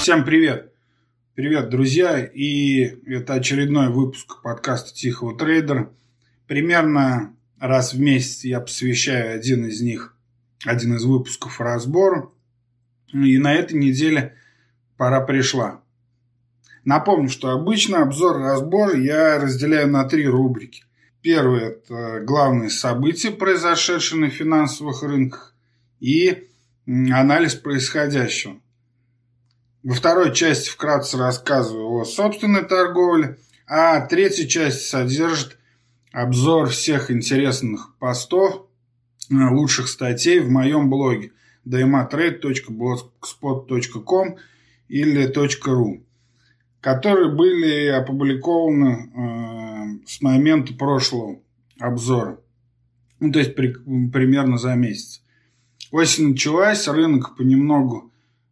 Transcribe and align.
Всем 0.00 0.24
привет! 0.24 0.72
Привет, 1.34 1.68
друзья! 1.68 2.24
И 2.24 2.84
это 3.04 3.34
очередной 3.34 3.90
выпуск 3.90 4.40
подкаста 4.42 4.94
«Тихого 4.94 5.36
трейдера». 5.36 5.92
Примерно 6.46 7.36
раз 7.58 7.92
в 7.92 8.00
месяц 8.00 8.44
я 8.44 8.60
посвящаю 8.60 9.34
один 9.34 9.66
из 9.66 9.82
них, 9.82 10.16
один 10.64 10.96
из 10.96 11.04
выпусков 11.04 11.60
разбору. 11.60 12.34
И 13.12 13.36
на 13.36 13.52
этой 13.52 13.78
неделе 13.78 14.36
пора 14.96 15.20
пришла. 15.20 15.82
Напомню, 16.82 17.28
что 17.28 17.50
обычно 17.50 18.00
обзор-разбор 18.00 18.96
я 18.96 19.38
разделяю 19.38 19.88
на 19.88 20.04
три 20.04 20.26
рубрики. 20.26 20.82
Первое– 21.20 21.68
это 21.72 22.20
главные 22.20 22.70
события, 22.70 23.32
произошедшие 23.32 24.18
на 24.18 24.30
финансовых 24.30 25.02
рынках, 25.02 25.54
и 26.00 26.48
анализ 26.86 27.54
происходящего. 27.54 28.62
Во 29.82 29.94
второй 29.94 30.34
части 30.34 30.68
вкратце 30.68 31.16
рассказываю 31.16 32.00
о 32.00 32.04
собственной 32.04 32.64
торговле, 32.64 33.38
а 33.66 34.02
третья 34.02 34.46
часть 34.46 34.82
содержит 34.82 35.56
обзор 36.12 36.68
всех 36.68 37.10
интересных 37.10 37.94
постов, 37.98 38.66
э, 39.30 39.34
лучших 39.34 39.88
статей 39.88 40.40
в 40.40 40.50
моем 40.50 40.90
блоге 40.90 41.32
dmatrade.blogspot.com 41.66 44.36
или 44.88 45.32
.ru, 45.32 46.02
которые 46.82 47.34
были 47.34 47.86
опубликованы 47.86 49.10
э, 49.14 49.20
с 50.06 50.20
момента 50.20 50.74
прошлого 50.74 51.40
обзора, 51.78 52.38
ну, 53.18 53.32
то 53.32 53.38
есть 53.38 53.54
при, 53.54 53.72
примерно 54.10 54.58
за 54.58 54.74
месяц. 54.74 55.22
Осень 55.90 56.32
началась, 56.32 56.86
рынок 56.86 57.34
понемногу 57.34 58.09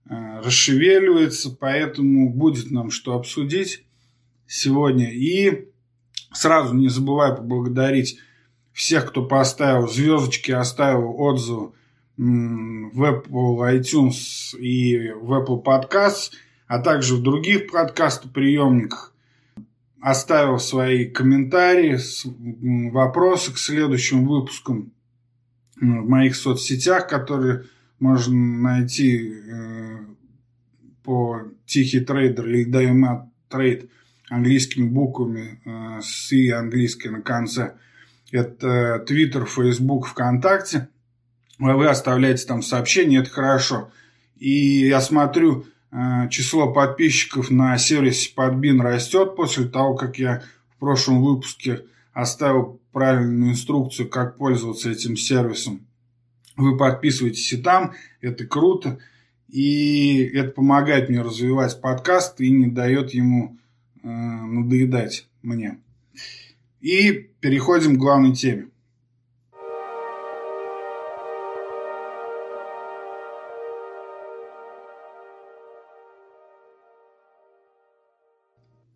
расшевеливается, 0.08 1.50
поэтому 1.50 2.30
будет 2.30 2.70
нам 2.70 2.90
что 2.90 3.14
обсудить 3.14 3.84
сегодня. 4.46 5.10
И 5.12 5.68
сразу 6.32 6.74
не 6.74 6.88
забывай 6.88 7.36
поблагодарить 7.36 8.18
всех, 8.72 9.08
кто 9.10 9.24
поставил 9.24 9.88
звездочки, 9.88 10.52
оставил 10.52 11.14
отзывы 11.20 11.72
в 12.16 13.02
Apple 13.02 13.78
iTunes 13.78 14.58
и 14.58 15.10
в 15.12 15.32
Apple 15.32 15.62
Podcasts, 15.62 16.32
а 16.66 16.80
также 16.80 17.16
в 17.16 17.22
других 17.22 17.70
подкастоприемниках. 17.70 19.14
Оставил 20.00 20.58
свои 20.58 21.06
комментарии, 21.06 21.98
вопросы 22.90 23.52
к 23.52 23.58
следующим 23.58 24.26
выпускам 24.26 24.92
в 25.80 25.84
моих 25.84 26.36
соцсетях, 26.36 27.08
которые 27.08 27.64
можно 28.00 28.34
найти 28.34 29.32
э, 29.32 29.98
по 31.02 31.42
Тихий 31.66 32.00
трейдер 32.00 32.46
или 32.48 32.64
Даймат 32.64 33.26
трейд 33.48 33.90
английскими 34.30 34.88
буквами 34.88 35.60
э, 35.64 36.00
с 36.02 36.30
и 36.32 36.50
английской 36.50 37.08
на 37.08 37.22
конце. 37.22 37.74
Это 38.30 39.04
Twitter, 39.08 39.46
Facebook, 39.46 40.06
ВКонтакте. 40.06 40.88
Вы 41.58 41.88
оставляете 41.88 42.46
там 42.46 42.62
сообщения, 42.62 43.18
это 43.18 43.30
хорошо. 43.30 43.90
И 44.36 44.86
я 44.86 45.00
смотрю, 45.00 45.66
э, 45.90 46.28
число 46.30 46.72
подписчиков 46.72 47.50
на 47.50 47.76
сервисе 47.78 48.32
Подбин 48.34 48.80
растет 48.80 49.34
после 49.34 49.66
того, 49.66 49.94
как 49.94 50.18
я 50.18 50.42
в 50.76 50.78
прошлом 50.78 51.22
выпуске 51.22 51.84
оставил 52.12 52.80
правильную 52.92 53.52
инструкцию, 53.52 54.08
как 54.08 54.36
пользоваться 54.36 54.90
этим 54.90 55.16
сервисом. 55.16 55.87
Вы 56.58 56.76
подписываетесь 56.76 57.52
и 57.52 57.56
там, 57.56 57.92
это 58.20 58.44
круто. 58.44 58.98
И 59.46 60.24
это 60.34 60.50
помогает 60.50 61.08
мне 61.08 61.22
развивать 61.22 61.80
подкаст 61.80 62.40
и 62.40 62.50
не 62.50 62.66
дает 62.66 63.10
ему 63.14 63.56
э, 64.02 64.08
надоедать 64.08 65.28
мне. 65.40 65.78
И 66.80 67.30
переходим 67.40 67.94
к 67.94 67.98
главной 67.98 68.34
теме. 68.34 68.70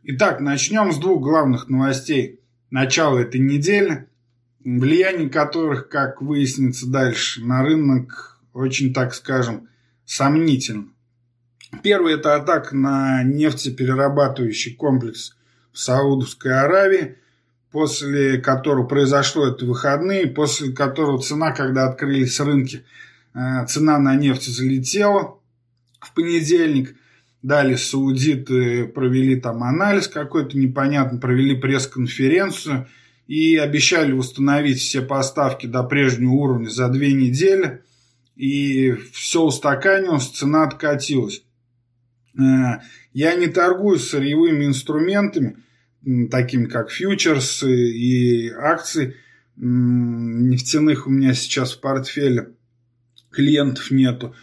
Итак, 0.02 0.40
начнем 0.40 0.90
с 0.90 0.98
двух 0.98 1.22
главных 1.22 1.68
новостей 1.68 2.40
начала 2.70 3.20
этой 3.20 3.40
недели 3.40 4.08
влияние 4.64 5.28
которых, 5.28 5.88
как 5.88 6.22
выяснится 6.22 6.86
дальше, 6.88 7.44
на 7.44 7.62
рынок 7.62 8.40
очень, 8.52 8.92
так 8.92 9.14
скажем, 9.14 9.68
сомнительно. 10.04 10.86
Первый– 11.82 12.14
это 12.14 12.36
атака 12.36 12.76
на 12.76 13.22
нефтеперерабатывающий 13.22 14.74
комплекс 14.74 15.36
в 15.72 15.78
Саудовской 15.78 16.52
Аравии, 16.52 17.16
после 17.70 18.38
которого 18.38 18.86
произошло 18.86 19.48
это 19.48 19.64
выходные, 19.64 20.26
после 20.26 20.72
которого 20.72 21.20
цена, 21.22 21.52
когда 21.52 21.88
открылись 21.88 22.38
рынки, 22.40 22.84
э, 23.34 23.66
цена 23.66 23.98
на 23.98 24.14
нефть 24.14 24.54
залетела 24.54 25.38
в 26.00 26.12
понедельник. 26.14 26.94
Далее 27.42 27.78
саудиты 27.78 28.84
провели 28.84 29.40
там 29.40 29.64
анализ 29.64 30.06
какой-то 30.06 30.56
непонятный, 30.58 31.18
провели 31.18 31.56
пресс-конференцию– 31.56 32.86
и 33.32 33.56
обещали 33.56 34.12
установить 34.12 34.78
все 34.78 35.00
поставки 35.00 35.64
до 35.64 35.82
прежнего 35.84 36.32
уровня 36.32 36.68
за 36.68 36.90
две 36.90 37.14
недели. 37.14 37.80
И 38.36 38.92
все 39.14 39.40
устаканилось, 39.40 40.28
цена 40.28 40.64
откатилась. 40.64 41.42
Э, 42.38 42.80
я 43.14 43.34
не 43.34 43.46
торгую 43.46 43.98
сырьевыми 43.98 44.66
инструментами, 44.66 45.56
такими 46.30 46.66
как 46.66 46.90
фьючерсы 46.90 47.74
и 47.74 48.50
акции. 48.50 49.16
Нефтяных 49.56 51.06
у 51.06 51.10
меня 51.10 51.32
сейчас 51.32 51.72
в 51.72 51.80
портфеле 51.80 52.50
клиентов 53.30 53.90
нету. 53.90 54.34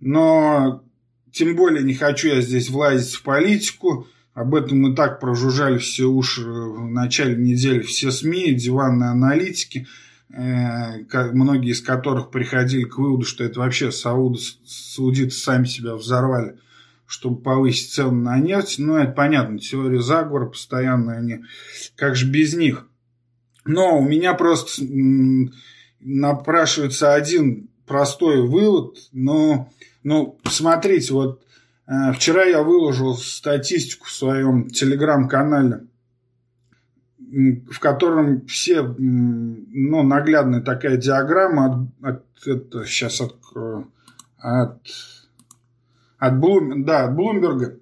Но 0.00 0.84
тем 1.32 1.56
более 1.56 1.82
не 1.82 1.94
хочу 1.94 2.28
я 2.28 2.42
здесь 2.42 2.68
влазить 2.68 3.14
в 3.14 3.22
политику. 3.22 4.06
Об 4.34 4.56
этом 4.56 4.80
мы 4.80 4.96
так 4.96 5.20
прожужжали 5.20 5.78
все 5.78 6.04
уши 6.04 6.42
в 6.42 6.90
начале 6.90 7.36
недели 7.36 7.82
все 7.82 8.10
СМИ, 8.10 8.54
диванные 8.54 9.10
аналитики, 9.10 9.86
э, 10.30 11.04
многие 11.32 11.70
из 11.70 11.80
которых 11.80 12.30
приходили 12.30 12.82
к 12.82 12.98
выводу, 12.98 13.24
что 13.24 13.44
это 13.44 13.60
вообще 13.60 13.92
сауды, 13.92 14.40
саудиты 14.66 15.30
сами 15.30 15.66
себя 15.66 15.94
взорвали, 15.94 16.58
чтобы 17.06 17.40
повысить 17.40 17.92
цены 17.92 18.22
на 18.22 18.38
нефть. 18.40 18.80
Ну, 18.80 18.96
это 18.96 19.12
понятно, 19.12 19.60
теория 19.60 20.00
заговора 20.00 20.46
постоянно, 20.46 21.12
они, 21.12 21.44
как 21.94 22.16
же 22.16 22.28
без 22.28 22.54
них. 22.54 22.88
Но 23.64 24.00
у 24.00 24.02
меня 24.02 24.34
просто 24.34 24.82
напрашивается 26.00 27.14
один 27.14 27.70
простой 27.86 28.42
вывод, 28.42 28.96
но, 29.12 29.70
ну, 30.02 30.40
смотрите, 30.44 31.12
вот 31.12 31.43
Э, 31.43 31.43
вчера 31.86 32.44
я 32.44 32.62
выложил 32.62 33.14
статистику 33.14 34.06
в 34.06 34.12
своем 34.12 34.68
телеграм-канале, 34.68 35.86
в 37.70 37.78
котором 37.80 38.46
все, 38.46 38.82
ну, 38.82 40.02
наглядная 40.02 40.60
такая 40.60 40.96
диаграмма 40.96 41.90
от, 42.00 42.04
от 42.04 42.46
это, 42.46 42.84
сейчас 42.84 43.20
открою, 43.20 43.90
от, 44.38 44.80
от, 46.18 46.38
Блум, 46.38 46.84
да, 46.84 47.04
от 47.04 47.16
Блумберга. 47.16 47.78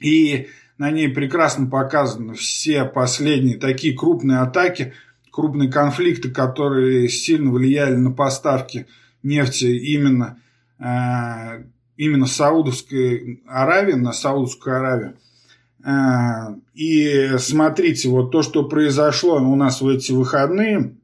И 0.00 0.48
на 0.78 0.90
ней 0.90 1.08
прекрасно 1.08 1.66
показаны 1.66 2.34
все 2.34 2.84
последние 2.84 3.58
такие 3.58 3.96
крупные 3.96 4.38
атаки, 4.38 4.94
крупные 5.30 5.70
конфликты, 5.70 6.30
которые 6.30 7.08
сильно 7.08 7.52
влияли 7.52 7.94
на 7.94 8.10
поставки 8.10 8.86
нефти 9.22 9.66
именно 9.66 10.40
э, 10.78 11.64
именно 12.00 12.24
Саудовской 12.24 13.42
Аравии, 13.46 13.92
на 13.92 14.14
Саудовскую 14.14 14.76
Аравию. 14.76 15.18
А, 15.84 16.54
и 16.72 17.32
смотрите, 17.36 18.08
вот 18.08 18.30
то, 18.30 18.40
что 18.40 18.64
произошло 18.64 19.36
у 19.36 19.54
нас 19.54 19.82
в 19.82 19.88
эти 19.88 20.10
выходные, 20.10 20.96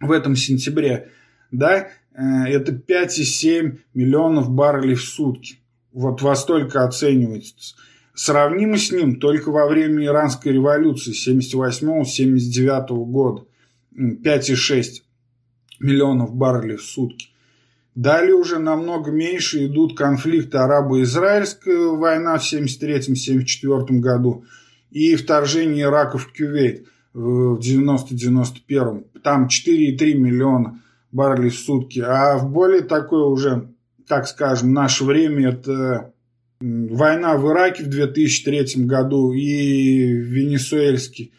в 0.00 0.10
этом 0.10 0.34
сентябре, 0.34 1.10
да, 1.50 1.88
э, 2.14 2.22
это 2.46 2.72
5,7 2.72 3.80
миллионов 3.92 4.48
баррелей 4.48 4.94
в 4.94 5.02
сутки. 5.02 5.56
Вот 5.92 6.22
во 6.22 6.34
столько 6.34 6.84
оценивается. 6.84 7.74
Сравнимо 8.14 8.78
с 8.78 8.90
ним 8.90 9.20
только 9.20 9.50
во 9.50 9.66
время 9.66 10.06
Иранской 10.06 10.52
революции 10.52 11.12
78-79 11.12 13.04
года. 13.04 13.44
5,6 13.94 15.02
миллионов 15.78 16.34
баррелей 16.34 16.76
в 16.76 16.82
сутки. 16.82 17.31
Далее 17.94 18.34
уже 18.34 18.58
намного 18.58 19.10
меньше 19.10 19.66
идут 19.66 19.96
конфликты 19.96 20.56
арабо-израильская 20.56 21.88
война 21.88 22.38
в 22.38 22.52
1973-1974 22.52 23.98
году 23.98 24.44
и 24.90 25.14
вторжение 25.14 25.84
Ирака 25.84 26.16
в 26.16 26.32
Кювейт 26.32 26.86
в 27.12 27.58
90-91. 27.58 29.04
Там 29.22 29.46
4,3 29.46 30.14
миллиона 30.14 30.80
баррелей 31.12 31.50
в 31.50 31.58
сутки. 31.58 32.00
А 32.00 32.38
в 32.38 32.50
более 32.50 32.80
такое 32.80 33.24
уже, 33.24 33.68
так 34.08 34.26
скажем, 34.26 34.72
наше 34.72 35.04
время 35.04 35.50
это 35.50 36.12
война 36.60 37.36
в 37.36 37.50
Ираке 37.52 37.84
в 37.84 37.88
2003 37.88 38.84
году 38.86 39.32
и 39.32 40.06
венесуэльский 40.06 41.32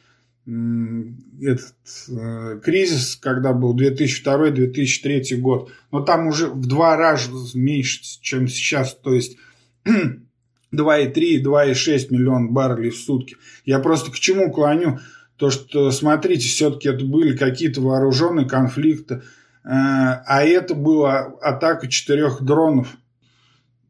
этот 0.45 1.74
э, 2.10 2.60
кризис, 2.62 3.16
когда 3.16 3.54
был 3.54 3.74
2002-2003 3.78 5.38
год, 5.38 5.72
но 5.92 6.01
там 6.01 6.28
уже 6.28 6.48
в 6.48 6.66
два 6.66 6.98
раза 6.98 7.31
меньше, 7.57 8.01
чем 8.22 8.50
сейчас, 8.50 8.94
то 8.94 9.13
есть 9.13 9.38
2,3-2,6 9.86 12.07
миллиона 12.10 12.51
баррелей 12.51 12.90
в 12.90 12.98
сутки. 12.98 13.38
Я 13.63 13.80
просто 13.80 14.12
к 14.12 14.19
чему 14.19 14.51
клоню? 14.51 15.00
То, 15.38 15.50
что, 15.50 15.92
смотрите, 15.92 16.46
все-таки 16.48 16.89
это 16.89 17.06
были 17.06 17.38
какие-то 17.38 17.80
вооруженные 17.81 18.48
конфликты, 18.48 19.16
э, 19.16 19.19
а 19.63 20.44
это 20.44 20.75
была 20.75 21.22
атака 21.42 21.88
четырех 21.88 22.42
дронов 22.42 22.98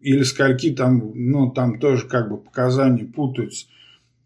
или 0.01 0.21
скольки 0.21 0.71
там, 0.71 1.13
ну, 1.15 1.49
там 1.49 1.79
тоже 1.79 2.07
как 2.07 2.29
бы 2.29 2.37
показания 2.37 3.05
путаются. 3.05 3.65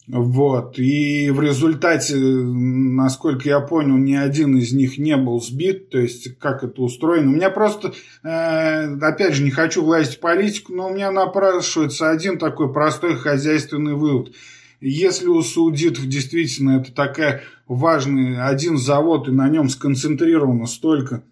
Вот. 0.08 0.80
И 0.80 1.30
в 1.32 1.42
результате, 1.42 2.16
насколько 2.16 3.50
я 3.50 3.60
понял, 3.60 3.98
ни 3.98 4.14
один 4.16 4.56
из 4.56 4.72
них 4.72 4.98
не 4.98 5.18
был 5.18 5.42
сбит. 5.42 5.90
То 5.90 6.00
есть, 6.00 6.38
как 6.40 6.64
это 6.64 6.82
устроено. 6.82 7.32
У 7.32 7.36
меня 7.36 7.50
просто, 7.50 7.94
э, 8.24 8.96
опять 9.02 9.34
же, 9.34 9.44
не 9.44 9.52
хочу 9.52 9.84
влазить 9.84 10.16
в 10.16 10.20
политику, 10.22 10.74
но 10.74 10.88
у 10.88 10.94
меня 10.94 11.12
напрашивается 11.12 12.10
один 12.10 12.38
такой 12.38 12.72
простой 12.72 13.18
хозяйственный 13.18 13.96
вывод. 13.96 14.32
Если 14.80 15.28
у 15.28 15.42
саудитов 15.42 16.08
действительно 16.08 16.80
это 16.80 16.94
такая 16.94 17.42
важный 17.68 18.42
один 18.42 18.78
завод, 18.78 19.28
и 19.28 19.32
на 19.32 19.50
нем 19.50 19.68
сконцентрировано 19.68 20.68
столько 20.68 21.24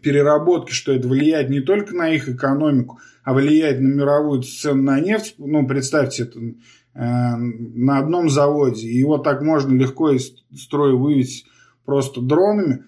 переработки, 0.00 0.72
что 0.72 0.92
это 0.92 1.06
влияет 1.06 1.50
не 1.50 1.60
только 1.60 1.94
на 1.94 2.10
их 2.10 2.28
экономику, 2.28 2.98
а 3.24 3.34
влияет 3.34 3.80
на 3.80 3.88
мировую 3.88 4.42
цену 4.42 4.82
на 4.82 5.00
нефть, 5.00 5.34
ну, 5.36 5.66
представьте, 5.66 6.22
это 6.22 6.40
на 6.94 7.98
одном 7.98 8.28
заводе. 8.28 8.88
И 8.88 8.98
его 8.98 9.18
так 9.18 9.42
можно 9.42 9.72
легко 9.74 10.10
из 10.10 10.32
строя 10.56 10.94
вывести 10.94 11.46
просто 11.84 12.20
дронами. 12.20 12.84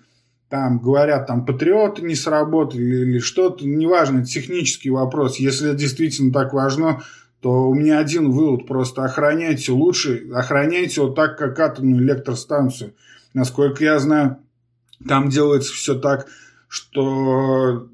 Там 0.48 0.80
говорят, 0.80 1.26
там 1.26 1.46
патриоты 1.46 2.02
не 2.02 2.14
сработали 2.14 2.82
или 2.82 3.18
что-то. 3.20 3.66
Неважно, 3.66 4.18
это 4.18 4.26
технический 4.28 4.90
вопрос. 4.90 5.36
Если 5.38 5.70
это 5.70 5.78
действительно 5.78 6.30
так 6.32 6.52
важно, 6.52 7.02
то 7.40 7.68
у 7.68 7.74
меня 7.74 7.98
один 7.98 8.30
вывод. 8.30 8.66
Просто 8.66 9.02
охраняйте 9.02 9.72
лучше, 9.72 10.28
охраняйте 10.34 11.00
вот 11.00 11.14
так, 11.14 11.38
как 11.38 11.58
атомную 11.58 12.02
электростанцию. 12.04 12.92
Насколько 13.32 13.82
я 13.84 13.98
знаю, 13.98 14.36
там 15.08 15.30
делается 15.30 15.72
все 15.72 15.98
так, 15.98 16.26
что 16.68 17.88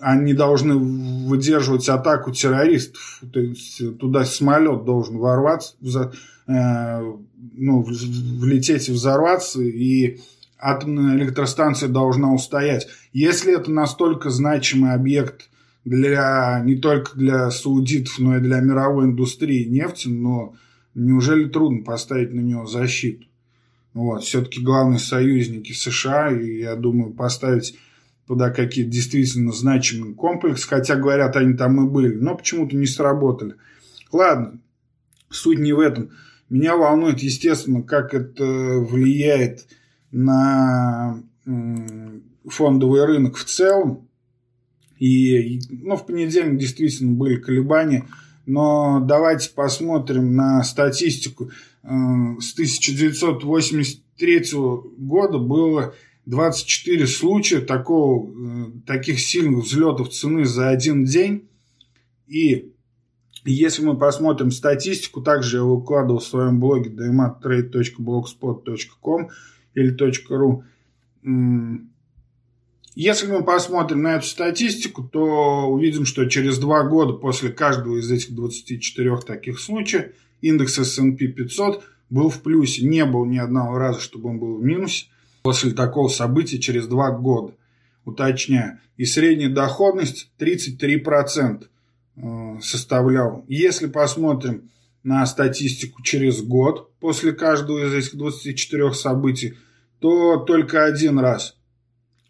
они 0.00 0.34
должны 0.34 0.76
выдерживать 0.76 1.88
атаку 1.88 2.32
террористов. 2.32 3.22
То 3.32 3.40
есть 3.40 3.98
туда 3.98 4.24
самолет 4.24 4.84
должен 4.84 5.18
ворваться, 5.18 5.76
э, 6.46 7.12
ну, 7.54 7.82
влететь 7.82 8.88
и 8.88 8.92
взорваться, 8.92 9.62
и 9.62 10.20
атомная 10.58 11.16
электростанция 11.16 11.88
должна 11.88 12.32
устоять. 12.32 12.88
Если 13.12 13.54
это 13.54 13.70
настолько 13.70 14.30
значимый 14.30 14.92
объект 14.92 15.50
для 15.84 16.60
не 16.64 16.76
только 16.76 17.16
для 17.16 17.50
саудитов, 17.50 18.18
но 18.18 18.36
и 18.36 18.40
для 18.40 18.60
мировой 18.60 19.06
индустрии 19.06 19.64
нефти, 19.64 20.08
но 20.08 20.54
неужели 20.94 21.48
трудно 21.48 21.84
поставить 21.84 22.32
на 22.32 22.40
него 22.40 22.66
защиту? 22.66 23.26
Вот. 23.94 24.24
Все-таки 24.24 24.60
главные 24.60 24.98
союзники 24.98 25.72
США, 25.72 26.30
и 26.30 26.60
я 26.60 26.76
думаю, 26.76 27.12
поставить 27.12 27.78
туда 28.26 28.50
какие-то 28.50 28.90
действительно 28.90 29.52
значимые 29.52 30.14
комплексы, 30.14 30.66
хотя, 30.68 30.96
говорят, 30.96 31.36
они 31.36 31.56
там 31.56 31.86
и 31.86 31.90
были, 31.90 32.14
но 32.14 32.36
почему-то 32.36 32.76
не 32.76 32.86
сработали. 32.86 33.54
Ладно, 34.12 34.60
суть 35.30 35.58
не 35.58 35.72
в 35.72 35.80
этом. 35.80 36.10
Меня 36.48 36.76
волнует, 36.76 37.20
естественно, 37.20 37.82
как 37.82 38.14
это 38.14 38.44
влияет 38.44 39.66
на 40.10 41.22
фондовый 42.48 43.04
рынок 43.04 43.36
в 43.36 43.44
целом. 43.44 44.08
И, 44.98 45.60
ну, 45.68 45.96
в 45.96 46.06
понедельник 46.06 46.58
действительно 46.58 47.12
были 47.12 47.36
колебания, 47.36 48.06
но 48.46 49.00
давайте 49.00 49.50
посмотрим 49.50 50.34
на 50.34 50.62
статистику. 50.62 51.50
Э, 51.82 51.88
с 52.40 52.54
1983 52.54 54.44
года 54.96 55.38
было 55.38 55.94
24 56.26 57.06
случая 57.06 57.60
такого, 57.60 58.28
э, 58.28 58.66
таких 58.84 59.20
сильных 59.20 59.64
взлетов 59.64 60.10
цены 60.10 60.44
за 60.44 60.68
один 60.68 61.04
день. 61.04 61.48
И 62.26 62.72
если 63.44 63.84
мы 63.84 63.96
посмотрим 63.96 64.50
статистику, 64.50 65.22
также 65.22 65.58
я 65.58 65.62
выкладывал 65.62 66.18
в 66.18 66.24
своем 66.24 66.58
блоге 66.58 66.90
daymattrade.blogspot.com 66.90 69.28
или 69.74 69.96
.ru. 70.28 70.64
Если 72.96 73.28
мы 73.28 73.44
посмотрим 73.44 74.02
на 74.02 74.16
эту 74.16 74.26
статистику, 74.26 75.04
то 75.04 75.68
увидим, 75.68 76.04
что 76.06 76.24
через 76.24 76.58
два 76.58 76.82
года 76.82 77.12
после 77.12 77.50
каждого 77.50 77.98
из 77.98 78.10
этих 78.10 78.34
24 78.34 79.18
таких 79.18 79.60
случаев 79.60 80.10
индекс 80.40 80.76
S&P 80.78 81.28
500 81.28 81.84
был 82.10 82.30
в 82.30 82.42
плюсе. 82.42 82.84
Не 82.84 83.04
было 83.04 83.24
ни 83.26 83.38
одного 83.38 83.78
раза, 83.78 84.00
чтобы 84.00 84.30
он 84.30 84.40
был 84.40 84.56
в 84.56 84.64
минусе 84.64 85.06
после 85.46 85.70
такого 85.70 86.08
события 86.08 86.58
через 86.58 86.88
два 86.88 87.12
года. 87.12 87.54
Уточняю. 88.04 88.80
И 88.96 89.04
средняя 89.04 89.48
доходность 89.48 90.32
33% 90.40 91.66
э, 92.16 92.60
составлял. 92.60 93.44
Если 93.46 93.86
посмотрим 93.86 94.70
на 95.04 95.24
статистику 95.24 96.02
через 96.02 96.42
год 96.42 96.90
после 96.98 97.30
каждого 97.30 97.86
из 97.86 97.94
этих 97.94 98.16
24 98.16 98.92
событий, 98.92 99.54
то 100.00 100.38
только 100.38 100.84
один 100.84 101.20
раз 101.20 101.56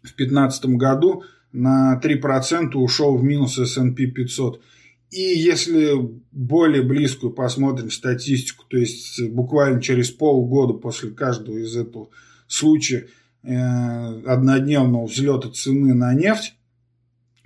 в 0.03 0.15
2015 0.15 0.65
году 0.77 1.23
на 1.51 1.99
3% 1.99 2.75
ушел 2.75 3.17
в 3.17 3.23
минус 3.23 3.57
S&P 3.57 4.05
500. 4.05 4.61
И 5.09 5.21
если 5.21 5.91
более 6.31 6.83
близкую 6.83 7.33
посмотрим 7.33 7.89
статистику, 7.89 8.65
то 8.67 8.77
есть 8.77 9.27
буквально 9.31 9.81
через 9.81 10.11
полгода 10.11 10.73
после 10.73 11.09
каждого 11.09 11.57
из 11.57 11.75
этого 11.75 12.09
случае 12.47 13.07
э, 13.43 14.21
однодневного 14.25 15.05
взлета 15.05 15.49
цены 15.49 15.93
на 15.93 16.13
нефть, 16.13 16.55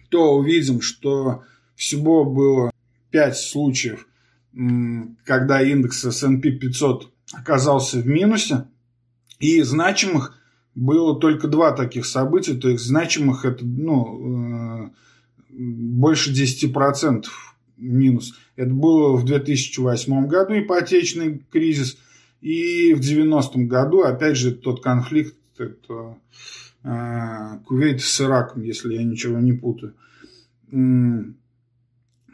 то 0.10 0.36
увидим, 0.36 0.82
что 0.82 1.44
всего 1.76 2.26
было 2.26 2.72
5 3.12 3.38
случаев, 3.38 4.08
когда 5.24 5.62
индекс 5.62 6.04
S&P 6.06 6.52
500 6.52 7.12
оказался 7.34 8.00
в 8.00 8.08
минусе, 8.08 8.66
и 9.40 9.62
значимых 9.62 10.38
было 10.76 11.20
только 11.20 11.48
два 11.48 11.72
таких 11.72 12.06
события, 12.06 12.54
то 12.54 12.70
есть 12.70 12.84
значимых 12.84 13.46
это 13.46 13.66
ну, 13.66 14.86
э, 14.86 14.90
больше 15.50 16.32
10% 16.32 17.26
минус. 17.78 18.34
Это 18.56 18.70
было 18.70 19.16
в 19.16 19.26
2008 19.26 20.28
году 20.28 20.60
ипотечный 20.60 21.44
кризис– 21.52 21.98
и 22.42 22.94
в 22.96 23.00
90-м 23.00 23.68
году, 23.68 24.02
опять 24.02 24.36
же, 24.36 24.52
тот 24.52 24.84
конфликт, 24.84 25.36
это 25.58 26.18
э, 26.84 27.60
Кувейт 27.66 28.02
с 28.02 28.22
Ираком, 28.22 28.64
если 28.64 28.96
я 28.96 29.04
ничего 29.04 29.38
не 29.40 29.54
путаю. 29.54 29.94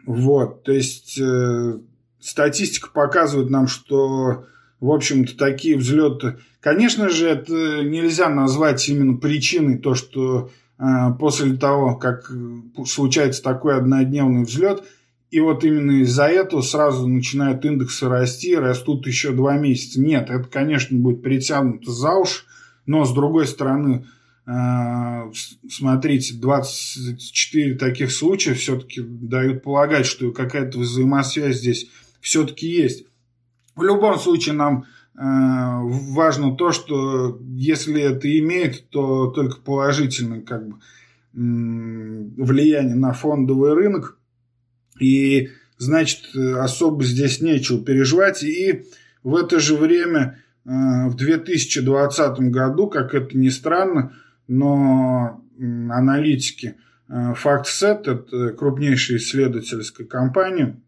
Вот, 0.05 0.63
то 0.63 0.71
есть 0.71 1.19
э, 1.19 1.79
статистика 2.21 2.89
показывает 2.89 3.49
нам, 3.49 3.67
что, 3.67 4.45
в 4.79 4.89
общем-то, 4.89 5.37
такие 5.37 5.77
взлеты, 5.77 6.37
конечно 6.61 7.09
же, 7.09 7.27
это 7.27 7.83
нельзя 7.83 8.29
назвать 8.29 8.87
именно 8.87 9.17
причиной 9.17 9.79
то, 9.79 9.95
что 9.95 10.49
э, 10.79 10.83
после 11.19 11.57
того, 11.57 11.97
как 11.97 12.31
случается 12.85 13.43
такой 13.43 13.75
однодневный 13.75 14.45
взлет– 14.45 14.83
и 15.29 15.41
вот 15.41 15.63
именно 15.63 16.01
из-за 16.03 16.27
этого 16.27 16.61
сразу 16.61 17.07
начинают 17.07 17.65
индексы 17.65 18.07
расти, 18.07 18.55
растут 18.55 19.05
еще 19.07 19.31
два 19.31 19.57
месяца. 19.57 19.99
Нет, 19.99 20.29
это, 20.29 20.47
конечно, 20.47 20.97
будет 20.97 21.21
притянуто 21.21 21.91
за 21.91 22.13
уши, 22.13 22.43
но 22.85 23.03
с 23.03 23.13
другой 23.13 23.45
стороны, 23.45 24.05
э, 24.45 25.31
смотрите, 25.69 26.33
24 26.35 27.75
таких 27.75 28.11
случая 28.11 28.53
все-таки 28.53 29.01
дают 29.01 29.63
полагать, 29.63 30.05
что 30.05 30.31
какая-то 30.31 30.79
взаимосвязь 30.79 31.57
здесь 31.57 31.89
все-таки 32.21 32.67
есть. 32.67 33.05
В 33.75 33.83
любом 33.83 34.17
случае 34.19 34.55
нам 34.55 34.85
э, 34.85 35.19
важно 35.19 36.55
то, 36.55 36.71
что 36.71 37.37
если 37.49 38.01
это 38.01 38.39
имеет, 38.39 38.89
то 38.89 39.27
только 39.27 39.59
положительное 39.59 40.41
как 40.41 40.69
бы, 40.69 40.75
влияние 41.33 42.95
на 42.95 43.11
фондовый 43.11 43.73
рынок. 43.73 44.16
И, 44.99 45.49
значит, 45.77 46.35
особо 46.35 47.03
здесь 47.03 47.41
нечего 47.41 47.83
переживать. 47.83 48.43
И 48.43 48.85
в 49.23 49.35
это 49.35 49.59
же 49.59 49.75
время, 49.75 50.39
э, 50.65 50.69
в 51.07 51.15
2020 51.15 52.39
году, 52.51 52.87
как 52.87 53.13
это 53.13 53.37
ни 53.37 53.49
странно, 53.49 54.13
но 54.47 55.43
аналитики 55.59 56.75
FactSet, 57.09 58.01
это 58.03 58.49
крупнейшая 58.49 59.17
исследовательская 59.17 60.05
компания. 60.05 60.79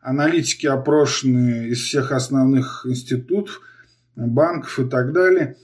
Аналитики 0.00 0.66
опрошенные 0.66 1.68
из 1.68 1.80
всех 1.80 2.12
основных 2.12 2.84
институтов, 2.88 3.60
банков 4.16 4.78
и 4.78 4.84
так 4.84 5.12
далее, 5.12 5.56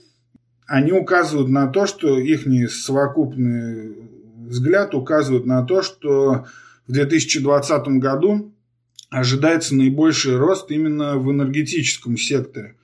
они 0.65 0.91
указывают 0.91 1.49
на 1.49 1.67
то, 1.67 1.85
что 1.85 2.19
их 2.19 2.71
совокупный 2.71 3.95
взгляд 4.47 4.93
указывает 4.93 5.45
на 5.45 5.63
то, 5.63 5.81
что 5.81 6.45
в 6.87 6.91
2020 6.91 7.87
году 7.99 8.53
ожидается 9.09 9.75
наибольший 9.75 10.37
рост 10.37 10.71
именно 10.71 11.17
в 11.17 11.31
энергетическом 11.31 12.17
секторе. 12.17 12.75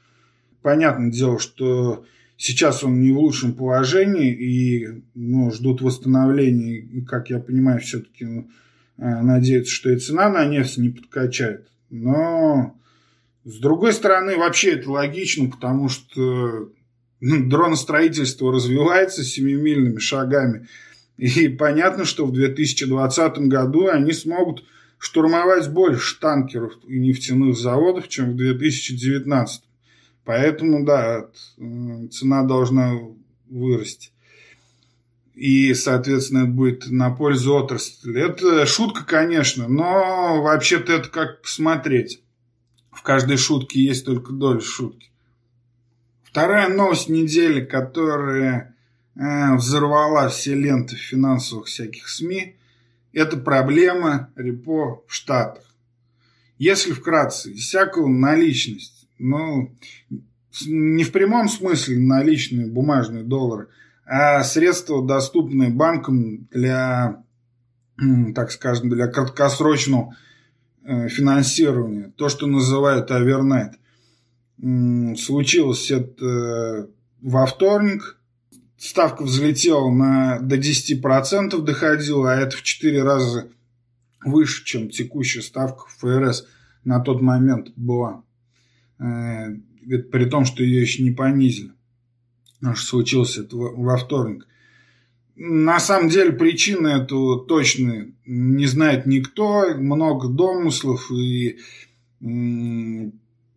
Понятное 0.61 1.11
дело, 1.11 1.39
что 1.39 2.05
сейчас 2.37 2.83
он 2.83 3.01
не 3.01 3.11
в 3.11 3.19
лучшем 3.19 3.53
положении 3.53 4.33
и 4.33 5.03
ну, 5.13 5.51
ждут 5.51 5.81
восстановления. 5.81 6.77
И, 6.77 7.01
как 7.01 7.29
я 7.29 7.39
понимаю, 7.39 7.81
все-таки 7.81 8.25
ну, 8.25 8.49
э, 8.97 9.21
надеются, 9.21 9.73
что 9.73 9.89
и 9.89 9.97
цена 9.97 10.29
на 10.29 10.45
нефть 10.45 10.77
не 10.77 10.89
подкачает. 10.89 11.67
Но 11.89 12.75
с 13.45 13.57
другой 13.59 13.91
стороны, 13.93 14.37
вообще 14.37 14.73
это 14.73 14.89
логично, 14.89 15.49
потому 15.49 15.89
что 15.89 16.71
ну, 17.19 17.49
дроностроительство 17.49 18.53
развивается 18.53 19.23
семимильными 19.23 19.99
шагами. 19.99 20.67
И 21.17 21.47
понятно, 21.47 22.05
что 22.05 22.25
в 22.25 22.33
2020 22.33 23.37
году 23.47 23.87
они 23.87 24.13
смогут 24.13 24.63
штурмовать 24.97 25.69
больше 25.69 26.19
танкеров 26.19 26.73
и 26.87 26.97
нефтяных 26.97 27.57
заводов, 27.57 28.07
чем 28.07 28.31
в 28.31 28.35
2019. 28.35 29.63
Поэтому, 30.25 30.85
да, 30.85 31.27
цена 32.11 32.43
должна 32.43 32.93
вырасти. 33.49 34.11
И, 35.35 35.73
соответственно, 35.73 36.43
это 36.43 36.51
будет 36.51 36.89
на 36.89 37.09
пользу 37.11 37.55
отрасли. 37.55 38.21
Это 38.21 38.65
шутка, 38.65 39.03
конечно, 39.03 39.67
но 39.67 40.41
вообще-то 40.41 40.93
это 40.93 41.09
как 41.09 41.41
посмотреть. 41.41 42.21
В 42.91 43.01
каждой 43.01 43.37
шутке 43.37 43.81
есть 43.81 44.05
только 44.05 44.31
доля 44.31 44.61
шутки. 44.61 45.09
Вторая 46.23 46.69
новость 46.69 47.09
недели, 47.09 47.61
которая 47.63 48.72
э, 49.15 49.55
взорвала 49.55 50.27
все 50.29 50.55
ленты 50.55 50.95
финансовых 50.95 51.67
всяких 51.67 52.07
СМИ, 52.07 52.55
это 53.13 53.37
проблема 53.37 54.31
репо 54.35 55.03
в 55.07 55.13
Штатах. 55.13 55.63
Если 56.57 56.91
вкратце, 56.91 57.53
всякую 57.53 58.07
наличность, 58.07 59.07
ну, 59.19 59.75
не 60.65 61.03
в 61.03 61.11
прямом 61.11 61.49
смысле 61.49 61.99
наличные 61.99 62.67
бумажные 62.67 63.23
доллары, 63.23 63.67
а 64.05 64.43
средства, 64.43 65.05
доступные 65.05 65.69
банкам 65.69 66.47
для, 66.51 67.23
так 68.35 68.51
скажем, 68.51 68.89
для 68.89 69.07
краткосрочного 69.07 70.15
э, 70.83 71.07
финансирования, 71.07 72.11
то, 72.15 72.29
что 72.29 72.47
называют 72.47 73.11
овернайт. 73.11 73.73
Случилось 75.17 75.89
это 75.91 76.25
э, 76.25 76.87
во 77.21 77.45
вторник, 77.45 78.17
ставка 78.83 79.23
взлетела 79.23 79.89
на, 79.89 80.39
до 80.39 80.57
10% 80.57 81.57
доходила, 81.61 82.33
а 82.33 82.35
это 82.35 82.57
в 82.57 82.63
4 82.63 83.03
раза 83.03 83.47
выше, 84.25 84.65
чем 84.65 84.89
текущая 84.89 85.41
ставка 85.41 85.85
ФРС 85.97 86.45
на 86.83 86.99
тот 86.99 87.21
момент 87.21 87.71
была. 87.77 88.23
Э, 88.99 89.55
при 90.11 90.25
том, 90.25 90.45
что 90.45 90.63
ее 90.63 90.81
еще 90.81 91.03
не 91.03 91.11
понизили. 91.11 91.71
Потому 92.59 92.75
что 92.75 92.87
случилось 92.87 93.37
это 93.37 93.55
во 93.55 93.97
вторник. 93.97 94.47
На 95.35 95.79
самом 95.79 96.09
деле 96.09 96.31
причины 96.31 96.87
эту 96.89 97.37
точно 97.47 98.11
не 98.25 98.65
знает 98.65 99.05
никто. 99.05 99.75
Много 99.75 100.27
домыслов 100.27 101.11
и 101.11 101.59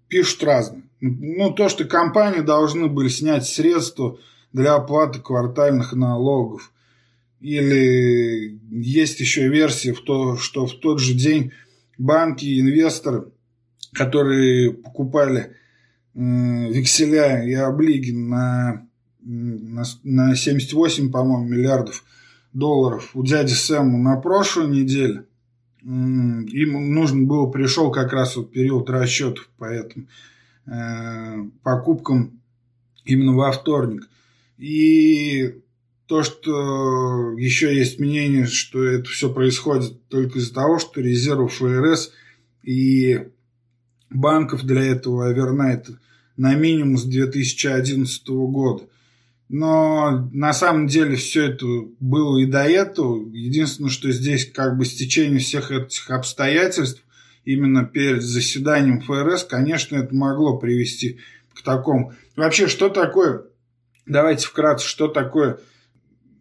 пишут 0.08 0.42
разные. 0.42 0.82
Ну, 1.00 1.52
то, 1.52 1.68
что 1.68 1.84
компании 1.84 2.40
должны 2.40 2.88
были 2.88 3.08
снять 3.08 3.44
средства 3.44 4.18
для 4.56 4.76
оплаты 4.76 5.20
квартальных 5.20 5.92
налогов. 5.92 6.72
Или 7.40 8.58
есть 8.70 9.20
еще 9.20 9.48
версия, 9.48 9.92
в 9.92 10.00
то, 10.00 10.38
что 10.38 10.66
в 10.66 10.72
тот 10.80 10.98
же 10.98 11.12
день 11.12 11.52
банки 11.98 12.46
и 12.46 12.60
инвесторы, 12.60 13.26
которые 13.92 14.72
покупали 14.72 15.52
векселя 16.14 17.44
и 17.44 17.52
облиги 17.52 18.12
на, 18.12 18.86
на, 19.20 19.84
на 20.02 20.34
78, 20.34 21.10
по-моему, 21.12 21.46
миллиардов 21.46 22.02
долларов 22.54 23.10
у 23.12 23.22
дяди 23.22 23.52
Сэма 23.52 23.98
на 23.98 24.16
прошлой 24.16 24.68
неделе, 24.68 25.26
им 25.82 26.94
нужно 26.94 27.26
было, 27.26 27.50
пришел 27.50 27.90
как 27.90 28.14
раз 28.14 28.36
вот 28.36 28.52
период 28.52 28.88
расчетов 28.88 29.50
по 29.58 29.66
этим 29.66 30.08
э, 30.64 31.44
покупкам 31.62 32.40
именно 33.04 33.34
во 33.34 33.52
вторник. 33.52 34.08
И 34.58 35.54
то, 36.06 36.22
что 36.22 37.32
еще 37.36 37.76
есть 37.76 37.98
мнение, 37.98 38.46
что 38.46 38.84
это 38.84 39.08
все 39.10 39.32
происходит 39.32 40.08
только 40.08 40.38
из-за 40.38 40.54
того, 40.54 40.78
что 40.78 41.00
резервы 41.00 41.48
ФРС 41.48 42.12
и 42.62 43.28
банков 44.08 44.64
для 44.64 44.82
этого 44.82 45.26
овернайта 45.26 45.98
на 46.36 46.54
минимум 46.54 46.96
с 46.96 47.04
2011 47.04 48.26
года. 48.28 48.84
Но 49.48 50.28
на 50.32 50.52
самом 50.52 50.86
деле 50.86 51.16
все 51.16 51.50
это 51.50 51.66
было 52.00 52.38
и 52.38 52.46
до 52.46 52.64
этого. 52.64 53.28
Единственное, 53.32 53.90
что 53.90 54.10
здесь 54.10 54.50
как 54.50 54.76
бы 54.76 54.84
стечение 54.84 55.38
всех 55.38 55.70
этих 55.70 56.10
обстоятельств 56.10 57.02
именно 57.44 57.84
перед 57.84 58.22
заседанием 58.22 59.00
ФРС, 59.00 59.44
конечно, 59.44 59.96
это 59.96 60.14
могло 60.14 60.58
привести 60.58 61.18
к 61.54 61.62
такому. 61.62 62.12
Вообще, 62.34 62.66
что 62.66 62.88
такое 62.88 63.44
Давайте 64.06 64.46
вкратце, 64.46 64.86
что 64.86 65.08
такое 65.08 65.58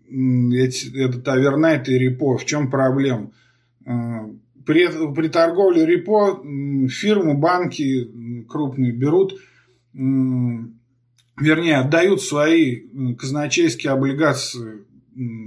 этот 0.07 1.27
овернайт 1.27 1.89
и 1.89 1.97
репо, 1.97 2.37
в 2.37 2.45
чем 2.45 2.69
проблема? 2.69 3.31
А, 3.85 4.29
при, 4.65 4.87
при 5.13 5.27
торговле 5.27 5.85
репо 5.85 6.41
фирмы, 6.89 7.35
банки 7.35 8.43
крупные 8.47 8.91
берут, 8.91 9.39
вернее, 9.93 11.77
отдают 11.77 12.21
свои 12.21 12.81
казначейские 13.17 13.93
облигации 13.93 14.85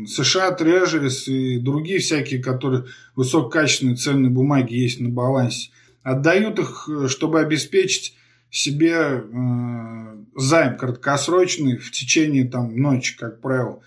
США, 0.06 0.52
Трежерис 0.52 1.28
и 1.28 1.58
другие 1.58 1.98
всякие, 1.98 2.42
которые 2.42 2.84
высококачественные 3.16 3.96
ценные 3.96 4.30
бумаги 4.30 4.74
есть 4.74 5.00
на 5.00 5.10
балансе. 5.10 5.70
Отдают 6.02 6.58
их, 6.58 6.88
э, 6.88 7.08
чтобы 7.08 7.40
обеспечить 7.40 8.16
себе 8.50 8.92
э, 8.92 10.24
займ 10.36 10.76
краткосрочный 10.76 11.76
в 11.76 11.90
течение 11.90 12.44
там, 12.44 12.76
ночи, 12.76 13.16
как 13.16 13.40
правило, 13.40 13.82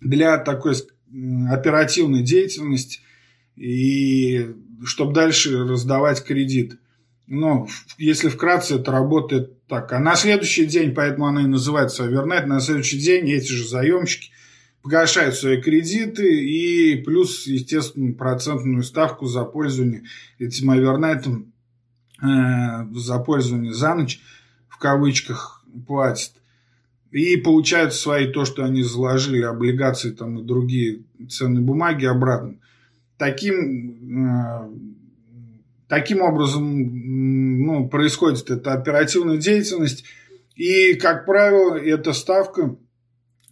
для 0.00 0.38
такой 0.38 0.74
оперативной 1.50 2.22
деятельности 2.22 3.00
и 3.56 4.54
чтобы 4.84 5.12
дальше 5.12 5.64
раздавать 5.64 6.24
кредит. 6.24 6.78
Но 7.26 7.68
если 7.98 8.28
вкратце, 8.28 8.76
это 8.76 8.90
работает 8.90 9.66
так. 9.66 9.92
А 9.92 9.98
на 10.00 10.16
следующий 10.16 10.66
день, 10.66 10.94
поэтому 10.94 11.26
она 11.26 11.42
и 11.42 11.46
называется 11.46 12.04
овернайт, 12.04 12.46
на 12.46 12.60
следующий 12.60 12.98
день 12.98 13.30
эти 13.30 13.52
же 13.52 13.66
заемщики 13.66 14.30
погашают 14.82 15.36
свои 15.36 15.60
кредиты 15.60 16.44
и 16.44 16.96
плюс, 16.96 17.46
естественно, 17.46 18.12
процентную 18.12 18.82
ставку 18.82 19.26
за 19.26 19.44
пользование 19.44 20.02
этим 20.38 20.70
овернайтом 20.70 21.51
за 22.22 23.18
пользование 23.18 23.72
за 23.72 23.94
ночь, 23.94 24.20
в 24.68 24.78
кавычках, 24.78 25.64
платят. 25.86 26.32
И 27.10 27.36
получают 27.36 27.92
свои, 27.92 28.26
то, 28.26 28.44
что 28.44 28.64
они 28.64 28.82
заложили, 28.82 29.42
облигации 29.42 30.12
там, 30.12 30.38
и 30.38 30.44
другие 30.44 31.02
ценные 31.28 31.62
бумаги 31.62 32.06
обратно. 32.06 32.56
Таким, 33.18 34.26
э, 34.26 34.70
таким 35.88 36.22
образом 36.22 37.66
ну, 37.66 37.88
происходит 37.88 38.50
эта 38.50 38.72
оперативная 38.72 39.36
деятельность. 39.36 40.04
И, 40.54 40.94
как 40.94 41.26
правило, 41.26 41.76
эта 41.76 42.14
ставка 42.14 42.76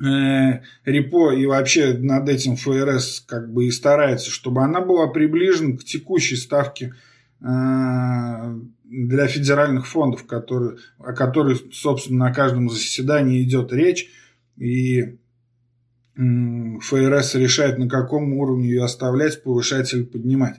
э, 0.03 0.61
репо 0.87 1.33
и 1.33 1.45
вообще 1.45 1.93
над 1.93 2.31
этим 2.31 2.57
ФРС 2.57 3.25
как 3.27 3.53
бы 3.53 3.67
и 3.67 3.71
старается, 3.71 4.31
чтобы 4.31 4.63
она 4.63 4.81
была 4.81 5.09
приближена 5.09 5.77
к 5.77 5.85
текущей 5.85 6.37
ставке 6.37 6.95
Э, 6.95 7.10
для 7.41 9.27
федеральных 9.27 9.87
фондов, 9.87 10.27
которые, 10.27 10.77
о 10.99 11.13
которых, 11.13 11.63
собственно, 11.73 12.27
на 12.27 12.35
каждом 12.35 12.69
заседании 12.69 13.43
идет 13.43 13.73
речь, 13.73 14.11
и 14.57 15.17
ФРС 16.17 17.35
решает, 17.37 17.79
на 17.79 17.89
каком 17.89 18.35
уровне 18.35 18.69
ее 18.69 18.85
оставлять, 18.85 19.43
повышать 19.43 19.93
или 19.95 20.03
поднимать, 20.03 20.57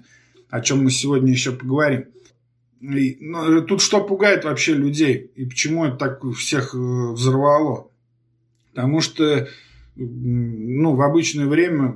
о 0.50 0.62
чем 0.62 0.84
мы 0.84 0.92
сегодня 0.92 1.32
еще 1.32 1.52
поговорим. 1.52 2.06
И, 2.82 3.18
ну, 3.22 3.62
тут 3.62 3.82
что 3.82 4.04
пугает 4.04 4.44
вообще 4.44 4.74
людей, 4.74 5.32
и 5.36 5.46
почему 5.46 5.86
это 5.86 5.98
так 5.98 6.24
всех 6.34 6.74
э, 6.74 6.78
взорвало? 6.78 7.92
Потому 8.74 9.02
что 9.02 9.48
ну, 9.96 10.96
в 10.96 11.02
обычное 11.02 11.46
время 11.46 11.96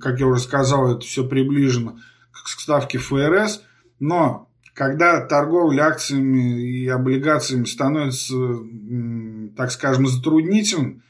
как 0.00 0.20
я 0.20 0.26
уже 0.26 0.40
сказал, 0.40 0.96
это 0.96 1.00
все 1.00 1.26
приближено 1.26 1.98
к 2.42 2.60
ставке 2.60 2.98
ФРС, 2.98 3.62
но 4.00 4.48
когда 4.74 5.20
торговля 5.20 5.84
акциями 5.84 6.60
и 6.60 6.88
облигациями 6.88 7.64
становится, 7.64 8.34
так 9.56 9.70
скажем, 9.70 10.06
затруднительным, 10.06 11.02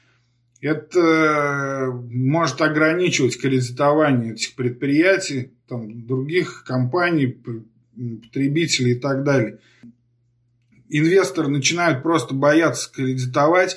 это 0.61 1.90
может 2.11 2.61
ограничивать 2.61 3.40
кредитование 3.40 4.33
этих 4.35 4.54
предприятий, 4.54 5.52
там, 5.69 6.07
других 6.07 6.64
компаний, 6.66 7.38
потребителей 7.97 8.93
и 8.93 8.99
так 8.99 9.25
далее. 9.25 9.59
Инвесторы 10.88 11.49
начинают 11.49 12.02
просто 12.02 12.35
бояться 12.35 12.90
кредитовать, 12.93 13.76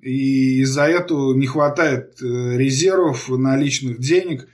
и 0.00 0.60
из-за 0.62 0.84
этого 0.84 1.34
не 1.34 1.46
хватает 1.46 2.22
э, 2.22 2.56
резервов, 2.56 3.28
наличных 3.28 3.98
денег, 3.98 4.48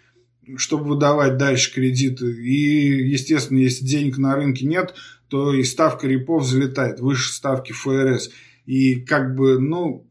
чтобы 0.56 0.84
выдавать 0.84 1.36
дальше 1.36 1.72
кредиты. 1.72 2.32
И, 2.32 3.08
естественно, 3.08 3.58
если 3.58 3.84
денег 3.84 4.18
на 4.18 4.34
рынке 4.34 4.66
нет, 4.66 4.94
то 5.28 5.54
и 5.54 5.62
ставка 5.62 6.06
репо 6.06 6.38
взлетает 6.38 7.00
выше 7.00 7.32
ставки 7.32 7.72
ФРС. 7.72 8.30
И 8.66 8.96
как 8.96 9.34
бы, 9.34 9.58
ну, 9.58 10.06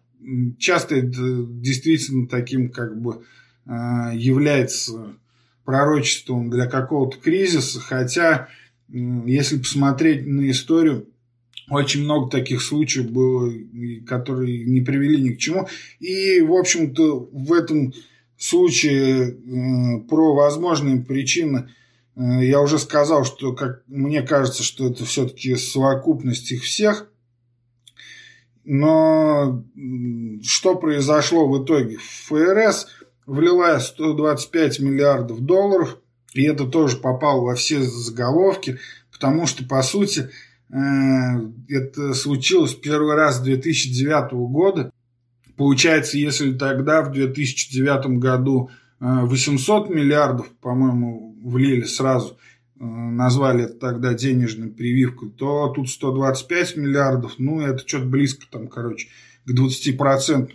часто 0.57 0.95
это 0.95 1.45
действительно 1.47 2.27
таким 2.27 2.69
как 2.69 2.99
бы 2.99 3.23
а, 3.65 4.11
является 4.13 5.15
пророчеством 5.63 6.49
для 6.49 6.65
какого-то 6.65 7.17
кризиса, 7.17 7.79
хотя 7.79 8.49
если 8.89 9.57
посмотреть 9.57 10.25
на 10.25 10.49
историю, 10.49 11.07
очень 11.69 12.03
много 12.03 12.29
таких 12.29 12.61
случаев 12.61 13.09
было, 13.09 13.53
которые 14.05 14.65
не 14.65 14.81
привели 14.81 15.21
ни 15.21 15.29
к 15.29 15.37
чему. 15.37 15.67
И, 15.99 16.41
в 16.41 16.53
общем-то, 16.53 17.29
в 17.31 17.53
этом 17.53 17.93
случае 18.43 20.01
про 20.09 20.33
возможные 20.33 21.01
причины 21.01 21.69
э, 22.15 22.45
я 22.45 22.61
уже 22.61 22.79
сказал, 22.79 23.23
что 23.23 23.53
как 23.53 23.83
мне 23.87 24.21
кажется, 24.21 24.63
что 24.63 24.87
это 24.87 25.05
все-таки 25.05 25.55
совокупность 25.55 26.51
их 26.51 26.63
всех. 26.63 27.07
Но 28.63 29.63
что 30.43 30.75
произошло 30.75 31.47
в 31.47 31.63
итоге? 31.63 31.97
ФРС 31.97 32.87
влила 33.25 33.79
125 33.79 34.79
миллиардов 34.79 35.39
долларов, 35.39 35.97
и 36.33 36.43
это 36.43 36.65
тоже 36.65 36.97
попало 36.97 37.41
во 37.41 37.55
все 37.55 37.81
заголовки, 37.81 38.79
потому 39.11 39.47
что, 39.47 39.65
по 39.65 39.81
сути, 39.81 40.29
э, 40.69 40.75
это 41.69 42.13
случилось 42.13 42.73
первый 42.73 43.15
раз 43.15 43.37
с 43.37 43.41
2009 43.41 44.33
года. 44.49 44.91
Получается, 45.61 46.17
если 46.17 46.53
тогда, 46.53 47.01
в 47.01 47.11
2009 47.11 48.19
году, 48.19 48.69
800 48.99 49.89
миллиардов, 49.89 50.49
по-моему, 50.61 51.35
влили 51.43 51.83
сразу– 51.83 52.37
Э, 52.81 52.83
назвали 52.83 53.65
это 53.65 53.75
тогда 53.75 54.15
денежной 54.15 54.69
прививкой, 54.69 55.29
то 55.29 55.67
тут 55.67 55.87
125 55.87 56.77
миллиардов, 56.77 57.35
ну, 57.37 57.61
это 57.61 57.87
что-то 57.87 58.05
близко 58.05 58.47
там, 58.49 58.67
короче, 58.67 59.07
к 59.45 59.51
20% 59.51 60.51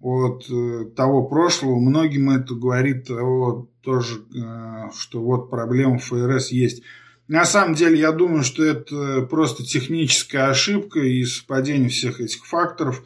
от 0.00 0.46
э, 0.48 0.84
того 0.94 1.24
прошлого. 1.24 1.80
Многим 1.80 2.30
это 2.30 2.54
говорит 2.54 3.10
о, 3.10 3.66
тоже, 3.80 4.20
э, 4.32 4.90
что 4.96 5.20
вот 5.20 5.50
проблема 5.50 5.98
ФРС 5.98 6.52
есть. 6.52 6.84
На 7.26 7.44
самом 7.44 7.74
деле, 7.74 7.98
я 7.98 8.12
думаю, 8.12 8.44
что 8.44 8.62
это 8.62 9.22
просто 9.22 9.64
техническая 9.64 10.48
ошибка 10.50 11.00
и 11.00 11.24
совпадение 11.24 11.88
всех 11.88 12.20
этих 12.20 12.46
факторов. 12.46 13.02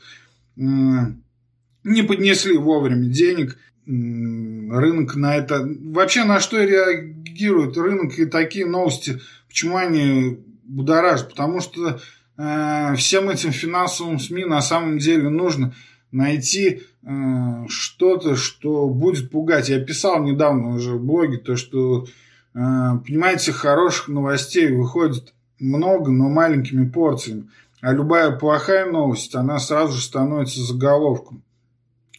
Не 1.84 2.02
поднесли 2.02 2.56
вовремя 2.56 3.06
денег– 3.06 3.58
рынок 3.90 5.16
на 5.16 5.36
это... 5.36 5.66
Вообще 5.82 6.24
на 6.24 6.40
что 6.40 6.62
реагирует 6.62 7.76
рынок 7.76 8.18
и 8.18 8.26
такие 8.26 8.66
новости, 8.66 9.20
почему 9.48 9.76
они 9.76 10.38
будоражат? 10.64 11.30
Потому 11.30 11.60
что 11.60 12.00
э, 12.36 12.94
всем 12.96 13.30
этим 13.30 13.52
финансовым 13.52 14.18
СМИ 14.18 14.44
на 14.44 14.60
самом 14.60 14.98
деле 14.98 15.28
нужно 15.28 15.74
найти 16.12 16.82
э, 17.02 17.66
что-то, 17.68 18.36
что 18.36 18.88
будет 18.88 19.30
пугать. 19.30 19.68
Я 19.68 19.80
писал 19.80 20.22
недавно 20.22 20.74
уже 20.74 20.92
в 20.92 21.04
блоге, 21.04 21.38
то 21.38 21.56
что, 21.56 22.04
э, 22.04 22.08
понимаете, 22.54 23.52
хороших 23.52 24.08
новостей 24.08 24.70
выходит 24.70 25.34
много, 25.58 26.12
но 26.12 26.28
маленькими 26.28 26.88
порциями. 26.88 27.48
А 27.80 27.92
любая 27.92 28.30
плохая 28.32 28.90
новость, 28.90 29.34
она 29.34 29.58
сразу 29.58 29.94
же 29.94 30.02
становится 30.02 30.62
заголовком. 30.62 31.42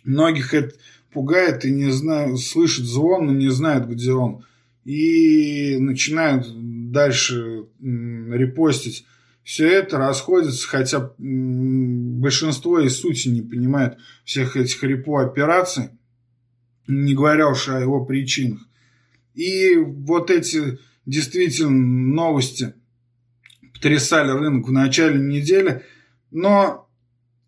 Многих 0.03 0.53
это 0.53 0.75
пугает 1.11 1.65
и 1.65 1.71
не 1.71 1.91
знает, 1.91 2.39
слышит 2.39 2.85
звон, 2.85 3.27
но 3.27 3.33
не 3.33 3.49
знает, 3.49 3.87
где 3.87 4.13
он. 4.13 4.45
И 4.85 5.77
начинают 5.79 6.47
дальше 6.91 7.65
репостить 7.79 9.05
все 9.43 9.67
это, 9.67 9.97
расходится, 9.97 10.67
хотя 10.67 11.13
большинство 11.17 12.79
из 12.79 12.97
сути 12.97 13.27
не 13.27 13.41
понимает 13.41 13.97
всех 14.23 14.55
этих 14.55 14.83
репо 14.83 15.23
операций, 15.23 15.89
не 16.87 17.13
говоря 17.15 17.49
уж 17.49 17.67
о 17.69 17.79
его 17.79 18.05
причинах. 18.05 18.61
И 19.33 19.75
вот 19.75 20.29
эти 20.29 20.79
действительно 21.05 21.71
новости 21.71 22.73
потрясали 23.73 24.31
рынок 24.31 24.67
в 24.67 24.71
начале 24.71 25.19
недели, 25.19 25.83
но 26.29 26.87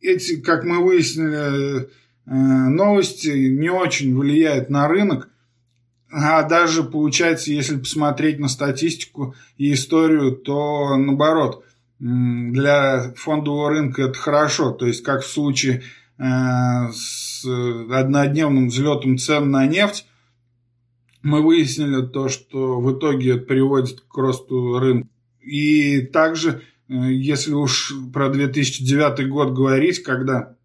эти, 0.01 0.41
как 0.41 0.63
мы 0.63 0.83
выяснили, 0.83 1.89
новости 2.25 3.49
не 3.49 3.69
очень 3.69 4.17
влияют 4.17 4.69
на 4.69 4.87
рынок, 4.87 5.29
а 6.15 6.43
даже 6.43 6.83
получается, 6.83 7.51
если 7.51 7.77
посмотреть 7.77 8.37
на 8.39 8.47
статистику 8.47 9.33
и 9.57 9.73
историю, 9.73 10.33
то 10.33 10.95
наоборот, 10.95 11.65
для 11.99 13.13
фондового 13.15 13.71
рынка 13.71 14.03
это 14.03 14.19
хорошо. 14.19 14.71
То 14.71 14.85
есть, 14.85 15.03
как 15.03 15.23
в 15.23 15.27
случае 15.27 15.81
э, 16.19 16.91
с 16.91 17.43
однодневным 17.45 18.67
взлетом 18.67 19.17
цен 19.17 19.49
на 19.49 19.65
нефть, 19.65 20.05
мы 21.23 21.41
выяснили 21.41 22.05
то, 22.05 22.29
что 22.29 22.79
в 22.79 22.97
итоге 22.97 23.37
это 23.37 23.45
приводит 23.45 24.01
к 24.01 24.15
росту 24.17 24.77
рынка. 24.77 25.09
И 25.41 26.01
также, 26.01 26.61
э, 26.89 26.93
если 26.93 27.53
уж 27.53 27.91
про 28.13 28.29
2009 28.29 29.29
год 29.29 29.53
говорить, 29.53 30.03
когда 30.03 30.57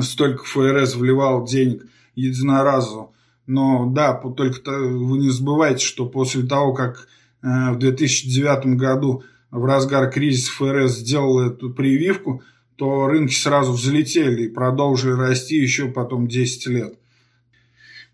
столько 0.00 0.44
ФРС 0.44 0.94
вливал 0.94 1.44
денег 1.44 1.86
единоразово. 2.14 3.12
Но 3.46 3.86
да, 3.86 4.14
только 4.14 4.70
вы 4.70 5.18
не 5.18 5.30
забывайте, 5.30 5.84
что 5.84 6.06
после 6.06 6.44
того, 6.44 6.72
как 6.72 7.08
э, 7.42 7.72
в 7.72 7.78
2009 7.78 8.76
году 8.76 9.22
в 9.50 9.64
разгар 9.64 10.10
кризиса 10.10 10.52
ФРС 10.52 10.98
сделал 10.98 11.40
эту 11.40 11.70
прививку, 11.70 12.42
то 12.76 13.06
рынки 13.06 13.34
сразу 13.34 13.72
взлетели 13.72 14.44
и 14.44 14.48
продолжили 14.48 15.12
расти 15.12 15.56
еще 15.56 15.88
потом 15.88 16.26
10 16.26 16.66
лет. 16.68 16.94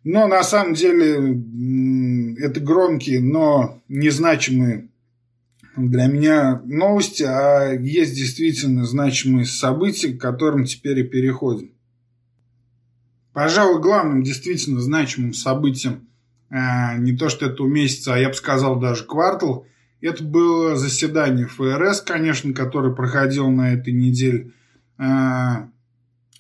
Но 0.03 0.27
на 0.27 0.43
самом 0.43 0.75
деле 0.75 1.41
это 2.39 2.61
громкие, 2.61 3.21
но 3.21 3.83
незначимые 3.89 4.90
для 5.77 6.07
меня 6.07 6.63
новости, 6.65 7.23
а 7.23 7.73
есть 7.73 8.15
действительно 8.15 8.85
значимые 8.85 9.47
события, 9.47 10.13
к 10.13 10.21
которым 10.21 10.65
теперь 10.65 11.01
и 11.01 11.05
переходим. 11.05 11.73
Пожалуй, 13.33 13.81
главным 13.81 14.23
действительно 14.23 14.81
значимым 14.81 15.33
событием 15.33 16.09
э, 16.51 16.99
не 16.99 17.17
то, 17.17 17.29
что 17.29 17.47
этого 17.47 17.69
месяца, 17.69 18.15
а 18.15 18.19
я 18.19 18.29
бы 18.29 18.35
сказал 18.35 18.81
даже 18.81 19.05
квартал, 19.05 19.67
это 20.01 20.25
было 20.25 20.77
заседание 20.77 21.47
ФРС, 21.47 22.01
конечно, 22.01 22.53
которое 22.53 22.93
проходило 22.93 23.49
на 23.49 23.73
этой 23.73 23.93
неделе. 23.93 24.53
Э, 24.99 25.69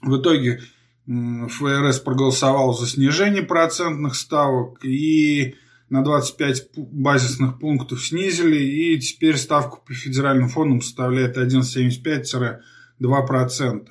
в 0.02 0.20
итоге 0.20 0.60
ФРС 1.06 2.00
проголосовал 2.00 2.72
за 2.72 2.86
снижение 2.86 3.42
процентных 3.42 4.14
ставок 4.14 4.84
и 4.84 5.54
на 5.90 6.02
25 6.02 6.70
базисных 6.76 7.58
пунктов 7.58 8.06
снизили, 8.06 8.56
и 8.56 8.98
теперь 8.98 9.36
ставку 9.36 9.82
по 9.84 9.92
федеральным 9.92 10.48
фондам 10.48 10.80
составляет 10.80 11.36
1,75-2%. 11.36 13.88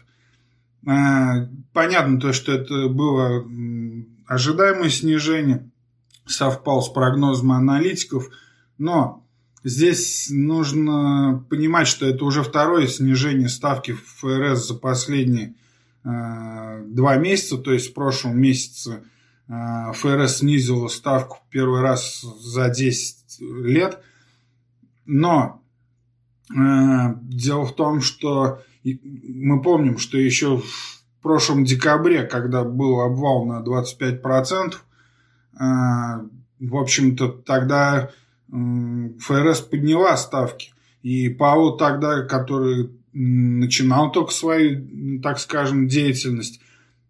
А, 0.88 1.50
понятно 1.74 2.22
то, 2.22 2.32
что 2.32 2.54
это 2.54 2.88
было 2.88 3.46
ожидаемое 4.28 4.90
снижение, 4.90 5.70
совпал 6.26 6.82
с 6.82 6.88
прогнозом 6.90 7.52
аналитиков, 7.52 8.30
но 8.78 9.26
здесь 9.66 10.30
нужно 10.30 11.46
понимать, 11.50 11.88
что 11.88 12.06
это 12.06 12.24
уже 12.24 12.44
второе 12.44 12.88
снижение 12.88 13.50
ставки 13.50 13.92
ФРС 13.92 14.68
за 14.68 14.76
последние 14.76 15.56
э, 16.06 16.86
два 16.88 17.18
месяца, 17.18 17.58
то 17.58 17.74
есть 17.74 17.90
в 17.90 17.94
прошлом 17.94 18.40
месяце 18.40 19.04
ФРС 19.50 20.38
снизила 20.38 20.88
ставку 20.88 21.40
первый 21.50 21.82
раз 21.82 22.22
за 22.22 22.70
10 22.70 23.42
лет. 23.66 24.00
Но 25.06 25.64
э, 26.52 26.56
дело 27.24 27.66
в 27.66 27.76
том, 27.76 28.02
что 28.02 28.62
мы 28.84 29.62
помним, 29.62 29.98
что 29.98 30.20
еще 30.20 30.58
в 30.58 31.22
прошлом 31.24 31.66
декабре, 31.66 32.24
когда 32.24 32.64
был 32.64 33.02
обвал 33.02 33.46
на 33.46 33.64
25%, 33.64 34.76
э, 34.76 35.60
в 36.60 36.76
общем-то, 36.76 37.30
тогда 37.30 38.12
ФРС 38.50 39.62
подняла 39.62 40.16
ставки. 40.18 40.74
И 41.02 41.30
Паул 41.30 41.78
тогда, 41.78 42.24
который 42.24 42.92
начинал 43.14 44.12
только 44.12 44.32
свою, 44.32 45.22
так 45.22 45.40
скажем, 45.40 45.88
деятельность, 45.88 46.62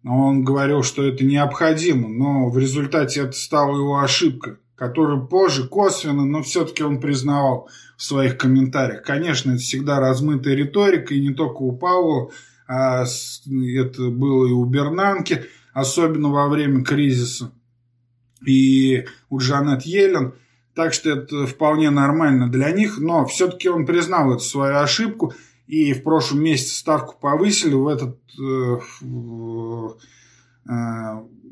он 0.04 0.44
говорил, 0.44 0.82
что 0.82 1.04
это 1.04 1.24
необходимо, 1.24 2.08
но 2.08 2.48
в 2.48 2.58
результате 2.58 3.20
это 3.20 3.32
стало 3.32 3.76
его 3.76 4.00
ошибкой, 4.00 4.56
которую 4.74 5.26
позже 5.26 5.68
косвенно, 5.68 6.24
но 6.24 6.42
все-таки 6.42 6.82
он 6.82 7.00
признавал 7.00 7.68
в 7.96 8.02
своих 8.02 8.38
комментариях. 8.38 9.02
Конечно, 9.02 9.52
это 9.52 9.60
всегда 9.60 10.00
размытая 10.00 10.54
риторика, 10.54 11.14
и 11.14 11.20
не 11.20 11.34
только 11.34 11.58
у 11.58 11.76
Пауэлла, 11.76 12.30
а 12.66 13.04
это 13.04 14.02
было 14.10 14.46
и 14.46 14.52
у 14.52 14.64
Бернанки, 14.64 15.44
особенно 15.74 16.30
во 16.30 16.48
время 16.48 16.82
кризиса, 16.82 17.52
и 18.46 19.04
у 19.28 19.38
Джанет 19.38 19.82
Йеллен. 19.82 20.34
Так 20.74 20.94
что 20.94 21.10
это 21.10 21.46
вполне 21.46 21.90
нормально 21.90 22.48
для 22.48 22.70
них, 22.70 22.98
но 22.98 23.26
все-таки 23.26 23.68
он 23.68 23.84
признал 23.84 24.32
эту 24.32 24.44
свою 24.44 24.76
ошибку– 24.78 25.34
и 25.70 25.92
в 25.92 26.02
прошлом 26.02 26.42
месяце 26.42 26.74
ставку 26.74 27.14
повысили, 27.20 27.74
в 27.74 27.86
этот 27.86 28.18
э, 28.40 28.80
э, 30.66 30.72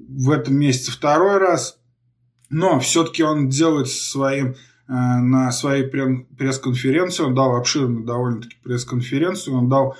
в 0.08 0.30
этом 0.30 0.56
месяце 0.56 0.90
второй 0.90 1.38
раз, 1.38 1.78
но 2.50 2.80
все-таки 2.80 3.22
он 3.22 3.48
делает 3.48 3.86
своим 3.86 4.48
э, 4.48 4.54
на 4.88 5.52
своей 5.52 5.84
пресс-конференции, 5.84 7.22
он 7.22 7.36
дал 7.36 7.54
обширную 7.54 8.04
довольно-таки 8.04 8.56
пресс-конференцию, 8.64 9.56
он 9.56 9.68
дал 9.68 9.96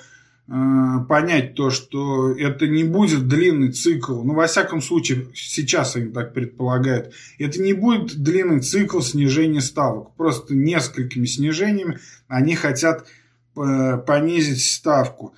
понять 1.07 1.53
то, 1.53 1.69
что 1.69 2.31
это 2.31 2.67
не 2.67 2.83
будет 2.83 3.27
длинный 3.27 3.71
цикл, 3.71 4.23
ну, 4.23 4.33
во 4.33 4.47
всяком 4.47 4.81
случае, 4.81 5.27
сейчас 5.35 5.95
они 5.95 6.11
так 6.11 6.33
предполагают, 6.33 7.13
это 7.37 7.61
не 7.61 7.73
будет 7.73 8.23
длинный 8.23 8.59
цикл 8.59 8.99
снижения 8.99 9.61
ставок, 9.61 10.15
просто 10.15 10.55
несколькими 10.55 11.27
снижениями 11.27 11.99
они 12.27 12.55
хотят 12.55 13.05
понизить 13.53 14.63
ставку, 14.63 15.33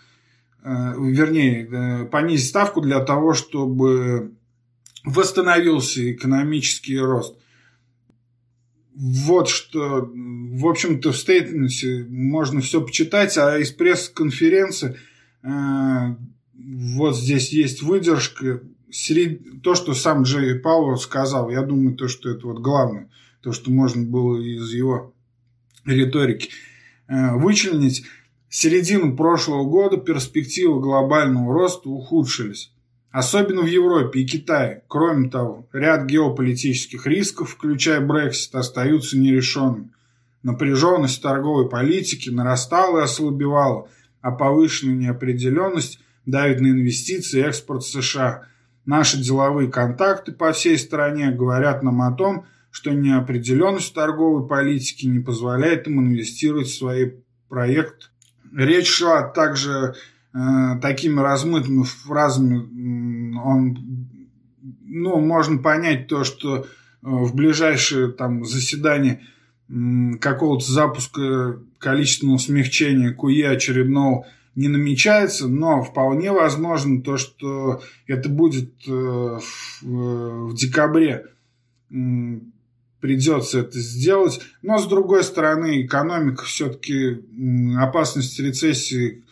э, 0.63 0.93
вернее, 0.99 1.67
э, 1.67 2.05
понизить 2.05 2.49
ставку 2.49 2.81
для 2.81 2.99
того, 2.99 3.33
чтобы 3.33 4.33
восстановился 5.03 6.11
экономический 6.11 6.99
рост. 6.99 7.35
Вот 8.93 9.49
что, 9.49 10.11
в 10.13 10.67
общем-то, 10.67 11.11
в 11.11 11.17
стейтменте 11.17 12.05
можно 12.09 12.61
все 12.61 12.81
почитать, 12.81 13.37
а 13.37 13.57
из 13.57 13.71
пресс-конференции 13.71 14.97
вот 16.53 17.17
здесь 17.17 17.51
есть 17.51 17.81
выдержка. 17.81 18.61
То, 19.63 19.73
что 19.73 19.93
сам 19.95 20.23
Джей 20.23 20.59
Пауэлл 20.59 20.97
сказал, 20.97 21.49
я 21.49 21.63
думаю, 21.63 21.95
то, 21.95 22.07
что 22.07 22.29
это 22.29 22.45
вот 22.45 22.59
главное, 22.59 23.09
то, 23.41 23.53
что 23.53 23.71
можно 23.71 24.03
было 24.03 24.37
из 24.39 24.71
его 24.71 25.15
риторики– 25.85 26.49
Э, 26.59 26.70
вычленить, 27.11 28.05
середину 28.49 29.15
прошлого 29.15 29.65
года 29.65 29.97
перспективы 29.97 30.79
глобального 30.79 31.53
роста 31.53 31.89
ухудшились. 31.89 32.71
Особенно 33.11 33.63
в 33.63 33.67
Европе 33.67 34.21
и 34.21 34.25
Китае. 34.25 34.83
Кроме 34.87 35.29
того, 35.29 35.67
ряд 35.73 36.05
геополитических 36.05 37.05
рисков, 37.05 37.51
включая 37.51 37.99
Брексит, 37.99 38.55
остаются 38.55 39.17
нерешенными. 39.17 39.91
Напряженность 40.43 41.21
торговой 41.21 41.69
политики 41.69 42.29
нарастала 42.29 42.99
и 42.99 43.03
ослабевала, 43.03 43.89
а 44.21 44.31
повышенная 44.31 44.95
неопределенность 44.95 45.99
давит 46.25 46.61
на 46.61 46.67
инвестиции 46.67 47.41
и 47.41 47.43
экспорт 47.43 47.83
США. 47.83 48.47
Наши 48.85 49.17
деловые 49.17 49.69
контакты 49.69 50.31
по 50.31 50.53
всей 50.53 50.77
стране 50.77 51.31
говорят 51.31 51.83
нам 51.83 52.01
о 52.01 52.13
том, 52.13 52.39
что 52.39 52.45
неопределенность 52.93 53.93
торговой 53.93 54.47
политики 54.47 55.05
не 55.05 55.19
позволяет 55.19 55.87
им 55.87 55.99
инвестировать 55.99 56.67
в 56.67 56.77
свои 56.77 57.11
проекты. 57.49 58.07
Речь 58.55 58.87
шла 58.87 59.23
также 59.23 59.95
э, 60.33 60.37
такими 60.81 61.19
размытыми 61.19 61.83
фразами. 61.83 63.37
Он, 63.37 64.07
ну, 64.81 65.19
можно 65.19 65.57
понять 65.57 66.07
то, 66.07 66.23
что 66.23 66.59
э, 66.59 66.63
в 67.01 67.35
ближайшее 67.35 68.11
там 68.11 68.45
заседание 68.45 69.21
э, 69.69 70.17
какого-то 70.19 70.69
запуска 70.71 71.59
количественного 71.77 72.37
смягчения 72.37 73.13
КУЕ 73.13 73.49
очередного 73.49 74.25
не 74.55 74.67
намечается, 74.67 75.47
но 75.47 75.81
вполне 75.81 76.31
возможно 76.31 77.01
то, 77.01 77.17
что 77.17 77.81
это 78.07 78.29
будет 78.29 78.71
э, 78.87 78.91
в, 78.91 79.83
в 79.83 80.55
декабре 80.55 81.25
придется 83.01 83.59
это 83.59 83.79
сделать. 83.79 84.39
Но, 84.61 84.77
с 84.77 84.87
другой 84.87 85.23
стороны, 85.23 85.83
экономика 85.85 86.45
все-таки 86.45 87.19
опасность 87.77 88.39
рецессии, 88.39 89.23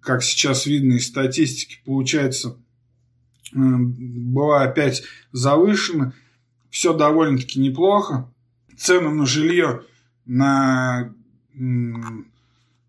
как 0.00 0.22
сейчас 0.22 0.66
видно 0.66 0.94
из 0.94 1.06
статистики, 1.06 1.80
получается, 1.84 2.56
была 3.52 4.62
опять 4.62 5.02
завышена. 5.32 6.12
Все 6.68 6.92
довольно-таки 6.92 7.58
неплохо. 7.58 8.30
Цены 8.76 9.10
на 9.10 9.26
жилье 9.26 9.82
на 10.24 11.12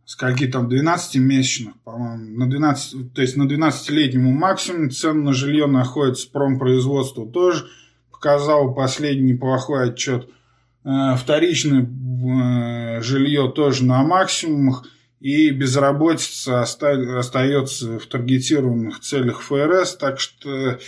скольки 0.06 0.46
там 0.48 0.68
12-месячных, 0.68 1.74
по-моему, 1.84 2.38
на 2.38 2.50
12, 2.50 3.14
то 3.14 3.22
есть 3.22 3.38
на 3.38 3.44
12-летнему 3.44 4.32
максимум 4.32 4.92
цены 4.92 5.24
на 5.24 5.34
жилье 5.34 5.66
находятся 5.66 6.30
промпроизводство 6.30 7.26
тоже– 7.26 7.68
показал 8.22 8.76
последний 8.76 9.34
неплохой 9.34 9.90
отчет. 9.90 10.30
Э, 10.86 11.16
вторичное 11.18 11.82
э, 11.82 13.02
жилье 13.02 13.52
тоже 13.54 13.84
на 13.84 14.04
максимумах. 14.04 14.86
И 15.20 15.50
безработица 15.50 16.62
остается 16.62 18.00
в 18.00 18.06
таргетированных 18.08 19.00
целях 19.02 19.42
ФРС. 19.42 19.96
Так 19.98 20.20
что, 20.20 20.80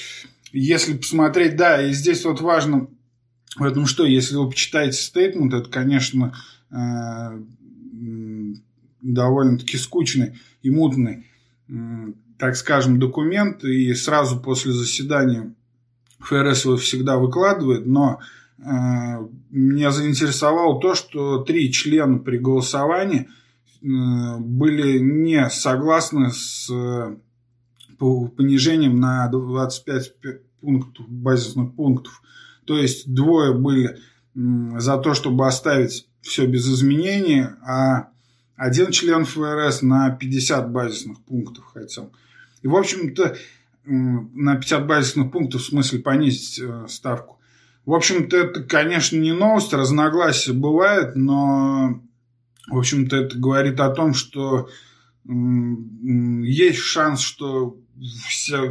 если 0.52 0.98
посмотреть, 0.98 1.56
да, 1.56 1.82
и 1.84 1.91
здесь 1.91 2.26
вот 2.26 2.41
важно, 2.41 2.88
в 3.56 3.63
этом 3.63 3.86
что, 3.86 4.06
если 4.06 4.36
вы 4.36 4.50
почитаете 4.50 4.98
стейтмент, 4.98 5.54
это, 5.54 5.69
конечно, 5.69 6.34
э, 6.72 6.76
довольно-таки 9.02 9.78
скучный 9.78 10.39
и 10.62 10.72
мутный, 10.72 11.28
так 12.39 12.56
скажем, 12.56 13.00
документ. 13.00 13.63
И 13.63 13.93
сразу 13.93 14.39
после 14.39 14.72
заседания 14.72 15.54
ФРС 16.24 16.66
его 16.66 16.78
всегда 16.78 17.18
выкладывает, 17.18 17.86
но 17.86 18.20
э, 18.58 18.64
меня 19.52 19.92
заинтересовало 19.92 20.80
то, 20.80 20.96
что 20.96 21.40
три 21.40 21.72
члена 21.72 22.20
при 22.20 22.38
голосовании 22.38 23.28
э, 23.82 24.38
были 24.40 25.00
не 25.00 25.50
согласны 25.50 26.32
с 26.32 26.70
э, 26.72 27.16
понижением 27.98 29.00
на 29.00 29.28
25 29.28 30.16
пунктов, 30.62 31.08
базисных 31.08 31.74
пунктов. 31.74 32.22
То 32.66 32.78
есть 32.78 33.14
двое 33.14 33.54
были 33.54 33.98
за 34.36 34.98
то, 34.98 35.14
чтобы 35.14 35.46
оставить 35.46 36.08
все 36.22 36.48
без 36.48 36.68
изменений, 36.68 37.46
а 37.66 38.08
один 38.56 38.92
член 38.92 39.26
ФРС 39.26 39.82
на 39.82 40.10
50 40.10 40.72
базисных 40.72 41.22
пунктов 41.22 41.66
хотел. 41.66 42.12
И, 42.62 42.68
в 42.68 42.76
общем-то, 42.76 43.36
на 43.86 44.56
50 44.56 44.88
базисных 44.88 45.32
пунктов, 45.32 45.62
в 45.62 45.65
смысле 45.65 46.00
понизить 46.00 46.60
э, 46.60 46.86
ставку. 46.88 47.39
В 47.86 47.93
общем-то, 47.93 48.38
это, 48.38 48.63
конечно, 48.63 49.17
не 49.17 49.34
новость, 49.34 49.74
разногласия 49.74 50.54
бывает, 50.54 51.15
но, 51.15 52.02
в 52.67 52.78
общем-то, 52.78 53.15
это 53.15 53.38
говорит 53.38 53.80
о 53.82 53.89
том, 53.89 54.13
что 54.13 54.69
есть 55.26 56.80
шанс, 56.80 57.22
что 57.22 57.78
вся 58.28 58.62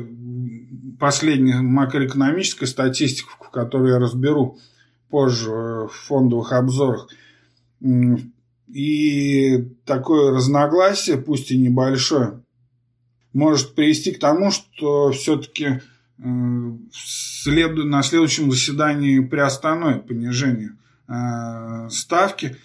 последняя 0.99 1.61
макроэкономическая 1.61 2.69
статистика, 2.69 3.31
которую 3.53 3.93
я 3.93 3.99
разберу 3.99 4.59
позже 5.09 5.51
в 5.51 5.91
фондовых 5.91 6.53
обзорах, 6.53 7.09
и 8.69 9.59
такое 9.85 10.33
разногласие, 10.33 11.19
пусть 11.19 11.51
и 11.51 11.59
небольшое, 11.59 12.43
может 13.33 13.75
привести 13.75 14.13
к 14.13 14.19
тому, 14.19 14.51
что 14.51 15.13
все-таки 15.13 15.81
э, 16.19 16.23
на 16.23 18.03
следующем 18.03 18.51
заседании 18.51 19.21
приостановит 19.21 20.07
понижение 20.07 20.77
э, 21.09 21.89
ставки, 21.91 22.57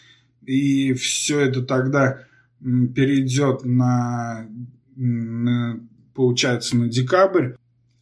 и 0.45 0.93
все 0.93 1.41
это 1.41 1.61
тогда 1.63 2.19
перейдет 2.59 3.63
на, 3.63 4.47
на, 4.95 5.79
получается, 6.13 6.75
на 6.75 6.87
декабрь. 6.87 7.53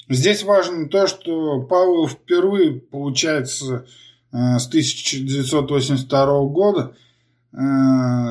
Здесь 0.07 0.43
важно 0.43 0.87
то, 0.87 1.07
что 1.07 1.61
Пауэлл 1.63 2.07
впервые, 2.07 2.79
получается, 2.79 3.85
э, 4.31 4.59
с 4.59 4.67
1982 4.67 6.45
года 6.45 6.95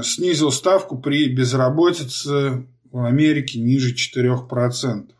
снизил 0.03 0.53
ставку 0.53 0.99
при 0.99 1.31
безработице 1.35 2.67
в 2.95 3.05
Америке 3.05 3.59
ниже 3.59 3.93
4%. 3.93 5.11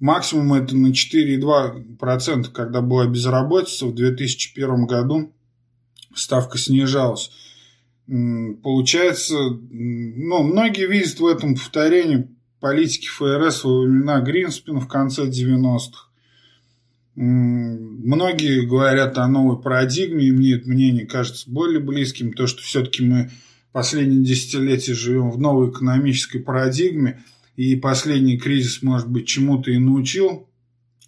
максимум 0.00 0.54
это 0.54 0.74
на 0.74 0.88
4,2%, 0.88 2.50
когда 2.50 2.80
была 2.80 3.06
безработица 3.06 3.84
в 3.86 3.94
2001 3.94 4.86
году 4.86 5.34
ставка 6.14 6.56
снижалась. 6.56 7.30
Получается, 8.06 9.34
ну, 9.34 10.42
многие 10.44 10.86
видят 10.86 11.20
в 11.20 11.26
этом 11.26 11.56
повторение 11.56 12.30
политики 12.60 13.06
ФРС 13.06 13.64
во 13.64 13.82
времена 13.82 14.20
Гринспена 14.20 14.80
в 14.80 14.88
конце 14.88 15.26
90-х. 15.28 16.08
Многие 17.16 18.66
говорят 18.66 19.18
о 19.18 19.28
новой 19.28 19.60
парадигме, 19.60 20.26
и 20.26 20.32
мне 20.32 20.54
это 20.54 20.68
мнение 20.68 21.06
кажется 21.06 21.50
более 21.50 21.80
близким, 21.80 22.32
то, 22.32 22.46
что 22.46 22.62
все-таки 22.62 23.04
мы 23.04 23.30
последние 23.76 24.24
десятилетия 24.24 24.94
живем 24.94 25.30
в 25.30 25.38
новой 25.38 25.68
экономической 25.68 26.38
парадигме, 26.38 27.22
и 27.56 27.76
последний 27.76 28.38
кризис, 28.38 28.80
может 28.80 29.06
быть, 29.06 29.26
чему-то 29.26 29.70
и 29.70 29.76
научил, 29.76 30.48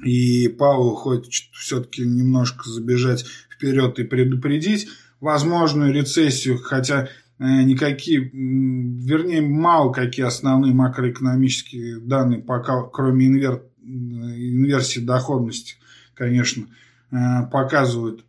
и 0.04 0.48
Пауэлл 0.48 0.94
хочет 0.96 1.44
все-таки 1.54 2.02
немножко 2.02 2.68
забежать 2.68 3.24
вперед 3.50 3.98
и 3.98 4.04
предупредить 4.04 4.86
возможную 5.18 5.94
рецессию, 5.94 6.58
хотя 6.58 7.08
э, 7.38 7.62
никакие, 7.62 8.20
вернее, 8.20 9.40
мало 9.40 9.90
какие 9.90 10.26
основные 10.26 10.74
макроэкономические 10.74 12.00
данные 12.00 12.40
пока, 12.40 12.82
кроме 12.82 13.28
инвер, 13.28 13.62
инверсии 13.82 15.00
доходности, 15.00 15.76
конечно, 16.12 16.66
э, 17.12 17.16
показывают 17.50 18.26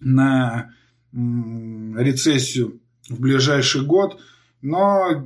на 0.00 0.74
рецессию 1.12 2.81
в 3.08 3.20
ближайший 3.20 3.84
год, 3.84 4.20
но, 4.60 5.24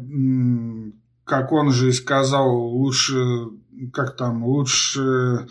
как 1.24 1.52
он 1.52 1.72
же 1.72 1.88
и 1.88 1.92
сказал, 1.92 2.54
лучше, 2.56 3.48
как 3.92 4.16
там, 4.16 4.44
лучше 4.44 5.46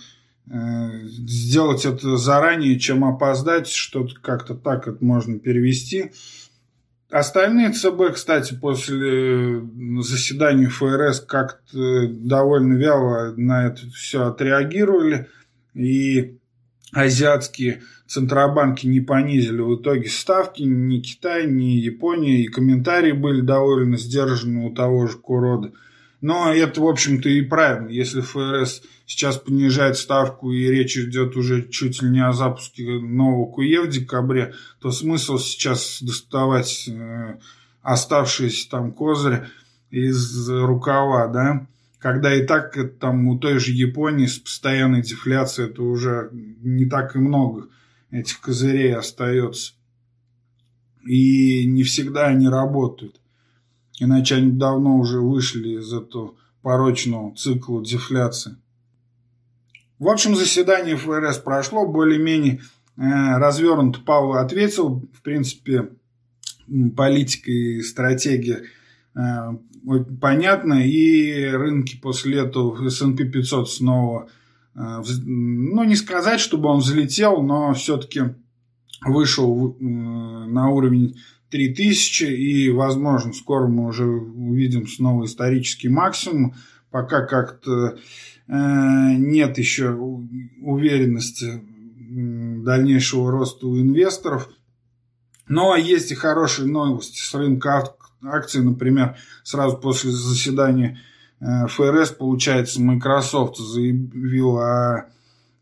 Э, 0.48 1.02
сделать 1.06 1.86
это 1.86 2.18
заранее, 2.18 2.80
чем 2.80 3.04
опоздать, 3.04 3.68
что-то 3.68 4.14
как-то 4.22 4.54
так 4.54 4.88
это 4.88 5.04
можно 5.04 5.40
перевести. 5.40 6.12
Остальные 7.10 7.72
ЦБ, 7.72 8.14
кстати, 8.14 8.54
после 8.54 9.62
заседания 10.02 10.68
ФРС 10.68 11.22
как-то 11.22 12.08
довольно 12.10 12.74
вяло 12.76 13.34
на 13.36 13.68
это 13.68 13.90
все 13.92 14.28
отреагировали, 14.28 15.30
и 15.74 16.38
азиатские 16.92 17.82
центробанки 18.08 18.88
не 18.88 19.02
понизили 19.02 19.62
в 19.62 19.76
итоге 19.76 20.10
ставки, 20.10 20.63
ни 20.63 21.00
Китай, 21.00 21.48
ни 21.48 21.78
Япония, 21.78 22.41
и 22.41 22.48
комментарии 22.48 23.12
были 23.12 23.41
довольно 23.41 23.98
сдержаны 23.98 24.65
у 24.65 24.74
того 24.74 25.08
же 25.08 25.18
Курода– 25.18 25.72
но 26.26 26.52
это, 26.52 26.82
в 26.82 26.88
общем-то, 26.88 27.30
и 27.30 27.44
правильно. 27.44 27.89
Если 27.89 28.22
ФРС 28.22 28.82
сейчас 29.06 29.38
понижает 29.38 29.96
ставку 29.96 30.52
и 30.52 30.65
речь 30.68 30.98
идет 30.98 31.36
уже 31.36 31.70
чуть 31.70 32.02
ли 32.02 32.10
не 32.10 32.26
о 32.26 32.34
запуске 32.34 32.84
нового 32.84 33.52
КУЕ 33.52 33.82
в 33.82 33.89
декабре, 33.89 34.56
то 34.82 34.89
смысл 34.89 35.38
сейчас 35.38 36.02
доставать 36.02 36.88
э, 36.88 37.38
оставшиеся 37.84 38.68
там 38.72 38.91
козыри 38.91 39.46
из 39.91 40.50
рукава, 40.50 41.28
да, 41.28 41.68
когда 42.00 42.34
и 42.34 42.44
так 42.44 42.76
там 43.00 43.28
у 43.28 43.38
той 43.38 43.60
же 43.60 43.72
Японии 43.72 44.26
с 44.26 44.39
постоянной 44.39 45.04
дефляцией 45.04 45.70
это 45.70 45.84
уже 45.84 46.32
не 46.32 46.86
так 46.86 47.15
и 47.15 47.20
много 47.20 47.68
этих 48.12 48.39
козырей 48.41 48.96
остается. 48.96 49.74
И 51.06 51.65
не 51.65 51.84
всегда 51.84 52.28
они 52.28 52.48
работают. 52.48 53.20
Иначе 54.00 54.36
они 54.36 54.52
давно 54.52 54.98
уже 54.98 55.20
вышли 55.20 55.80
из 55.80 55.94
этого 55.94 56.36
порочного 56.62 57.36
цикла 57.36 57.84
дефляции. 57.84 58.58
В 60.00 60.10
общем, 60.10 60.36
заседание 60.36 60.98
ФРС 60.98 61.38
прошло 61.38 61.88
более-менее 61.88 62.62
э, 62.98 63.38
развернуто. 63.38 64.00
Павел 64.06 64.34
ответил. 64.34 65.08
В 65.13 65.22
принципе, 65.22 65.89
политика 66.98 67.50
и 67.50 67.82
стратегия 67.82 68.63
э, 69.15 69.22
понятна. 70.20 70.86
И 70.86 71.46
рынки 71.46 71.98
после 72.02 72.39
этого 72.39 72.86
S&P 72.86 73.24
500 73.24 73.70
снова, 73.70 74.30
ну, 74.76 75.84
не 75.84 75.96
сказать, 75.96 76.40
чтобы 76.40 76.70
он 76.70 76.80
взлетел, 76.80 77.42
но 77.42 77.74
все-таки 77.74 78.36
вышел 79.06 79.76
на 79.80 80.70
уровень 80.70 81.16
3000, 81.50 82.24
и, 82.24 82.70
возможно, 82.70 83.32
скоро 83.34 83.68
мы 83.68 83.88
уже 83.88 84.06
увидим 84.06 84.88
снова 84.88 85.26
исторический 85.26 85.88
максимум, 85.88 86.56
пока 86.92 87.26
как-то 87.26 87.98
э, 88.48 89.16
нет 89.18 89.58
еще 89.58 89.92
уверенности 89.92 91.62
дальнейшего 92.64 93.32
роста 93.32 93.68
у 93.68 93.80
инвесторов. 93.80 94.50
Но 95.48 95.76
есть 95.76 96.12
и 96.12 96.16
хорошие 96.16 96.68
новости 96.68 97.20
с 97.20 97.34
рынка 97.34 97.96
акций, 98.24 98.64
например, 98.64 99.16
сразу 99.44 99.78
после 99.78 100.12
заседания 100.12 100.98
э, 100.98 101.14
ФРС, 101.41 102.12
получается, 102.12 102.82
Microsoft 102.82 103.58
заявил 103.58 104.58
о 104.58 105.10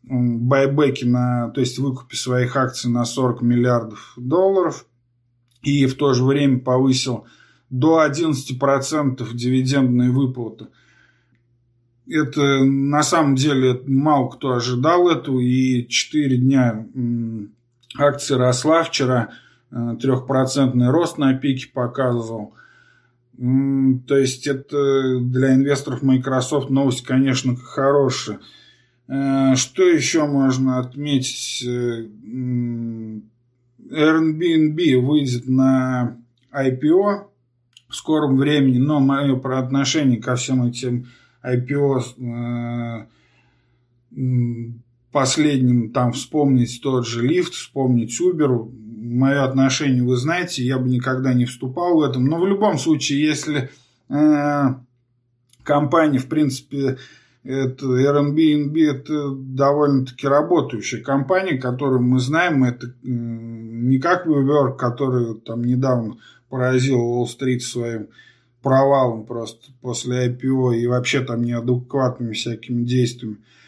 байбеке, 0.04 1.06
на, 1.06 1.50
то 1.50 1.62
есть 1.62 1.80
выкупе 1.80 2.16
своих 2.16 2.56
акций 2.56 2.90
на 2.90 3.06
40 3.06 3.42
миллиардов 3.42 4.14
долларов– 4.18 4.86
и 5.64 5.86
в 5.86 5.96
то 5.96 6.14
же 6.14 6.24
время 6.24 6.60
повысил 6.60 7.26
до 7.70 8.06
11% 8.06 9.34
дивидендные 9.34 10.12
выплаты. 10.12 10.68
Это 12.08 12.64
на 12.64 13.02
самом 13.02 13.36
деле 13.36 13.82
мало 13.88 14.30
кто 14.30 14.52
ожидал 14.52 15.10
этого, 15.10 15.40
и 15.40 15.88
4 15.88 16.38
дня 16.38 16.86
акция 17.98 18.38
росла. 18.38 18.84
Вчера 18.84 19.30
э, 19.72 19.96
трехпроцентный 20.02 20.90
рост 20.90 21.18
на 21.18 21.34
пике 21.34 21.70
показывал. 21.74 22.56
То 23.38 24.18
есть 24.18 24.48
это 24.48 25.20
для 25.20 25.56
инвесторов 25.56 26.04
Microsoft 26.04 26.70
новость, 26.70 27.04
конечно, 27.04 27.56
хорошая. 27.56 28.40
Э, 29.08 29.56
что 29.56 29.84
еще 29.84 30.26
можно 30.26 30.80
отметить? 30.80 31.64
Э, 31.68 32.06
Airbnb 33.92 34.98
выйдет 35.02 35.48
на 35.48 36.18
IPO 36.54 37.28
в 37.90 37.96
скором 37.96 38.38
времени, 38.38 38.78
но 38.78 39.00
мое 39.00 39.36
отношение 39.36 40.22
ко 40.22 40.36
всем 40.36 40.64
этим 40.64 41.08
IPO 41.44 43.08
последним, 45.14 45.92
там 45.92 46.12
вспомнить 46.12 46.82
тот 46.82 47.08
же 47.08 47.26
лифт, 47.26 47.54
вспомнить 47.54 48.20
Uber, 48.20 48.70
мое 49.14 49.44
отношение 49.44 50.04
вы 50.04 50.18
знаете, 50.18 50.64
я 50.64 50.78
бы 50.78 50.90
никогда 50.90 51.34
не 51.34 51.46
вступал 51.46 51.96
в 51.98 52.02
этом, 52.02 52.26
но 52.26 52.40
в 52.40 52.48
любом 52.48 52.78
случае, 52.78 53.24
если 53.24 53.70
э, 54.10 54.66
компания, 55.64 56.20
в 56.20 56.28
принципе, 56.28 56.98
это 57.44 57.86
Airbnb 57.86 58.90
это 58.90 59.32
довольно-таки 59.36 60.28
работающая 60.28 61.02
компания, 61.02 61.58
которую 61.58 62.02
мы 62.02 62.20
знаем. 62.20 62.64
Это 62.64 62.94
не 63.04 64.00
как 64.00 64.26
WeWork, 64.26 64.78
который 64.78 65.36
там 65.42 65.64
недавно 65.64 66.16
поразил 66.50 67.00
Уолл-стрит 67.00 67.62
своим 67.62 68.08
провалом 68.62 69.26
просто 69.26 69.72
после 69.82 70.30
IPO 70.30 70.78
и 70.78 70.88
вообще 70.88 71.20
там 71.20 71.44
неадекватными 71.44 72.32
всякими 72.32 72.84
действиями 72.84 73.36
э, 73.36 73.63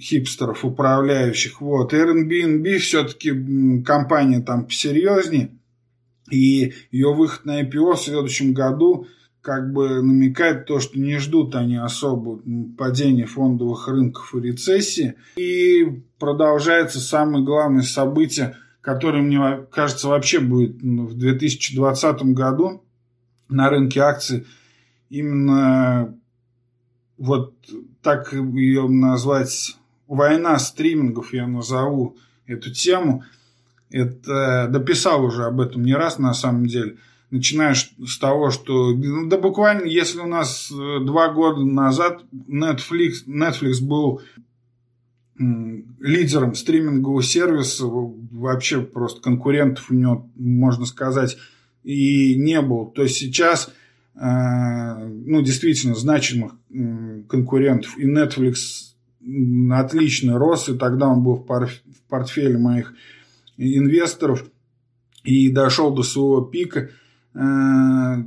хипстеров, 0.00 0.64
управляющих. 0.64 1.60
Вот. 1.60 1.92
Airbnb 1.92 2.78
все-таки 2.78 3.82
компания 3.82 4.40
там 4.40 4.66
посерьезнее. 4.66 5.50
И 6.30 6.74
ее 6.90 7.14
выход 7.14 7.46
на 7.46 7.62
IPO 7.62 7.94
в 7.94 8.00
следующем 8.00 8.52
году– 8.52 9.06
как 9.48 9.72
бы 9.72 10.02
намекает 10.02 10.66
то, 10.66 10.78
что 10.78 10.98
не 10.98 11.16
ждут 11.16 11.54
они 11.54 11.76
особо 11.76 12.38
падения 12.76 13.24
фондовых 13.24 13.88
рынков 13.88 14.34
и 14.34 14.40
рецессии. 14.40 15.14
И 15.36 16.02
продолжается 16.18 17.00
самое 17.00 17.42
главное 17.42 17.82
событие, 17.82 18.56
которое, 18.82 19.22
мне 19.22 19.66
кажется, 19.70 20.08
вообще 20.08 20.40
будет 20.40 20.82
в 20.82 21.16
2020 21.16 22.22
году 22.34 22.84
на 23.48 23.70
рынке 23.70 24.00
акций. 24.00 24.46
Именно 25.08 26.14
вот 27.16 27.54
так 28.08 28.32
ее 28.32 28.88
назвать 28.88 29.76
война 30.06 30.58
стримингов, 30.58 31.32
я 31.32 31.46
назову 31.46 32.16
эту 32.46 32.72
тему. 32.72 33.24
Это 33.90 34.68
дописал 34.70 35.24
уже 35.24 35.44
об 35.44 35.60
этом 35.60 35.82
не 35.82 35.94
раз 35.94 36.18
на 36.18 36.34
самом 36.34 36.66
деле– 36.66 36.96
начинаешь 37.30 37.90
с 38.06 38.18
того, 38.18 38.50
что 38.50 38.92
ну, 38.94 39.28
да 39.28 39.38
буквально, 39.38 39.84
если 39.84 40.20
у 40.20 40.26
нас 40.26 40.70
э, 40.70 41.04
два 41.04 41.32
года 41.32 41.62
назад 41.64 42.24
Netflix, 42.32 43.26
Netflix 43.26 43.82
был 43.82 44.22
лидером 45.38 46.56
стримингового 46.56 47.22
сервиса, 47.22 47.84
вообще 47.86 48.80
просто 48.80 49.20
конкурентов 49.20 49.88
у 49.90 49.94
него, 49.94 50.28
можно 50.34 50.84
сказать, 50.84 51.36
и 51.84 52.34
не 52.34 52.60
было, 52.60 52.90
то 52.90 53.06
сейчас 53.06 53.72
ну, 54.20 55.42
действительно 55.42 55.94
значимых 55.94 56.52
конкурентов. 57.28 57.96
И 57.98 58.06
Netflix 58.06 58.94
отлично 59.72 60.38
рос, 60.38 60.68
и 60.68 60.76
тогда 60.76 61.08
он 61.08 61.22
был 61.22 61.36
в 61.36 61.46
портфеле 62.08 62.58
моих 62.58 62.92
инвесторов 63.56 64.44
и 65.22 65.50
дошел 65.50 65.94
до 65.94 66.02
своего 66.02 66.42
пика. 66.42 66.90
На 67.34 68.26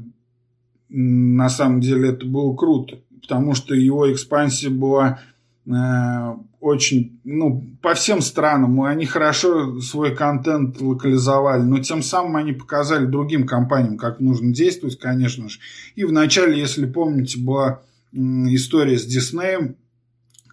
самом 1.50 1.82
деле 1.82 2.10
это 2.10 2.26
было 2.26 2.56
круто, 2.56 3.00
потому 3.22 3.54
что 3.54 3.76
его 3.76 4.12
экспансия 4.12 4.70
была 4.70 5.20
очень, 5.66 7.20
ну, 7.24 7.68
по 7.82 7.94
всем 7.94 8.22
странам. 8.22 8.82
Они 8.82 9.06
хорошо 9.06 9.80
свой 9.80 10.16
контент 10.16 10.82
локализовали, 10.82 11.62
но 11.62 11.80
тем 11.80 12.02
самым 12.02 12.38
они 12.38 12.54
показали 12.54 13.06
другим 13.06 13.46
компаниям, 13.46 13.98
как 13.98 14.20
нужно 14.20 14.54
действовать, 14.54 14.98
конечно 15.00 15.50
же. 15.50 15.60
И 15.96 16.04
вначале, 16.04 16.60
если 16.60 16.86
помните, 16.86 17.40
была 17.40 17.82
история 18.12 18.98
с 18.98 19.06
Диснеем, 19.06 19.76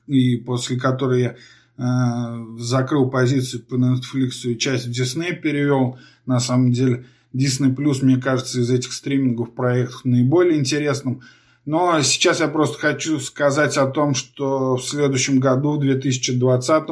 и 0.06 0.36
после 0.36 0.78
которой 0.78 1.20
я 1.20 1.36
э, 1.76 2.58
закрыл 2.58 3.10
позицию 3.10 3.62
по 3.64 3.74
Netflix 3.74 4.44
и 4.44 4.58
часть 4.58 4.86
в 4.86 4.90
Disney 4.90 5.34
перевел. 5.34 5.98
На 6.24 6.40
самом 6.40 6.72
деле, 6.72 7.04
Disney 7.34 7.74
Plus, 7.74 8.02
мне 8.02 8.16
кажется, 8.16 8.60
из 8.60 8.70
этих 8.70 8.92
стриминговых 8.92 9.54
проектов 9.54 10.04
наиболее 10.04 10.58
интересным– 10.58 11.22
но 11.68 12.00
сейчас 12.00 12.40
я 12.40 12.48
просто 12.48 12.78
хочу 12.78 13.20
сказать 13.20 13.76
о 13.76 13.88
том, 13.88 14.14
что 14.14 14.76
в 14.76 14.83
следующем 14.83 15.38
году, 15.38 15.72
в 15.72 15.81
2020, 15.81 16.85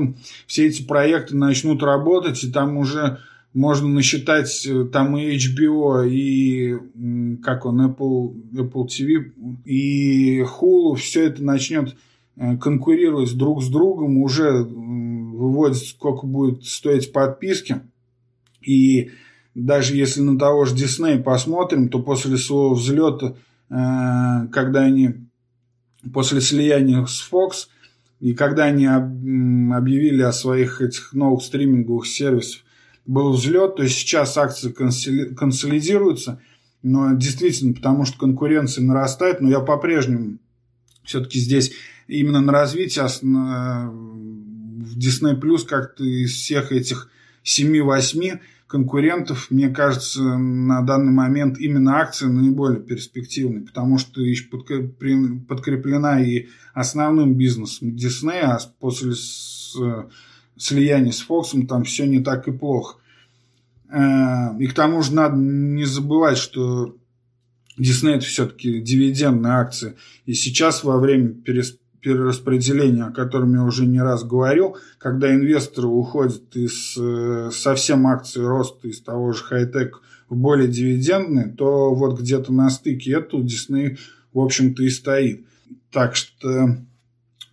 все 0.46 0.66
эти 0.66 0.82
проекты 0.82 1.34
начнут 1.34 1.82
работать, 1.82 2.44
и 2.44 2.52
там 2.52 2.76
уже 2.76 3.20
можно 3.54 3.88
насчитать 3.88 4.66
э, 4.66 4.84
там 4.84 5.16
и 5.16 5.34
HBO, 5.34 6.06
и 6.06 6.76
как 7.42 7.64
он, 7.64 7.86
Apple, 7.86 8.34
Apple 8.52 8.86
TV, 8.86 9.32
и 9.64 10.40
Hulu, 10.42 10.96
все 10.96 11.28
это 11.28 11.42
начнет 11.42 11.96
э, 12.36 12.58
конкурировать 12.58 13.34
друг 13.34 13.62
с 13.62 13.68
другом, 13.68 14.18
уже 14.18 14.62
выводит, 14.62 15.78
сколько 15.78 16.26
будет 16.26 16.66
стоить 16.66 17.14
подписки. 17.14 17.80
И 18.60 19.10
даже 19.54 19.96
если 19.96 20.20
на 20.20 20.38
того 20.38 20.66
же 20.66 20.74
Disney 20.74 21.22
посмотрим, 21.22 21.88
то 21.88 22.02
после 22.02 22.36
своего 22.36 22.74
взлета 22.74 23.36
когда 23.68 24.82
они 24.82 25.26
после 26.12 26.40
слияния 26.40 27.04
с 27.04 27.28
Fox 27.30 27.68
и 28.20 28.32
когда 28.34 28.64
они 28.64 28.86
объявили 28.86 30.22
о 30.22 30.32
своих 30.32 30.80
этих 30.80 31.12
новых 31.12 31.42
стриминговых 31.42 32.06
сервисах, 32.06 32.62
был 33.04 33.32
взлет, 33.32 33.76
то 33.76 33.82
есть 33.82 33.96
сейчас 33.96 34.36
акции 34.36 34.72
консолидируются, 34.72 36.40
но 36.82 37.14
действительно, 37.14 37.72
потому 37.74 38.04
что 38.04 38.18
конкуренция 38.18 38.84
нарастает, 38.84 39.40
но 39.40 39.48
я 39.50 39.60
по-прежнему 39.60 40.38
все-таки 41.04 41.38
здесь 41.38 41.72
именно 42.08 42.40
на 42.40 42.52
развитие 42.52 43.04
в 43.04 44.98
Disney 44.98 45.40
Plus 45.40 45.66
как-то 45.66 46.04
из 46.04 46.32
всех 46.32 46.72
этих 46.72 47.10
7-8 47.44 48.40
конкурентов, 48.66 49.50
мне 49.50 49.68
кажется, 49.68 50.22
на 50.22 50.82
данный 50.82 51.12
момент 51.12 51.58
именно 51.58 51.98
акция 51.98 52.28
наиболее 52.28 52.80
перспективной, 52.80 53.62
потому 53.62 53.98
что 53.98 54.20
еще 54.20 54.48
подкреплена 54.48 56.20
и 56.20 56.48
основным 56.74 57.34
бизнесом 57.34 57.90
Disney, 57.90 58.40
а 58.40 58.58
после 58.80 59.12
слияния 60.56 61.12
с 61.12 61.24
Fox 61.26 61.66
там 61.66 61.84
все 61.84 62.06
не 62.06 62.20
так 62.20 62.48
и 62.48 62.52
плохо. 62.52 62.98
Э, 63.90 64.58
и 64.58 64.66
к 64.66 64.74
тому 64.74 65.02
же 65.02 65.14
надо 65.14 65.36
не 65.36 65.84
забывать, 65.84 66.38
что 66.38 66.96
Disney 67.78 68.16
это 68.16 68.24
все-таки 68.24 68.80
дивидендная 68.80 69.58
акция. 69.58 69.96
И 70.24 70.34
сейчас 70.34 70.82
во 70.82 70.98
время 70.98 71.28
пересмотра 71.28 71.85
перераспределения, 72.06 73.02
о 73.02 73.10
котором 73.10 73.52
я 73.54 73.64
уже 73.64 73.84
не 73.84 74.00
раз 74.00 74.22
говорил, 74.22 74.76
когда 74.98 75.34
инвесторы 75.34 75.88
уходят 75.88 76.54
из 76.54 76.96
э, 76.96 77.50
совсем 77.52 78.06
акций 78.06 78.46
роста 78.46 78.86
из 78.86 79.00
того 79.00 79.32
же 79.32 79.42
хай-тек 79.42 80.00
в 80.28 80.36
более 80.36 80.68
дивидендные, 80.68 81.48
то 81.48 81.92
вот 81.92 82.20
где-то 82.20 82.52
на 82.52 82.70
стыке 82.70 83.14
этого 83.14 83.42
Disney, 83.42 83.98
в 84.32 84.38
общем-то, 84.38 84.84
и 84.84 84.88
стоит. 84.88 85.46
Так 85.90 86.14
что 86.14 86.76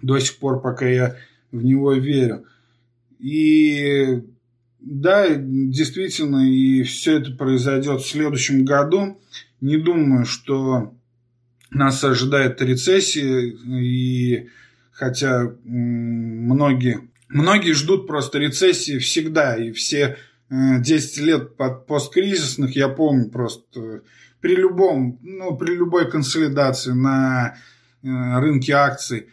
до 0.04 0.20
сих 0.20 0.38
пор 0.38 0.62
пока 0.62 0.88
я 0.88 1.16
в 1.52 1.64
него 1.64 1.94
верю. 1.94 2.46
И 3.18 4.22
да, 4.80 5.34
действительно, 5.36 6.48
и 6.48 6.84
все 6.84 7.18
это 7.18 7.32
произойдет 7.32 8.02
в 8.02 8.08
следующем 8.08 8.66
году. 8.66 9.20
Не 9.62 9.78
думаю, 9.78 10.26
что 10.26 10.94
нас 11.74 12.04
ожидает 12.04 12.62
рецессия, 12.62 13.40
и 13.42 14.50
хотя 14.92 15.52
многие, 15.64 17.10
многие 17.30 17.74
ждут 17.74 18.08
просто 18.08 18.40
рецессии 18.40 19.00
всегда, 19.00 19.56
и 19.56 19.72
все 19.72 20.18
10 20.50 21.18
э, 21.18 21.22
лет 21.22 21.58
под 21.58 21.88
посткризисных, 21.88 22.76
я 22.76 22.90
помню 22.90 23.30
просто 23.30 24.02
при 24.40 24.56
любом, 24.56 25.20
ну, 25.22 25.56
при 25.56 25.76
любой 25.76 26.10
консолидации 26.10 26.92
на 26.92 27.56
э, 28.04 28.08
рынке 28.40 28.74
акций, 28.74 29.28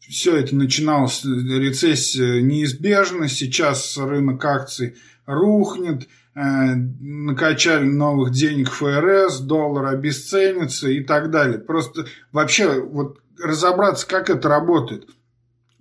все 0.00 0.36
это 0.36 0.54
начиналось, 0.54 1.24
рецессия 1.24 2.42
неизбежна, 2.42 3.28
сейчас 3.28 3.96
рынок 3.96 4.44
акций 4.44 4.96
рухнет, 5.26 6.02
Э, 6.02 6.23
накачали 6.34 7.84
новых 7.84 8.32
денег 8.32 8.70
ФРС, 8.70 9.40
доллар 9.40 9.86
обесценится 9.86 10.88
и 10.88 11.02
так 11.02 11.30
далее. 11.30 11.58
Просто 11.58 12.06
вообще 12.32 12.80
вот 12.80 13.20
разобраться, 13.38 14.06
как 14.06 14.30
это 14.30 14.48
работает. 14.48 15.08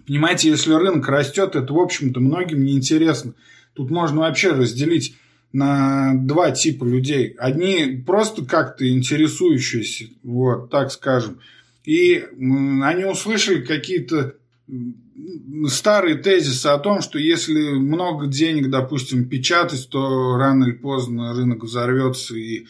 Понимаете, 0.05 0.49
если 0.49 0.73
рынок 0.73 1.07
растет, 1.07 1.55
это, 1.55 1.73
в 1.73 1.79
общем-то, 1.79 2.19
многим 2.19 2.63
неинтересно. 2.63 3.33
Тут 3.73 3.89
можно 3.89 4.21
вообще 4.21 4.51
разделить 4.51 5.17
на 5.53 6.13
два 6.15 6.51
типа 6.51 6.83
людей. 6.83 7.35
Одни 7.37 8.03
просто 8.05 8.43
как-то 8.45 8.87
интересующиеся, 8.87 10.05
вот, 10.23 10.69
так 10.69 10.91
скажем. 10.91 11.39
И 11.83 12.25
они 12.83 13.05
услышали 13.05 13.61
какие-то 13.61 14.35
старые 15.67 16.15
тезисы 16.15 16.67
о 16.67 16.79
том, 16.79 17.01
что 17.01 17.19
если 17.19 17.73
много 17.73 18.27
денег, 18.27 18.69
допустим, 18.69 19.29
печатать, 19.29 19.87
то 19.89 20.37
рано 20.37 20.65
или 20.65 20.73
поздно 20.73 21.33
рынок 21.33 21.63
взорвется 21.63 22.35
и 22.35 22.65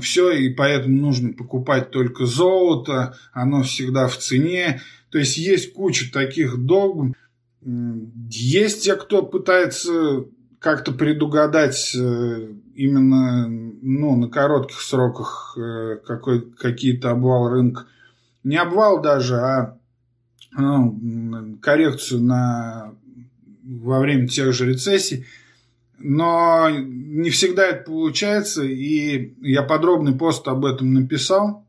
все, 0.00 0.30
и 0.30 0.50
поэтому 0.50 1.00
нужно 1.00 1.32
покупать 1.32 1.90
только 1.90 2.26
золото, 2.26 3.16
оно 3.32 3.62
всегда 3.62 4.08
в 4.08 4.16
цене. 4.18 4.82
То 5.10 5.18
есть 5.18 5.36
есть 5.36 5.72
куча 5.72 6.12
таких 6.12 6.58
догм. 6.58 7.14
Есть 7.62 8.84
те, 8.84 8.94
кто 8.94 9.22
пытается 9.22 10.26
как-то 10.58 10.92
предугадать 10.92 11.94
э, 11.94 12.48
именно 12.74 13.48
ну, 13.48 14.16
на 14.16 14.28
коротких 14.28 14.80
сроках 14.80 15.56
э, 15.58 15.98
какой, 16.06 16.50
какие-то 16.52 17.10
обвал 17.10 17.48
рынка. 17.48 17.86
Не 18.42 18.56
обвал 18.56 19.00
даже, 19.00 19.36
а 19.36 19.78
ну, 20.56 21.58
коррекцию 21.60 22.22
на, 22.22 22.94
во 23.62 24.00
время 24.00 24.28
тех 24.28 24.52
же 24.52 24.66
рецессий. 24.66 25.26
Но 25.98 26.68
не 26.70 27.30
всегда 27.30 27.66
это 27.66 27.84
получается, 27.84 28.62
и 28.64 29.34
я 29.40 29.62
подробный 29.62 30.14
пост 30.14 30.46
об 30.48 30.64
этом 30.64 30.92
написал 30.92 31.66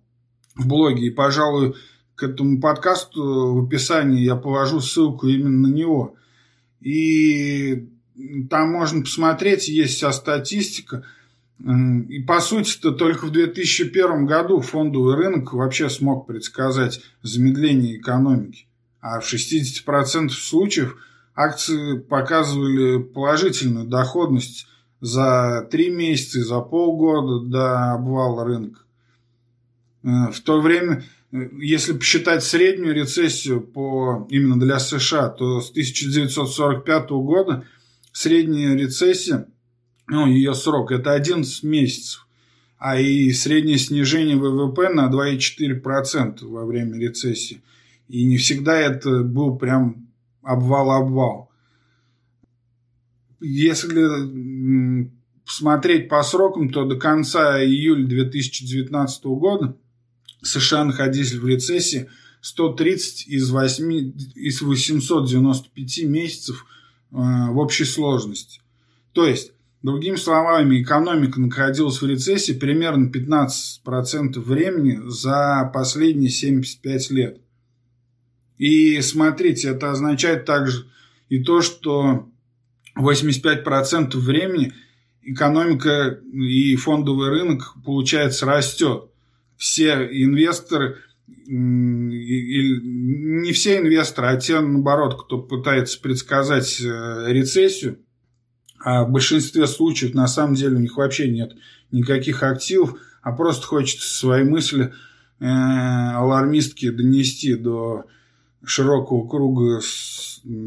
в 0.55 0.67
блоге, 0.67 1.07
и, 1.07 1.11
пожалуй, 1.11 1.75
к 2.15 2.23
этому 2.23 2.59
подкасту 2.59 3.53
в 3.53 3.65
описании 3.65 4.23
я 4.23 4.35
положу 4.35 4.79
ссылку 4.81 5.27
именно 5.27 5.67
на 5.67 5.73
него. 5.73 6.15
И 6.81 7.87
там 8.49 8.71
можно 8.71 9.01
посмотреть, 9.01 9.67
есть 9.67 9.95
вся 9.95 10.11
статистика. 10.11 11.03
И 11.59 12.19
по 12.23 12.41
сути-то 12.41 12.91
только 12.91 13.25
в 13.25 13.31
2001 13.31 14.25
году 14.25 14.59
фондовый 14.59 15.15
рынок 15.15 15.53
вообще 15.53 15.89
смог 15.89 16.27
предсказать 16.27 17.01
замедление 17.21 17.97
экономики 17.97 18.67
а 19.05 19.19
в 19.19 19.31
60% 19.31 20.29
случаев 20.29 20.97
акции 21.35 21.99
показывали 21.99 23.03
положительную 23.03 23.85
доходность 23.85 24.67
за 24.99 25.67
3 25.69 25.91
месяца 25.91 26.39
и 26.39 26.41
за 26.41 26.59
полгода 26.61 27.45
до 27.45 27.93
обвала 27.93 28.43
рынка. 28.43 28.79
Э, 30.01 30.31
в 30.31 30.41
то 30.41 30.59
время, 30.59 31.03
э, 31.31 31.49
если 31.59 31.93
посчитать 31.93 32.43
среднюю 32.43 32.95
рецессию 32.95 33.61
по, 33.61 34.25
именно 34.31 34.59
для 34.59 34.79
США, 34.79 35.29
то 35.29 35.61
с 35.61 35.69
1945 35.69 37.09
года 37.11 37.63
средняя 38.11 38.75
рецессия, 38.75 39.47
ну, 40.07 40.25
ее 40.25 40.55
срок, 40.55 40.91
это 40.91 41.11
11 41.11 41.61
месяцев, 41.61 42.27
а 42.79 42.99
и 42.99 43.31
среднее 43.33 43.77
снижение 43.77 44.35
ВВП 44.35 44.89
на 44.89 45.11
2,4% 45.11 46.43
во 46.47 46.65
время 46.65 46.97
рецессии– 46.97 47.61
и 48.07 48.25
не 48.25 48.37
всегда 48.37 48.77
это 48.77 49.23
был 49.23 49.57
прям 49.57 50.07
обвал-обвал. 50.41 51.49
Если 53.41 55.09
смотреть 55.45 56.09
по 56.09 56.23
срокам, 56.23 56.69
то 56.69 56.85
до 56.85 56.95
конца 56.95 57.63
июля 57.63 58.05
2019 58.05 59.25
года 59.25 59.77
США 60.41 60.85
находились 60.85 61.33
в 61.33 61.45
рецессии 61.45 62.09
130 62.41 63.27
из, 63.27 63.49
8, 63.49 64.13
из 64.35 64.61
895 64.61 66.03
месяцев 66.03 66.65
э, 67.11 67.15
в 67.15 67.57
общей 67.57 67.85
сложности. 67.85 68.61
То 69.13 69.25
есть, 69.25 69.53
другими 69.81 70.15
словами, 70.15 70.81
экономика 70.81 71.39
находилась 71.39 72.01
в 72.01 72.05
рецессии 72.05 72.53
примерно 72.53 73.09
15% 73.09 74.39
времени 74.39 74.99
за 75.09 75.69
последние 75.73 76.29
75 76.29 77.09
лет. 77.11 77.41
И 78.57 79.01
смотрите, 79.01 79.69
это 79.69 79.91
означает 79.91 80.45
также 80.45 80.85
и 81.29 81.43
то, 81.43 81.61
что 81.61 82.29
85% 82.97 84.17
времени 84.17 84.73
экономика 85.21 86.19
и 86.33 86.75
фондовый 86.75 87.29
рынок, 87.29 87.75
получается, 87.83 88.45
растет. 88.45 89.09
Все 89.57 90.07
инвесторы, 90.11 90.97
не 91.27 93.51
все 93.51 93.77
инвесторы, 93.77 94.27
а 94.27 94.37
те, 94.37 94.59
наоборот, 94.59 95.25
кто 95.25 95.39
пытается 95.39 95.99
предсказать 95.99 96.79
э, 96.81 97.25
рецессию, 97.27 97.99
а 98.83 99.03
в 99.03 99.11
большинстве 99.11 99.65
случаев 99.65 100.13
на 100.13 100.27
самом 100.27 100.55
деле 100.55 100.75
у 100.75 100.79
них 100.79 100.97
вообще 100.97 101.29
нет 101.29 101.53
никаких 101.91 102.43
активов, 102.43 102.99
а 103.21 103.31
просто 103.31 103.65
хочется 103.65 104.07
свои 104.07 104.43
мысли 104.43 104.93
э, 105.39 105.45
алармистки 105.45 106.89
донести 106.89 107.55
до 107.55 108.05
широкого 108.63 109.27
круга 109.27 109.81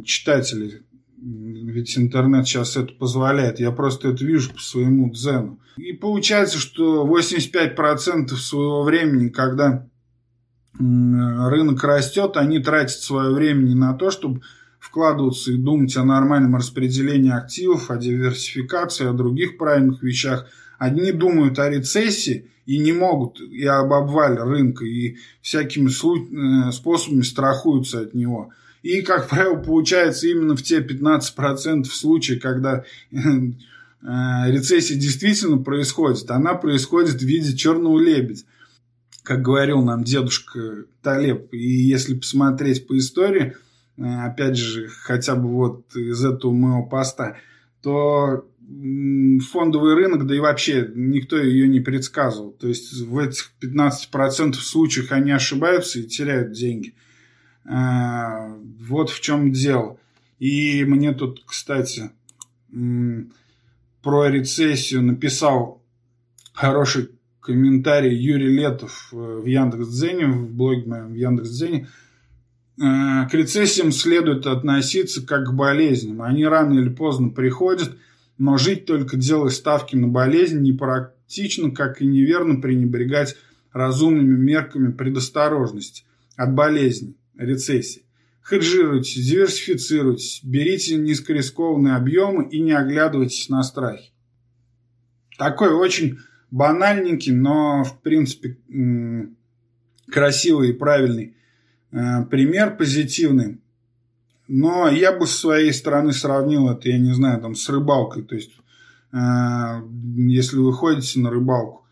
читателей. 0.05 0.83
Ведь 1.21 1.99
интернет 1.99 2.47
сейчас 2.47 2.77
это 2.77 2.93
позволяет. 2.93 3.59
Я 3.59 3.73
просто 3.73 4.09
это 4.09 4.25
вижу 4.25 4.53
по 4.53 4.61
своему 4.61 5.11
дзену. 5.11 5.59
И 5.77 5.93
получается, 5.93 6.59
что 6.59 7.07
85% 7.07 8.29
своего 8.37 8.83
времени, 8.85 9.29
когда 9.29 9.89
рынок 10.79 11.83
растет, 11.83 12.37
они 12.37 12.61
тратят 12.61 12.99
свое 12.99 13.35
время 13.35 13.63
не 13.63 13.75
на 13.75 13.95
то, 13.95 14.11
чтобы 14.11 14.43
вкладываться 14.79 15.51
и 15.51 15.57
думать 15.57 15.97
о 15.97 16.05
нормальном 16.05 16.55
распределении 16.55 17.33
активов, 17.33 17.91
о 17.91 17.97
диверсификации, 17.97 19.07
о 19.07 19.13
других 19.13 19.59
правильных 19.59 20.03
вещах. 20.03 20.47
Одни 20.79 21.11
думают 21.11 21.59
о 21.59 21.69
рецессии 21.69 22.49
и 22.69 22.77
не 22.79 22.93
могут, 22.93 23.41
и 23.41 23.65
об 23.65 23.95
обвале 23.95 24.43
рынка, 24.43 24.85
и 24.85 25.17
всякими 25.41 25.89
э, 25.89 26.71
способами 26.71 27.23
страхуются 27.23 28.01
от 28.03 28.13
него. 28.13 28.51
И, 28.83 29.01
как 29.01 29.27
правило, 29.31 29.57
получается 29.57 30.29
именно 30.29 30.55
в 30.55 30.63
те 30.63 30.81
15% 30.81 31.85
случаев, 31.87 32.43
когда 32.43 32.85
э, 33.11 33.17
рецессия 34.03 34.99
действительно 34.99 35.57
происходит, 35.57 36.31
она 36.31 36.53
происходит 36.53 37.23
в 37.23 37.25
виде 37.25 37.57
черного 37.57 37.99
лебедя 37.99 38.45
как 39.23 39.43
говорил 39.43 39.83
нам 39.83 40.05
дедушка 40.05 40.87
Талеб. 41.03 41.53
И 41.53 41.59
если 41.59 42.15
посмотреть 42.15 42.87
по 42.87 42.97
истории, 42.97 43.57
э, 43.99 44.03
опять 44.03 44.57
же, 44.57 44.89
хотя 44.89 45.37
бы 45.37 45.49
вот 45.49 45.95
из 45.95 46.25
этого 46.25 46.51
моего 46.51 46.87
поста, 46.87 47.37
то 47.83 48.47
фондовый 49.51 49.95
рынок, 49.95 50.27
да 50.27 50.35
и 50.35 50.41
вообще 50.41 50.91
никто 50.95 51.39
ее 51.39 51.69
не 51.69 51.81
предсказывал. 51.81 52.53
То 52.53 52.69
есть 52.69 52.93
в 53.01 53.19
этих 53.19 53.53
15% 53.63 54.55
случаев 54.55 55.13
они 55.13 55.31
ошибаются 55.31 56.01
и 56.01 56.05
теряют 56.05 56.53
деньги. 56.53 56.95
Э, 57.65 58.55
вот 58.81 59.11
в 59.11 59.21
чем 59.21 59.53
дело. 59.53 59.99
И 60.39 60.85
мне 60.85 61.13
тут, 61.13 61.43
кстати, 61.47 62.11
про 64.03 64.29
рецессию 64.29 65.03
написал 65.03 65.83
хороший 66.53 67.11
комментарий 67.41 68.15
Юрий 68.15 68.55
Летов 68.55 69.09
э, 69.13 69.17
в 69.17 69.47
Яндекс.Дзене, 69.47 70.27
в 70.27 70.53
блоге 70.53 70.85
моем 70.87 71.13
в 71.13 71.15
Яндекс.Дзене. 71.15 71.89
Э, 72.79 73.27
к 73.27 73.31
рецессиям 73.33 73.91
следует 73.91 74.47
относиться 74.47 75.27
как 75.27 75.47
к 75.47 75.53
болезням. 75.55 76.21
Они 76.21 76.45
рано 76.45 76.79
или 76.79 76.91
поздно 76.91 77.31
приходят, 77.31 77.97
но 78.39 78.57
жить 78.57 78.87
только 78.87 79.17
делая 79.17 79.51
ставки 79.51 79.97
на 79.97 80.09
болезнь 80.09 80.61
непрактично, 80.61 81.71
как 81.71 82.01
и 82.01 82.07
неверно 82.07 82.61
пренебрегать 82.61 83.37
разумными 83.73 84.37
мерками 84.37 84.93
предосторожности 84.93 86.05
от 86.37 86.55
болезни, 86.55 87.17
рецессии. 87.37 88.05
Хеджируйте, 88.43 89.21
диверсифицируйтесь, 89.21 90.41
берите 90.43 90.97
низкорискованные 90.97 91.97
объемы 91.97 92.49
и 92.49 92.61
не 92.61 92.73
оглядывайтесь 92.73 93.49
на 93.51 93.63
страхи. 93.63 94.13
Такой 95.37 95.71
очень 95.71 96.19
банальненький, 96.51 97.33
но 97.33 97.85
в 97.85 98.01
принципе 98.01 98.57
красивый 100.11 100.71
и 100.71 100.73
правильный 100.73 101.37
э, 101.93 102.25
пример, 102.31 102.77
позитивный. 102.77 103.61
Но 104.49 104.89
я 104.89 105.17
бы 105.17 105.27
с 105.27 105.37
своей 105.37 105.73
стороны 105.73 106.13
сравнил 106.13 106.69
это, 106.71 106.89
я 106.89 106.99
не 106.99 107.13
знаю, 107.13 107.41
там 107.41 107.55
с 107.55 107.69
рыбалкой. 107.69 108.23
То 108.23 108.35
есть, 108.35 108.53
э, 109.13 109.83
если 110.27 110.57
вы 110.57 110.73
ходите 110.73 111.21
на 111.21 111.31
рыбалку, 111.31 111.85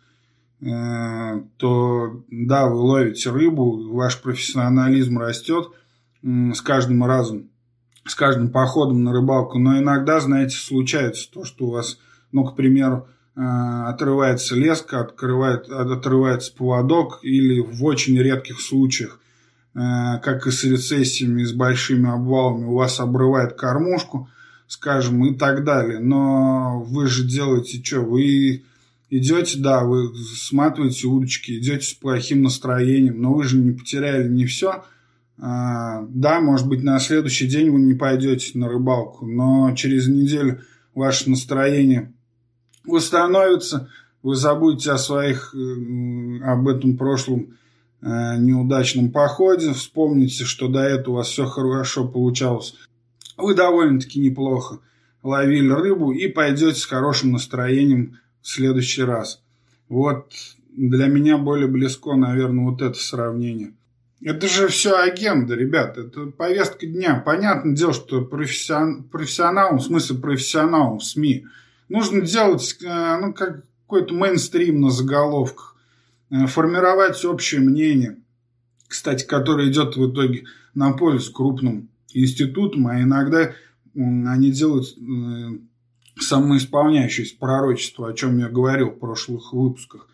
э, 0.61 1.43
то 1.59 2.25
да, 2.31 2.67
вы 2.67 2.77
ловите 2.77 3.31
рыбу, 3.31 3.93
ваш 3.93 4.21
профессионализм 4.21 5.19
растет 5.19 5.69
с 6.23 6.61
каждым 6.63 7.05
разом, 7.05 7.51
с 8.07 8.15
каждым 8.15 8.51
походом 8.51 9.05
на 9.05 9.13
рыбалку. 9.13 9.59
Но 9.59 9.79
иногда, 9.79 10.19
знаете, 10.19 10.57
случается 10.57 11.31
то, 11.31 11.45
что 11.45 11.67
у 11.67 11.71
вас, 11.71 11.99
ну, 12.33 12.45
к 12.45 12.57
примеру, 12.57 13.07
Э, 13.37 13.89
отрывается 13.89 14.55
леска, 14.57 15.01
открывает, 15.01 15.69
отрывается 15.69 16.55
поводок 16.55 17.19
или 17.23 17.61
в 17.61 17.85
очень 17.85 18.19
редких 18.19 18.63
случаях, 18.63 19.21
э, 19.21 19.26
как 19.77 20.47
и 20.47 20.51
с 20.51 20.65
рецессиями, 20.65 21.45
с 21.45 21.53
большими 21.53 22.09
обвалами, 22.11 22.65
у 22.65 22.77
вас 22.77 22.99
обрывает 22.99 23.53
кормушку, 23.53 24.31
скажем, 24.67 25.25
и 25.27 25.35
так 25.35 25.65
далее. 25.65 25.99
Но 25.99 26.83
вы 26.83 27.07
же 27.07 27.25
делаете 27.25 27.83
что? 27.85 28.01
Вы 28.01 28.65
идете, 29.11 29.59
да, 29.59 29.85
вы 29.85 30.15
сматываете 30.17 31.07
удочки, 31.07 31.59
идете 31.59 31.87
с 31.87 31.95
плохим 31.95 32.43
настроением, 32.43 33.21
но 33.21 33.35
вы 33.35 33.45
же 33.45 33.59
не 33.59 33.73
потеряли 33.73 34.29
не 34.29 34.47
все. 34.47 34.85
Э, 35.39 36.07
да, 36.09 36.41
может 36.41 36.69
быть, 36.69 36.83
на 36.83 36.99
следующий 36.99 37.47
день 37.47 37.71
вы 37.71 37.79
не 37.81 37.95
пойдете 37.95 38.59
на 38.59 38.69
рыбалку, 38.69 39.27
но 39.27 39.75
через 39.75 40.09
неделю 40.09 40.63
ваше 40.95 41.31
настроение 41.31 42.13
восстановится, 42.85 43.91
вы 44.23 44.35
забудете 44.35 44.93
о 44.93 44.99
своих, 44.99 45.55
э, 45.55 46.43
об 46.45 46.67
этом 46.69 46.97
прошлом 46.97 47.41
э, 47.41 47.47
неудачном 48.03 49.11
походе, 49.11 49.73
вспомните, 49.73 50.45
что 50.45 50.69
до 50.69 50.81
этого 50.81 51.15
у 51.15 51.17
вас 51.17 51.29
все 51.29 51.47
хорошо 51.47 52.07
получалось. 52.07 52.75
Вы 53.37 53.55
довольно-таки 53.55 54.21
неплохо 54.21 54.81
ловили 55.23 55.71
рыбу 55.71 56.13
и 56.13 56.29
пойдете 56.29 56.79
с 56.79 56.85
хорошим 56.85 57.33
настроением 57.33 58.19
в 58.43 58.49
следующий 58.49 59.03
раз. 59.03 59.43
Вот 59.89 60.33
для 60.69 61.07
меня 61.07 61.39
более 61.39 61.69
близко, 61.69 62.15
наверное, 62.15 62.65
вот 62.65 62.83
это 62.83 62.99
сравнение. 62.99 63.73
Это 64.23 64.47
же 64.47 64.69
все 64.69 64.97
агенда, 64.97 65.55
ребят, 65.55 65.99
это 65.99 66.27
повестка 66.27 66.87
дня. 66.87 67.23
Понятное 67.25 67.75
дело, 67.75 67.93
что 67.93 68.25
профессион... 68.25 69.05
профессионалам, 69.05 69.79
в 69.79 69.83
смысле 69.83 70.19
профессионалам 70.19 70.99
в 70.99 71.05
СМИ– 71.05 71.47
Нужно 71.89 72.21
делать 72.23 72.77
э, 72.85 73.19
ну, 73.21 73.33
как 73.33 73.63
какой-то 73.83 74.15
мейнстрим 74.15 74.81
на 74.81 74.91
заголовках, 74.91 75.76
э, 75.76 75.76
формировать 76.47 77.25
общее 77.25 77.61
мнение, 77.61 78.19
кстати, 78.89 79.25
которое 79.25 79.71
идет 79.71 79.97
в 79.97 80.13
итоге 80.13 80.45
на 80.75 80.93
пользу 80.93 81.33
крупным 81.33 81.91
институтам, 82.13 82.87
а 82.89 83.01
иногда 83.01 83.53
они 83.95 84.51
делают 84.51 84.87
э, 84.99 85.59
самоисполняющееся 86.21 87.37
пророчество, 87.39 88.09
о 88.09 88.13
чем 88.13 88.39
я 88.39 88.49
говорил 88.49 88.91
в 88.91 88.99
прошлых 88.99 89.53
выпусках. 89.53 90.09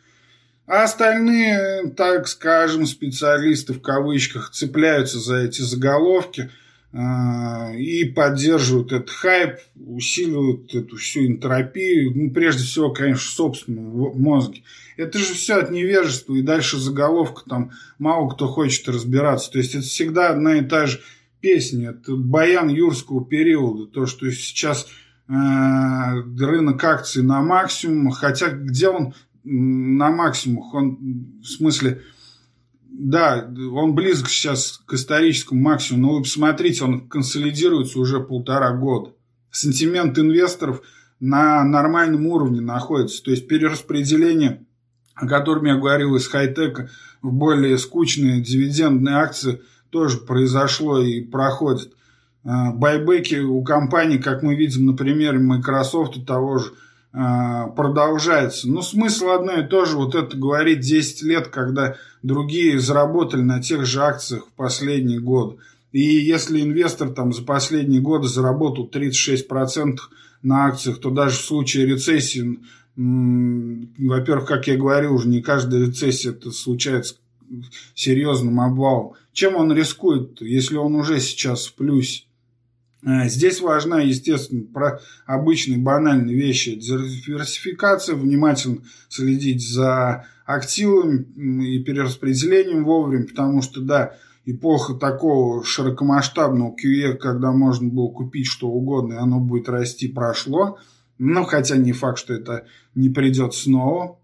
А 0.66 0.84
остальные, 0.84 1.92
так 1.96 2.28
скажем, 2.28 2.86
специалисты 2.86 3.72
в 3.72 3.82
кавычках 3.82 4.50
цепляются 4.50 5.18
за 5.18 5.36
эти 5.38 5.62
заголовки– 5.62 6.50
и 6.95 8.05
поддерживают 8.05 8.93
этот 8.93 9.09
хайп, 9.09 9.57
усиливают 9.76 10.74
эту 10.74 10.97
всю 10.97 11.26
энтропию, 11.26 12.12
ну, 12.14 12.30
прежде 12.30 12.64
всего, 12.64 12.90
конечно, 12.90 13.30
в 13.30 13.34
собственном 13.34 14.20
мозге. 14.20 14.62
Это 14.99 15.18
же 15.18 15.32
все 15.32 15.55
от 15.55 15.70
невежества, 15.70 16.34
и 16.34 16.43
дальше 16.43 16.78
заголовка 16.78 17.49
там 17.49 17.70
мало 17.99 18.28
кто 18.28 18.47
хочет 18.47 18.88
разбираться. 18.88 19.51
То 19.51 19.59
есть 19.59 19.74
это 19.74 19.84
всегда 19.84 20.30
одна 20.30 20.59
и 20.59 20.64
та 20.64 20.86
же 20.86 21.01
песня, 21.40 21.90
это 21.90 22.14
баян 22.14 22.68
юрского 22.68 23.24
периода, 23.24 23.86
то, 23.86 24.05
что 24.05 24.30
сейчас 24.30 24.86
э, 25.28 25.32
рынок 25.32 26.84
акций 26.84 27.22
на 27.22 27.40
максимум, 27.40 28.11
хотя 28.11 28.51
где 28.51 28.88
он 28.88 29.14
на 29.45 30.11
максимумах, 30.11 30.74
он 30.74 31.40
в 31.43 31.47
смысле 31.47 32.03
да, 32.93 33.51
он 33.72 33.95
близок 33.95 34.28
сейчас 34.28 34.82
к 34.86 34.95
историческому 34.95 35.61
максимуму, 35.61 36.07
но 36.07 36.14
вы 36.14 36.22
посмотрите, 36.22 36.84
он 36.84 37.09
консолидируется 37.09 37.99
уже 37.99 38.20
полтора 38.20 38.72
года. 38.72 39.12
Сентимент 39.51 40.18
инвесторов 40.18 40.82
на 41.20 41.64
нормальном 41.64 42.26
уровне 42.26 42.61
находится. 42.61 43.22
То 43.22 43.30
есть 43.30 43.49
перераспределение 43.49 44.66
о 45.14 45.26
котором 45.26 45.66
я 45.66 45.76
говорил 45.76 46.16
из 46.16 46.26
хай-тека, 46.26 46.88
в 47.20 47.32
более 47.32 47.78
скучные 47.78 48.40
дивидендные 48.40 49.16
акции 49.16 49.62
тоже 49.90 50.18
произошло 50.18 51.01
и 51.01 51.20
проходит. 51.20 51.93
А, 52.45 52.72
байбеки 52.72 53.36
у 53.36 53.62
компаний, 53.62 54.18
как 54.18 54.43
мы 54.43 54.57
видим 54.57 54.86
на 54.86 54.95
примере 54.95 55.38
Microsoft 55.38 56.26
того 56.26 56.59
же, 56.59 56.72
продолжается. 57.12 58.68
Но 58.68 58.82
смысл 58.82 59.28
одно 59.30 59.60
и 59.60 59.66
то 59.66 59.84
же, 59.84 59.96
вот 59.96 60.14
это 60.14 60.36
говорить 60.36 60.80
10 60.80 61.22
лет, 61.22 61.48
когда 61.48 61.96
другие 62.22 62.78
заработали 62.80 63.42
на 63.42 63.60
тех 63.60 63.84
же 63.84 64.00
акциях 64.00 64.46
в 64.46 64.52
последние 64.52 65.20
годы. 65.20 65.58
И 65.92 66.00
если 66.00 66.62
инвестор 66.62 67.10
там 67.10 67.32
за 67.34 67.42
последние 67.42 68.00
годы 68.00 68.26
заработал 68.28 68.88
36% 68.90 69.98
на 70.42 70.66
акциях, 70.66 71.00
то 71.00 71.10
даже 71.10 71.36
в 71.36 71.42
случае 71.42 71.86
рецессии, 71.86 72.60
во-первых, 72.96 74.46
как 74.46 74.66
я 74.66 74.76
говорил, 74.76 75.14
уже 75.14 75.28
не 75.28 75.42
каждая 75.42 75.86
рецессия 75.86 76.32
это 76.32 76.50
случается 76.50 77.16
серьезным 77.94 78.58
обвалом. 78.58 79.12
Чем 79.34 79.56
он 79.56 79.72
рискует, 79.72 80.40
если 80.40 80.76
он 80.76 80.94
уже 80.94 81.20
сейчас 81.20 81.66
в 81.66 81.74
плюсе? 81.74 82.24
Э, 83.05 83.28
здесь 83.28 83.61
важна, 83.61 84.00
естественно, 84.00 84.64
про 84.64 85.00
обычные 85.26 85.78
банальные 85.78 86.36
вещи. 86.36 86.74
Диверсификация, 86.76 88.14
внимательно 88.14 88.78
следить 89.09 89.66
за 89.66 90.26
активами 90.44 91.26
и 91.64 91.82
перераспределением 91.82 92.84
вовремя, 92.84 93.26
потому 93.26 93.62
что, 93.62 93.80
да, 93.80 94.14
эпоха 94.44 94.94
такого 94.94 95.64
широкомасштабного 95.64 96.74
QE, 96.74 97.14
когда 97.14 97.53
можно 97.53 97.88
было 97.88 98.09
купить 98.09 98.46
что 98.46 98.68
угодно, 98.68 99.14
и 99.14 99.18
оно 99.18 99.40
будет 99.40 99.68
расти, 99.68 100.09
прошло. 100.09 100.78
Но 101.18 101.44
хотя 101.44 101.76
не 101.76 101.92
факт, 101.92 102.18
что 102.18 102.34
это 102.34 102.66
не 102.94 103.09
придет 103.09 103.55
снова. 103.55 104.18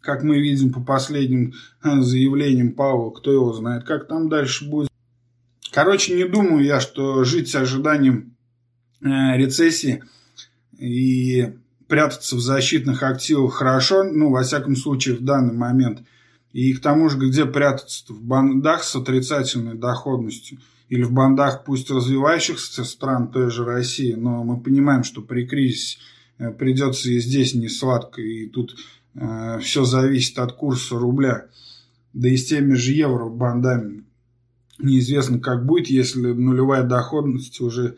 Как 0.00 0.22
мы 0.22 0.38
видим 0.40 0.72
по 0.72 0.80
последним 0.80 1.54
э, 1.82 2.00
заявлениям 2.00 2.72
Павла, 2.72 3.10
кто 3.10 3.32
его 3.32 3.52
знает, 3.52 3.84
как 3.84 4.06
там 4.06 4.28
дальше 4.28 4.68
будет. 4.68 4.87
Короче, 5.78 6.12
не 6.12 6.24
думаю 6.24 6.64
я, 6.64 6.80
что 6.80 7.22
жить 7.22 7.50
с 7.50 7.54
ожиданием 7.54 8.34
э, 9.00 9.06
рецессии 9.36 10.02
и 10.76 11.52
прятаться 11.86 12.34
в 12.34 12.40
защитных 12.40 13.04
активах 13.04 13.54
хорошо, 13.54 14.02
ну, 14.02 14.30
во 14.30 14.42
всяком 14.42 14.74
случае, 14.74 15.14
в 15.14 15.20
данный 15.20 15.54
момент. 15.54 16.00
И 16.52 16.72
к 16.72 16.80
тому 16.80 17.08
же, 17.08 17.18
где 17.18 17.46
прятаться? 17.46 18.12
В 18.12 18.20
бандах 18.20 18.82
с 18.82 18.96
отрицательной 18.96 19.76
доходностью 19.76 20.58
или 20.88 21.04
в 21.04 21.12
бандах, 21.12 21.62
пусть 21.64 21.92
развивающихся 21.92 22.82
стран 22.82 23.30
той 23.30 23.48
же 23.48 23.64
России, 23.64 24.14
но 24.14 24.42
мы 24.42 24.60
понимаем, 24.60 25.04
что 25.04 25.22
при 25.22 25.46
кризисе 25.46 25.98
э, 26.38 26.50
придется 26.50 27.08
и 27.08 27.20
здесь 27.20 27.54
не 27.54 27.68
сладко, 27.68 28.20
и 28.20 28.48
тут 28.48 28.74
э, 29.14 29.60
все 29.62 29.84
зависит 29.84 30.40
от 30.40 30.54
курса 30.54 30.98
рубля. 30.98 31.46
Да 32.14 32.28
и 32.28 32.36
с 32.36 32.46
теми 32.46 32.74
же 32.74 32.90
евро 32.90 33.28
бандами 33.28 34.07
неизвестно, 34.78 35.40
как 35.40 35.66
будет, 35.66 35.88
если 35.88 36.32
нулевая 36.32 36.82
доходность 36.82 37.60
уже 37.60 37.96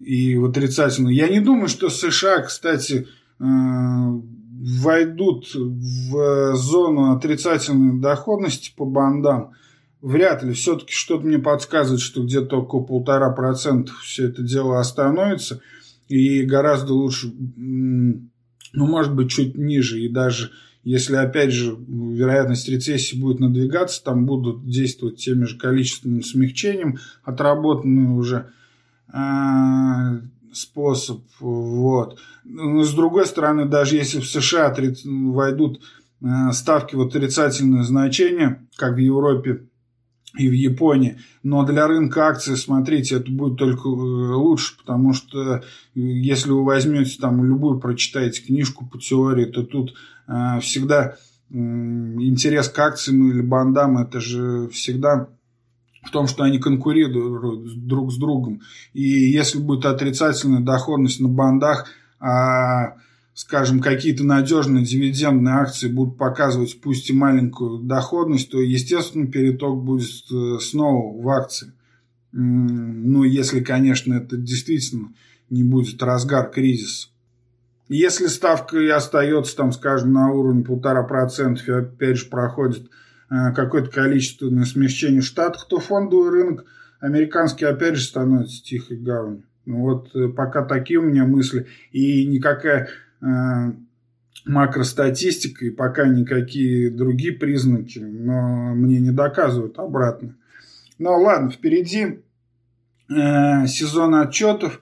и 0.00 0.36
в 0.36 0.46
отрицательную. 0.46 1.14
Я 1.14 1.28
не 1.28 1.40
думаю, 1.40 1.68
что 1.68 1.90
США, 1.90 2.42
кстати, 2.42 3.08
э, 3.40 3.44
войдут 3.44 5.54
в 5.54 6.56
зону 6.56 7.12
отрицательной 7.12 8.00
доходности 8.00 8.72
по 8.76 8.84
бандам. 8.84 9.52
Вряд 10.00 10.44
ли. 10.44 10.52
Все-таки 10.52 10.92
что-то 10.92 11.26
мне 11.26 11.38
подсказывает, 11.38 12.00
что 12.00 12.22
где-то 12.22 12.60
около 12.60 12.82
полтора 12.82 13.30
процента 13.30 13.92
все 14.02 14.28
это 14.28 14.42
дело 14.42 14.78
остановится. 14.78 15.60
И 16.08 16.42
гораздо 16.42 16.94
лучше, 16.94 17.32
ну, 17.56 18.30
может 18.72 19.14
быть, 19.14 19.30
чуть 19.30 19.56
ниже. 19.56 20.00
И 20.00 20.08
даже 20.08 20.52
если, 20.88 21.16
опять 21.16 21.52
же, 21.52 21.76
вероятность 21.76 22.66
рецессии 22.66 23.14
будет 23.14 23.40
надвигаться, 23.40 24.02
там 24.02 24.24
будут 24.24 24.66
действовать 24.66 25.16
теми 25.16 25.44
же 25.44 25.58
количественным 25.58 26.22
смягчением, 26.22 26.96
отработанный 27.22 28.16
уже 28.16 28.46
э, 29.12 30.20
способ. 30.54 31.20
Вот. 31.40 32.18
Но, 32.44 32.82
с 32.84 32.94
другой 32.94 33.26
стороны, 33.26 33.66
даже 33.66 33.96
если 33.96 34.20
в 34.20 34.26
США 34.26 34.74
войдут 35.04 35.82
э, 36.22 36.52
ставки 36.52 36.94
в 36.94 37.02
отрицательное 37.02 37.82
значение, 37.82 38.66
как 38.76 38.94
в 38.94 38.98
Европе 38.98 39.64
и 40.38 40.48
в 40.48 40.52
Японии. 40.52 41.18
Но 41.42 41.64
для 41.66 41.86
рынка 41.86 42.28
акций, 42.28 42.56
смотрите, 42.56 43.16
это 43.16 43.30
будет 43.30 43.58
только 43.58 43.88
э, 43.88 43.92
лучше, 43.92 44.78
потому 44.78 45.12
что 45.12 45.56
э, 45.56 45.60
если 45.94 46.50
вы 46.50 46.64
возьмете 46.64 47.18
там 47.20 47.44
любую, 47.44 47.80
прочитаете 47.80 48.42
книжку 48.42 48.86
по 48.86 48.98
теории, 48.98 49.44
то 49.46 49.64
тут 49.64 49.94
э, 50.28 50.60
всегда 50.60 51.16
э, 51.50 51.54
интерес 51.54 52.68
к 52.68 52.78
акциям 52.78 53.30
или 53.30 53.42
бандам, 53.42 53.98
это 53.98 54.20
же 54.20 54.68
всегда 54.68 55.28
в 56.04 56.10
том, 56.10 56.28
что 56.28 56.44
они 56.44 56.58
конкурируют 56.58 57.86
друг 57.86 58.12
с 58.12 58.16
другом. 58.16 58.60
И 58.94 59.02
если 59.02 59.58
будет 59.58 59.84
отрицательная 59.84 60.60
доходность 60.60 61.20
на 61.20 61.28
бандах, 61.28 61.86
а 62.20 62.94
скажем, 63.38 63.78
какие-то 63.78 64.24
надежные 64.24 64.84
дивидендные 64.84 65.54
акции 65.54 65.86
будут 65.86 66.18
показывать 66.18 66.80
пусть 66.80 67.08
и 67.08 67.12
маленькую 67.12 67.78
доходность, 67.78 68.50
то, 68.50 68.60
естественно, 68.60 69.28
переток 69.28 69.84
будет 69.84 70.24
э, 70.32 70.58
снова 70.60 71.16
в 71.22 71.28
акции. 71.28 71.72
Ну, 72.32 73.22
если, 73.22 73.60
конечно, 73.60 74.14
это 74.14 74.36
действительно 74.36 75.12
не 75.50 75.62
будет 75.62 76.02
разгар 76.02 76.50
кризиса. 76.50 77.10
Если 77.88 78.26
ставка 78.26 78.76
и 78.76 78.88
остается, 78.88 79.56
там, 79.56 79.70
скажем, 79.70 80.12
на 80.12 80.32
уровне 80.32 80.64
полтора 80.64 81.04
процента, 81.04 81.62
и 81.64 81.70
опять 81.70 82.16
же 82.16 82.26
проходит 82.26 82.90
э, 83.30 83.52
какое-то 83.54 83.88
количественное 83.88 84.64
смещение 84.64 85.20
в 85.20 85.26
Штатах, 85.26 85.68
то 85.68 85.78
фондовый 85.78 86.30
рынок 86.30 86.64
американский 86.98 87.66
опять 87.66 87.94
же 87.94 88.02
становится 88.02 88.64
тихой 88.64 88.96
гаванью. 88.96 89.44
Ну 89.64 89.82
вот 89.82 90.10
э, 90.16 90.26
пока 90.26 90.64
такие 90.64 90.98
у 90.98 91.04
меня 91.04 91.24
мысли. 91.24 91.68
И 91.92 92.26
никакая 92.26 92.88
Э, 93.20 93.72
макростатистика 94.44 95.66
и 95.66 95.70
пока 95.70 96.06
никакие 96.06 96.90
другие 96.90 97.32
признаки, 97.32 97.98
но 97.98 98.74
мне 98.74 99.00
не 99.00 99.10
доказывают 99.10 99.78
обратно. 99.78 100.36
Но 100.98 101.20
ладно, 101.20 101.50
впереди 101.50 102.20
э, 103.08 103.66
сезон 103.66 104.14
отчетов, 104.14 104.80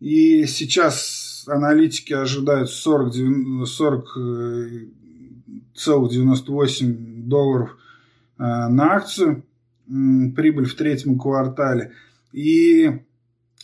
и 0.00 0.44
сейчас 0.46 1.44
аналитики 1.48 2.12
ожидают 2.12 2.68
40,98 2.68 3.66
40, 5.74 6.10
98 6.10 6.90
э, 6.90 6.94
долларов 7.22 7.78
э, 8.38 8.42
на 8.42 8.94
акцию, 8.94 9.44
прибыль 9.86 10.66
в 10.66 10.74
третьем 10.74 11.18
квартале. 11.18 11.92
И 12.32 13.00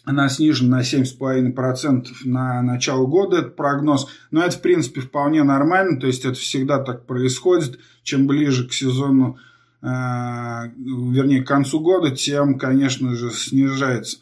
она 0.05 0.29
снижена 0.29 0.79
на 0.79 0.83
7,5% 0.83 2.09
на 2.25 2.63
начало 2.63 3.07
года, 3.07 3.39
это 3.39 3.49
прогноз. 3.49 4.07
Но 4.31 4.45
это, 4.45 4.57
в 4.57 4.61
принципе, 4.61 5.01
вполне 5.01 5.43
нормально, 5.43 5.99
то 5.99 6.07
есть 6.07 6.25
это 6.25 6.35
всегда 6.35 6.79
так 6.79 7.07
происходит. 7.07 7.79
Чем 8.03 8.27
ближе 8.27 8.69
к 8.69 8.75
сезону, 8.75 9.39
э, 9.81 9.87
вернее, 9.87 11.43
к 11.43 11.49
концу 11.49 11.81
года, 11.81 12.11
тем, 12.15 12.59
конечно 12.59 13.15
же, 13.15 13.31
снижается. 13.31 14.19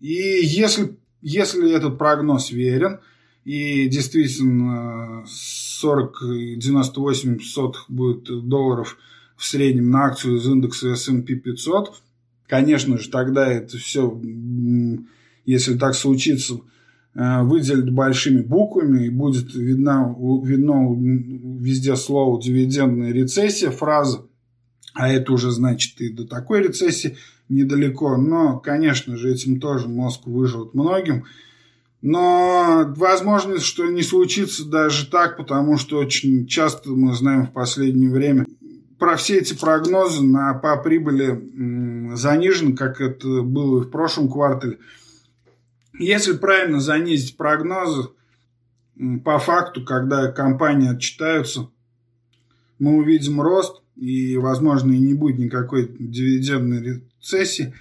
И 0.00 0.12
если, 0.42 0.96
если 1.22 1.72
этот 1.72 1.98
прогноз 1.98 2.52
верен, 2.52 3.00
и 3.44 3.88
действительно 3.88 5.24
40,98 5.82 7.74
будет 7.88 8.48
долларов 8.48 8.96
в 9.36 9.44
среднем 9.44 9.90
на 9.90 10.06
акцию 10.06 10.36
из 10.36 10.46
индекса 10.46 10.90
S&P 10.90 11.34
500, 11.34 11.94
конечно 12.46 12.98
же, 12.98 13.10
тогда 13.10 13.46
это 13.50 13.76
все 13.78 14.20
если 15.46 15.78
так 15.78 15.94
случится, 15.94 16.60
э, 17.14 17.42
выделят 17.42 17.90
большими 17.90 18.42
буквами 18.42 19.06
и 19.06 19.10
будет 19.10 19.54
видно, 19.54 20.14
видно 20.42 20.94
везде 21.58 21.96
слово 21.96 22.42
«дивидендная 22.42 23.12
рецессия», 23.12 23.70
фраза, 23.70 24.26
а 24.92 25.08
это 25.08 25.32
уже 25.32 25.50
значит 25.52 26.00
и 26.00 26.10
до 26.10 26.26
такой 26.26 26.62
рецессии 26.62 27.16
недалеко. 27.48 28.16
Но, 28.16 28.58
конечно 28.58 29.16
же, 29.16 29.30
этим 29.30 29.60
тоже 29.60 29.88
мозг 29.88 30.26
выживет 30.26 30.74
многим. 30.74 31.24
Но 32.02 32.92
возможность, 32.96 33.64
что 33.64 33.86
не 33.86 34.02
случится 34.02 34.64
даже 34.64 35.06
так, 35.06 35.36
потому 35.36 35.76
что 35.76 35.98
очень 35.98 36.46
часто 36.46 36.90
мы 36.90 37.14
знаем 37.14 37.46
в 37.46 37.52
последнее 37.52 38.10
время 38.10 38.46
про 38.98 39.16
все 39.16 39.38
эти 39.38 39.54
прогнозы 39.54 40.22
на, 40.22 40.54
по 40.54 40.76
прибыли 40.76 42.14
занижены, 42.14 42.74
как 42.74 43.00
это 43.00 43.42
было 43.42 43.80
в 43.80 43.90
прошлом 43.90 44.30
квартале. 44.30 44.78
Если 45.98 46.36
правильно 46.36 46.80
занизить 46.80 47.36
прогнозы, 47.36 48.08
по 49.24 49.38
факту, 49.38 49.84
когда 49.84 50.32
компании 50.32 50.94
отчитаются, 50.94 51.68
мы 52.78 52.96
увидим 52.96 53.40
рост, 53.40 53.82
и, 53.94 54.36
возможно, 54.36 54.92
и 54.92 54.98
не 54.98 55.14
будет 55.14 55.38
никакой 55.38 55.88
дивидендной 55.88 57.02
рецессии, 57.20 57.74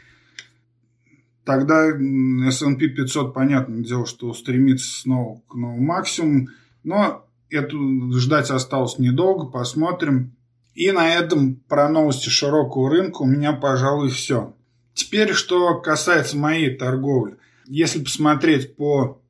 тогда 1.44 1.88
S&P 1.88 2.88
500, 2.88 3.34
понятное 3.34 3.84
дело, 3.84 4.06
что 4.06 4.30
устремится 4.30 5.02
снова 5.02 5.42
к 5.48 5.56
новому 5.56 5.82
максимуму, 5.82 6.48
но 6.84 7.26
это 7.50 7.78
ждать 8.14 8.50
осталось 8.50 9.00
недолго, 9.00 9.46
посмотрим. 9.46 10.35
И 10.76 10.92
на 10.92 11.16
этом 11.16 11.56
про 11.56 11.88
новости 11.90 12.28
широкого 12.28 12.90
рынка 12.90 13.22
у 13.22 13.26
меня, 13.26 13.54
пожалуй, 13.54 14.10
все. 14.10 14.54
Теперь, 14.94 15.34
что 15.34 15.80
касается 15.80 16.38
моей 16.38 16.76
торговли. 16.76 17.38
Если 17.66 18.04
посмотреть 18.04 18.76
по 18.76 19.22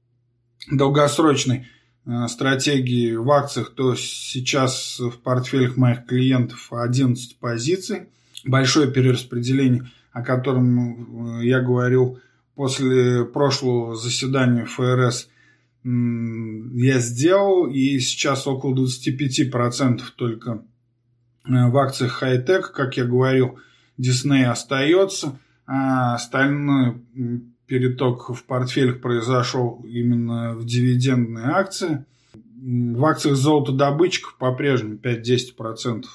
долгосрочной 0.69 1.67
э, 2.05 2.27
стратегии 2.27 3.15
в 3.15 3.29
акциях, 3.31 3.75
то 3.75 3.95
сейчас 3.95 4.99
в 4.99 5.19
портфелях 5.19 5.77
моих 5.77 6.05
клиентов 6.07 6.73
11 6.73 7.37
позиций. 7.37 8.09
Большое 8.43 8.91
перераспределение, 8.91 9.89
о 10.11 10.23
котором 10.23 11.39
э, 11.41 11.45
я 11.45 11.61
говорил 11.61 12.19
после 12.55 13.23
прошлого 13.23 13.95
заседания 13.95 14.65
ФРС, 14.65 15.29
я 15.83 16.99
сделал. 16.99 17.67
И 17.67 17.99
сейчас 17.99 18.47
около 18.47 18.75
25% 18.75 20.01
только 20.15 20.63
в 21.47 21.77
акциях 21.77 22.11
хай-тек, 22.13 22.71
как 22.71 22.97
я 22.97 23.05
говорил, 23.05 23.59
Disney 23.99 24.43
остается, 24.43 25.39
а 25.67 26.15
остальной 26.15 27.01
переток 27.67 28.29
в 28.29 28.43
портфелях 28.43 29.01
произошел 29.01 29.83
именно 29.87 30.53
в 30.53 30.65
дивидендные 30.65 31.45
акции. 31.45 32.05
В 32.61 33.05
акциях 33.05 33.35
золотодобытчиков 33.35 34.37
по-прежнему 34.37 34.95
5-10% 34.95 36.05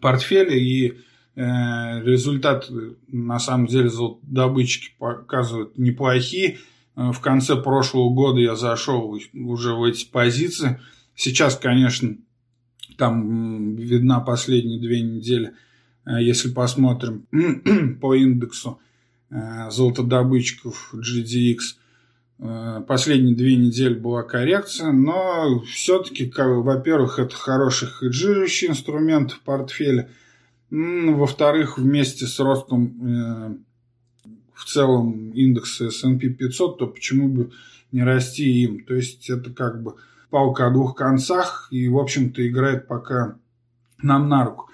портфеля, 0.00 0.54
и 0.54 0.92
э, 1.34 2.02
результаты 2.02 2.96
на 3.08 3.38
самом 3.38 3.66
деле 3.66 3.88
золотодобытчики 3.88 4.94
показывают 4.98 5.78
неплохие. 5.78 6.58
Э, 6.94 7.10
в 7.12 7.20
конце 7.20 7.56
прошлого 7.56 8.10
года 8.10 8.40
я 8.40 8.54
зашел 8.54 9.18
уже 9.32 9.74
в 9.74 9.84
эти 9.84 10.06
позиции. 10.06 10.80
Сейчас, 11.14 11.56
конечно, 11.56 12.16
там 12.96 13.76
видна 13.76 14.20
последние 14.20 14.80
две 14.80 15.00
недели, 15.00 15.52
э, 16.04 16.22
если 16.22 16.50
посмотрим 16.50 17.26
по 18.00 18.14
индексу 18.14 18.78
э, 19.30 19.70
золотодобытчиков 19.70 20.94
GDX, 20.94 21.58
э, 22.38 22.82
последние 22.86 23.34
две 23.34 23.56
недели 23.56 23.94
была 23.94 24.22
коррекция, 24.22 24.92
но 24.92 25.60
все-таки, 25.60 26.32
во-первых, 26.36 27.18
это 27.18 27.34
хороший 27.34 27.88
хеджирующий 27.88 28.68
инструмент 28.68 29.32
в 29.32 29.40
портфеле, 29.40 30.10
во-вторых, 30.70 31.78
вместе 31.78 32.26
с 32.26 32.40
ростом 32.40 33.64
в 34.52 34.64
целом 34.64 35.30
индекса 35.30 35.86
S&P 35.86 36.30
500, 36.30 36.78
то 36.78 36.86
почему 36.88 37.28
бы 37.28 37.52
не 37.92 38.02
расти 38.02 38.62
им? 38.64 38.84
То 38.84 38.94
есть 38.94 39.30
это 39.30 39.50
как 39.50 39.82
бы 39.82 39.94
палка 40.36 40.66
о 40.66 40.70
двух 40.70 40.94
концах 40.94 41.66
и, 41.70 41.88
в 41.88 41.96
общем-то, 41.96 42.46
играет 42.46 42.86
пока 42.88 43.38
нам 44.02 44.28
на 44.28 44.44
руку. 44.44 44.68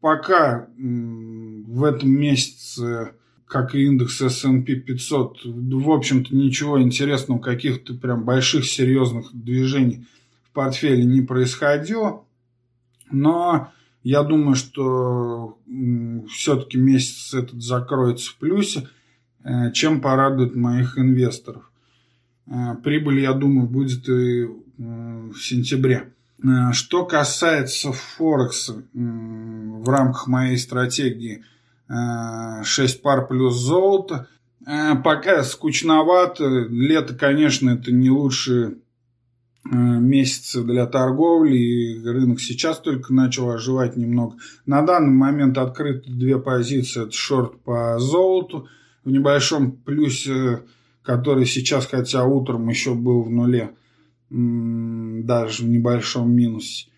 Пока 0.00 0.68
в 0.78 1.84
этом 1.84 2.08
месяце, 2.08 3.12
как 3.46 3.74
и 3.74 3.84
индекс 3.84 4.22
S&P 4.22 4.76
500, 4.76 5.44
в 5.44 5.90
общем-то, 5.90 6.34
ничего 6.34 6.80
интересного, 6.80 7.40
каких-то 7.40 7.92
прям 7.92 8.24
больших 8.24 8.64
серьезных 8.64 9.28
движений 9.34 10.06
в 10.44 10.54
портфеле 10.54 11.04
не 11.04 11.20
происходило. 11.20 12.24
Но 13.10 13.70
я 14.02 14.22
думаю, 14.22 14.54
что 14.54 15.58
все-таки 16.30 16.78
месяц 16.78 17.34
этот 17.34 17.62
закроется 17.62 18.30
в 18.30 18.36
плюсе, 18.36 18.88
э, 19.44 19.72
чем 19.72 20.00
порадует 20.00 20.56
моих 20.56 20.96
инвесторов. 20.96 21.67
Э, 22.50 22.74
прибыль, 22.82 23.20
я 23.20 23.32
думаю, 23.32 23.68
будет 23.68 24.08
и 24.08 24.44
э, 24.44 24.48
в 24.78 25.36
сентябре. 25.38 26.12
Э, 26.42 26.72
что 26.72 27.04
касается 27.04 27.92
Форекса 27.92 28.84
в 28.92 29.88
рамках 29.88 30.26
моей 30.26 30.56
стратегии 30.56 31.44
6 31.88 33.00
пар 33.00 33.26
плюс 33.26 33.54
золото, 33.54 34.28
пока 35.02 35.42
скучновато. 35.42 36.66
Лето, 36.68 37.14
конечно, 37.14 37.70
это 37.70 37.90
не 37.92 38.10
лучшие 38.10 38.74
месяцы 39.64 40.62
для 40.62 40.84
торговли, 40.84 41.56
и 41.56 42.04
рынок 42.04 42.40
сейчас 42.40 42.80
только 42.80 43.14
начал 43.14 43.50
оживать 43.50 43.96
немного. 43.96 44.36
На 44.66 44.82
данный 44.82 45.14
момент 45.14 45.56
открыты 45.56 46.10
две 46.10 46.38
позиции. 46.38 47.04
Это 47.04 47.12
шорт 47.12 47.58
по 47.62 47.98
золоту 47.98 48.68
в 49.04 49.10
небольшом 49.10 49.72
плюсе 49.72 50.60
который 51.08 51.46
сейчас, 51.46 51.86
хотя 51.86 52.26
утром 52.26 52.68
еще 52.68 52.92
был 52.92 53.22
в 53.22 53.30
нуле, 53.30 53.70
даже 54.28 55.62
в 55.62 55.66
небольшом 55.66 56.30
минусе. 56.30 56.88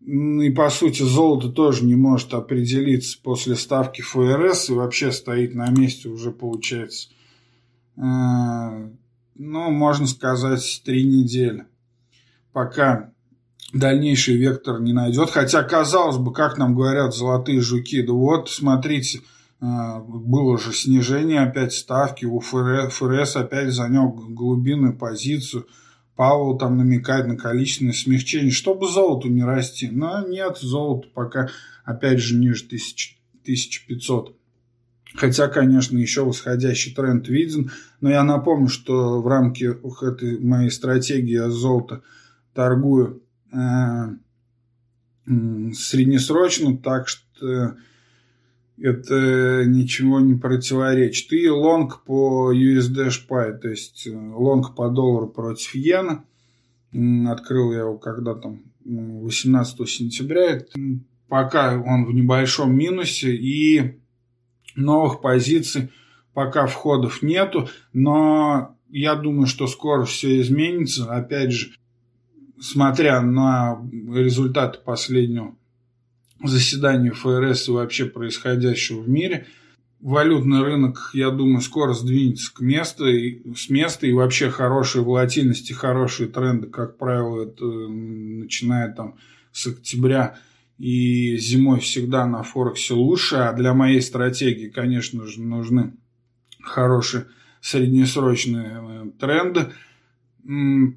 И 0.00 0.50
по 0.50 0.68
сути 0.68 1.04
золото 1.04 1.50
тоже 1.50 1.84
не 1.84 1.94
может 1.94 2.34
определиться 2.34 3.16
после 3.22 3.54
ставки 3.54 4.02
ФРС 4.02 4.70
и 4.70 4.72
вообще 4.72 5.12
стоит 5.12 5.54
на 5.54 5.70
месте 5.70 6.08
уже 6.08 6.32
получается, 6.32 7.10
э, 7.96 8.00
ну, 9.36 9.70
можно 9.70 10.08
сказать, 10.08 10.82
три 10.84 11.04
недели. 11.04 11.66
Пока 12.52 13.12
дальнейший 13.72 14.38
вектор 14.38 14.80
не 14.80 14.92
найдет. 14.92 15.30
Хотя, 15.30 15.62
казалось 15.62 16.16
бы, 16.16 16.32
как 16.32 16.58
нам 16.58 16.74
говорят 16.74 17.14
золотые 17.14 17.60
жуки, 17.60 18.02
да 18.02 18.12
вот, 18.12 18.50
смотрите, 18.50 19.20
было 19.60 20.58
же 20.58 20.72
снижение 20.72 21.40
опять 21.40 21.72
ставки, 21.72 22.24
у 22.24 22.40
ФРС, 22.40 23.36
опять 23.36 23.72
занял 23.72 24.10
глубинную 24.10 24.96
позицию. 24.96 25.66
Павел 26.14 26.56
там 26.56 26.78
намекает 26.78 27.26
на 27.26 27.36
количественное 27.36 27.92
смягчение, 27.92 28.50
чтобы 28.50 28.88
золоту 28.88 29.28
не 29.28 29.44
расти. 29.44 29.88
Но 29.90 30.26
нет, 30.26 30.58
золото 30.58 31.08
пока 31.12 31.48
опять 31.84 32.20
же 32.20 32.36
ниже 32.36 32.64
1500. 32.64 34.34
Хотя, 35.14 35.48
конечно, 35.48 35.96
еще 35.96 36.24
восходящий 36.24 36.94
тренд 36.94 37.28
виден. 37.28 37.70
Но 38.00 38.10
я 38.10 38.24
напомню, 38.24 38.68
что 38.68 39.22
в 39.22 39.26
рамках 39.26 40.02
этой 40.02 40.38
моей 40.40 40.70
стратегии 40.70 41.32
я 41.32 41.50
золото 41.50 42.02
торгую 42.54 43.22
э, 43.52 43.56
среднесрочно, 45.26 46.76
так 46.76 47.08
что 47.08 47.76
это 48.78 49.64
ничего 49.66 50.20
не 50.20 50.34
противоречит. 50.34 51.32
И 51.32 51.48
лонг 51.48 52.04
по 52.04 52.52
USD 52.52 53.08
JPY, 53.08 53.58
то 53.58 53.68
есть 53.68 54.06
э, 54.06 54.10
лонг 54.14 54.74
по 54.74 54.88
доллару 54.88 55.28
против 55.28 55.74
иена. 55.74 56.24
Открыл 57.28 57.72
я 57.72 57.80
его 57.80 57.98
когда 57.98 58.34
там 58.34 58.62
18 58.84 59.88
сентября. 59.88 60.62
Пока 61.28 61.74
он 61.74 62.06
в 62.06 62.14
небольшом 62.14 62.76
минусе 62.76 63.34
и 63.34 63.98
новых 64.76 65.20
позиций 65.20 65.90
пока 66.32 66.66
входов 66.66 67.22
нету, 67.22 67.68
но 67.92 68.76
я 68.90 69.14
думаю, 69.14 69.46
что 69.46 69.66
скоро 69.66 70.04
все 70.04 70.40
изменится. 70.40 71.12
Опять 71.12 71.52
же, 71.52 71.72
смотря 72.60 73.20
на 73.22 73.80
результаты 73.90 74.78
последнего 74.84 75.56
заседанию 76.42 77.14
ФРС 77.14 77.68
и 77.68 77.72
вообще 77.72 78.06
происходящего 78.06 79.00
в 79.00 79.08
мире. 79.08 79.46
Валютный 80.00 80.62
рынок, 80.62 81.10
я 81.14 81.30
думаю, 81.30 81.60
скоро 81.60 81.94
сдвинется 81.94 82.52
к 82.54 82.60
месту, 82.60 83.06
и, 83.06 83.54
с 83.54 83.70
места, 83.70 84.06
и 84.06 84.12
вообще 84.12 84.50
хорошие 84.50 85.02
волатильности, 85.02 85.72
хорошие 85.72 86.28
тренды, 86.28 86.68
как 86.68 86.98
правило, 86.98 87.44
это 87.44 87.64
начиная 87.64 88.92
там 88.92 89.16
с 89.52 89.66
октября 89.66 90.38
и 90.78 91.38
зимой 91.38 91.80
всегда 91.80 92.26
на 92.26 92.42
Форексе 92.42 92.92
лучше, 92.92 93.36
а 93.36 93.52
для 93.54 93.72
моей 93.72 94.02
стратегии, 94.02 94.68
конечно 94.68 95.26
же, 95.26 95.40
нужны 95.40 95.94
хорошие 96.62 97.26
среднесрочные 97.60 98.80
э, 98.80 99.10
тренды– 99.18 99.68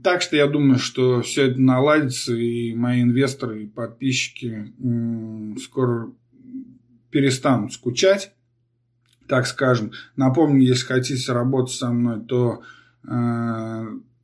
так 0.04 0.22
что 0.22 0.36
я 0.36 0.46
думаю, 0.48 0.78
что 0.78 1.22
все 1.22 1.48
это 1.48 1.60
наладится, 1.60 2.36
и 2.36 2.76
мои 2.76 3.02
инвесторы 3.02 3.64
и 3.64 3.68
подписчики 3.68 4.72
скоро 5.60 6.12
перестанут 7.10 7.74
скучать, 7.74 8.32
так 9.28 9.48
скажем. 9.48 9.92
Напомню, 10.16 10.68
если 10.68 10.86
хотите 10.86 11.32
работать 11.32 11.76
со 11.76 11.92
мной, 11.92 12.24
то 12.26 12.62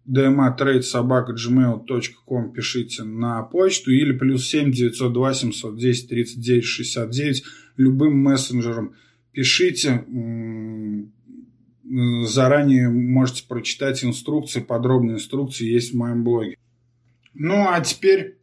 dmatradesobaka.gmail.com 0.07 2.53
пишите 2.53 3.03
на 3.03 3.41
почту 3.41 3.91
или 3.91 4.15
плюс 4.15 4.47
7 4.47 4.71
902 4.71 5.33
710 5.33 6.09
39 6.09 6.63
69 6.63 7.43
любым 7.77 8.19
мессенджером 8.19 8.93
пишите 9.31 10.05
заранее 11.87 12.89
можете 12.89 13.47
прочитать 13.47 14.03
инструкции, 14.03 14.59
подробные 14.59 15.15
инструкции 15.15 15.65
есть 15.65 15.93
в 15.93 15.97
моем 15.97 16.23
блоге. 16.23 16.57
Ну, 17.33 17.67
а 17.67 17.79
теперь 17.81 18.37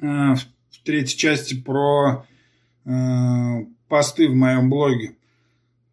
э, 0.00 0.06
в 0.06 0.84
третьей 0.84 1.16
части 1.16 1.54
про 1.54 2.26
э, 2.84 2.90
посты 3.88 4.28
в 4.28 4.34
моем 4.34 4.68
блоге, 4.68 5.14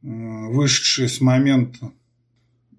э, 0.02 0.08
вышедшие 0.08 1.08
с 1.08 1.22
момента 1.22 1.92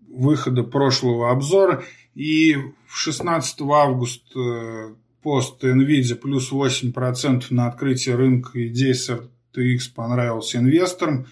выхода 0.09 0.65
прошлого 0.65 1.31
обзора. 1.31 1.85
И 2.15 2.57
16 2.89 3.61
августа 3.61 4.97
пост 5.23 5.63
NVIDIA 5.63 6.17
плюс 6.17 6.53
8% 6.53 7.45
на 7.51 7.69
открытие 7.69 8.17
рынка 8.17 8.67
идей 8.67 8.95
с 8.95 9.09
RTX 9.09 9.95
понравился 9.95 10.59
инвесторам. 10.59 11.27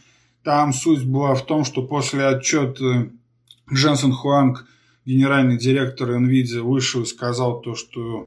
Там 0.47 0.73
суть 0.73 1.05
была 1.05 1.35
в 1.35 1.45
том, 1.45 1.65
что 1.65 1.83
после 1.83 2.25
отчета 2.25 3.09
Дженсен 3.69 4.13
Хуанг, 4.13 4.65
генеральный 5.05 5.59
директор 5.59 6.09
NVIDIA, 6.13 6.61
вышел 6.61 7.03
и 7.03 7.07
сказал 7.07 7.61
то, 7.63 7.75
что 7.75 8.27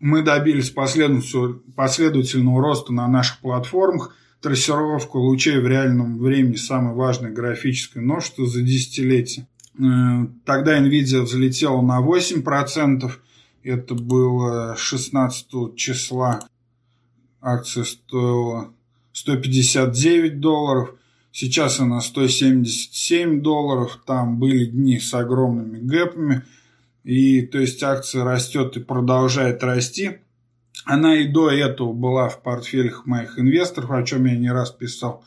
мы 0.00 0.22
добились 0.22 0.70
последовательного 0.70 2.62
роста 2.62 2.94
на 2.94 3.06
наших 3.06 3.40
платформах, 3.40 4.16
трассировку 4.40 5.18
лучей 5.18 5.58
в 5.60 5.66
реальном 5.66 6.16
времени 6.18 6.54
самой 6.54 6.94
важной 6.94 7.32
графической 7.32 8.00
множество 8.00 8.46
за 8.46 8.62
десятилетие. 8.62 9.46
Э, 9.78 10.26
тогда 10.46 10.80
NVIDIA 10.80 11.20
взлетела 11.20 11.82
на 11.82 12.00
8%, 12.00 13.12
это 13.62 13.94
было 13.94 14.74
16 14.74 15.76
числа, 15.76 16.48
акция 17.42 17.84
стоила 17.84 18.72
159 19.12 20.40
долларов, 20.40 20.94
сейчас 21.38 21.80
она 21.80 22.00
177 22.00 23.40
долларов, 23.42 24.00
там 24.06 24.38
были 24.38 24.66
дни 24.66 24.98
с 24.98 25.14
огромными 25.14 25.78
гэпами– 25.78 26.42
и 27.08 27.40
то 27.40 27.58
есть 27.58 27.82
акция 27.82 28.22
растет 28.22 28.76
и 28.76 28.80
продолжает 28.80 29.64
расти. 29.64 30.18
Она 30.84 31.16
и 31.16 31.26
до 31.26 31.50
этого 31.50 31.94
была 31.94 32.28
в 32.28 32.42
портфелях 32.42 33.06
моих 33.06 33.38
инвесторов, 33.38 33.90
о 33.92 34.02
чем 34.02 34.26
я 34.26 34.36
не 34.36 34.50
раз 34.50 34.72
писал. 34.72 35.24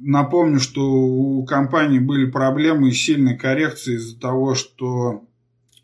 Напомню, 0.00 0.58
что 0.58 0.90
у 0.90 1.44
компании 1.44 1.98
были 1.98 2.30
проблемы 2.30 2.88
и 2.88 2.92
сильные 2.92 3.36
коррекции 3.36 3.96
из-за 3.96 4.18
того, 4.18 4.54
что 4.54 5.24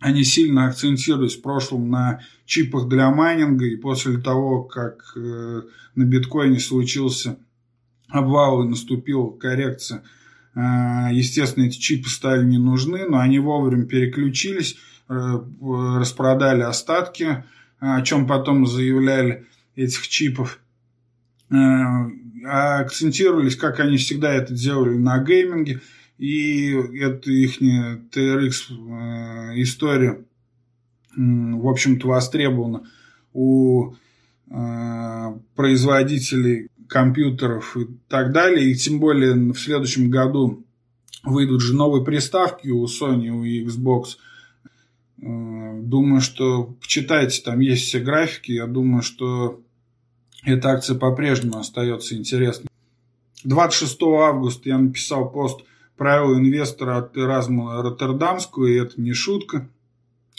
они 0.01 0.25
сильно 0.25 0.69
акцентировались 0.69 1.37
в 1.37 1.43
прошлом 1.43 1.91
на 1.91 2.21
чипах 2.47 2.89
для 2.89 3.11
майнинга, 3.11 3.67
и 3.67 3.77
после 3.77 4.17
того, 4.17 4.63
как 4.63 5.13
э, 5.15 5.63
на 5.95 6.05
биткоине 6.05 6.59
случился 6.59 7.37
обвал 8.09 8.65
и 8.65 8.69
наступила 8.69 9.31
коррекция, 9.31 10.03
э, 10.55 10.61
естественно, 11.13 11.65
эти 11.65 11.79
чипы 11.79 12.09
стали 12.09 12.45
не 12.45 12.59
нужны, 12.59 13.07
но 13.09 13.19
они 13.19 13.39
вовремя 13.39 13.87
переключились, 13.87 14.77
Э, 15.11 15.41
распродали 15.99 16.63
остатки, 16.63 17.45
о 17.81 18.03
чем 18.03 18.27
потом 18.27 18.67
заявляли 18.67 19.47
этих 19.75 20.07
чипов. 20.07 20.61
Э, 21.51 21.57
акцентировались, 22.45 23.57
как 23.57 23.81
они 23.81 23.97
всегда 23.97 24.35
это 24.35 24.53
делали, 24.53 24.97
на 24.97 25.19
гейминге. 25.19 25.81
И 26.19 26.73
это 26.73 27.31
их 27.31 27.63
TRX 27.63 28.53
э, 28.71 29.63
история, 29.63 30.23
в 31.17 31.67
общем-то, 31.67 32.07
востребована 32.09 32.83
у 33.33 33.95
производителей 35.55 36.69
компьютеров 36.89 37.77
и 37.77 37.87
так 38.09 38.33
далее. 38.33 38.71
И 38.71 38.75
тем 38.75 38.99
более 38.99 39.35
в 39.35 39.59
следующем 39.59 40.11
году 40.11 40.65
выйдут 41.23 41.61
же 41.61 41.75
новые 41.75 42.05
приставки 42.05 42.69
у 42.69 42.85
Sony, 42.87 43.29
у 43.29 43.45
Xbox– 43.45 44.17
Э, 45.21 45.81
думаю, 45.83 46.21
что 46.21 46.77
почитайте, 46.81 47.43
там 47.43 47.61
есть 47.61 47.85
все 47.85 48.01
графики. 48.01 48.53
Я 48.53 48.67
думаю, 48.67 49.03
что 49.03 49.61
эта 50.45 50.71
акция 50.71 50.97
по-прежнему 50.97 51.59
остается 51.59 52.17
интересной. 52.17 52.69
26 53.45 53.99
августа 54.03 54.69
я 54.69 54.79
написал 54.79 55.31
пост 55.31 55.61
«Правила 55.97 56.37
инвестора» 56.37 56.99
от 56.99 57.17
Эразма 57.17 57.83
Роттердамского, 57.83 58.67
и 58.67 58.75
это 58.75 59.01
не 59.01 59.13
шутка. 59.13 59.69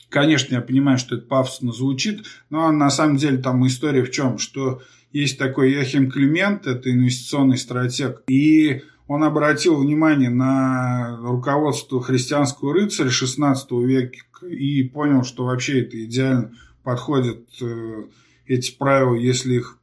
Конечно, 0.09 0.55
я 0.55 0.61
понимаю, 0.61 0.97
что 0.97 1.15
это 1.15 1.27
пафосно 1.27 1.71
звучит, 1.71 2.25
но 2.49 2.71
на 2.71 2.89
самом 2.89 3.17
деле 3.17 3.37
там 3.37 3.65
история 3.67 4.03
в 4.03 4.11
чем? 4.11 4.37
Что 4.37 4.81
есть 5.11 5.37
такой 5.37 5.71
Яхим 5.71 6.11
Климент, 6.11 6.67
это 6.67 6.91
инвестиционный 6.91 7.57
стратег, 7.57 8.23
и 8.27 8.83
он 9.07 9.23
обратил 9.23 9.77
внимание 9.77 10.29
на 10.29 11.17
руководство 11.21 11.99
христианского 11.99 12.75
рыцаря 12.75 13.09
16 13.09 13.71
века 13.71 14.19
и 14.47 14.83
понял, 14.83 15.23
что 15.23 15.45
вообще 15.45 15.81
это 15.81 16.03
идеально 16.05 16.51
подходит 16.83 17.47
э, 17.59 18.03
эти 18.45 18.77
правила, 18.77 19.15
если 19.15 19.55
их 19.55 19.79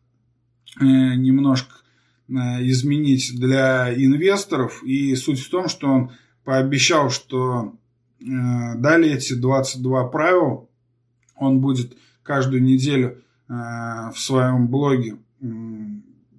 э, 0.81 0.85
немножко 0.85 1.75
э, 2.29 2.33
изменить 2.69 3.33
для 3.35 3.93
инвесторов. 3.93 4.85
И 4.85 5.17
суть 5.17 5.41
в 5.41 5.51
том, 5.51 5.69
что 5.69 5.89
он 5.89 6.13
пообещал, 6.45 7.11
что 7.11 7.75
далее 8.21 9.15
эти 9.15 9.35
22 9.35 10.09
правила 10.09 10.69
он 11.35 11.61
будет 11.61 11.97
каждую 12.23 12.63
неделю 12.63 13.23
в 13.49 14.15
своем 14.17 14.69
блоге 14.69 15.17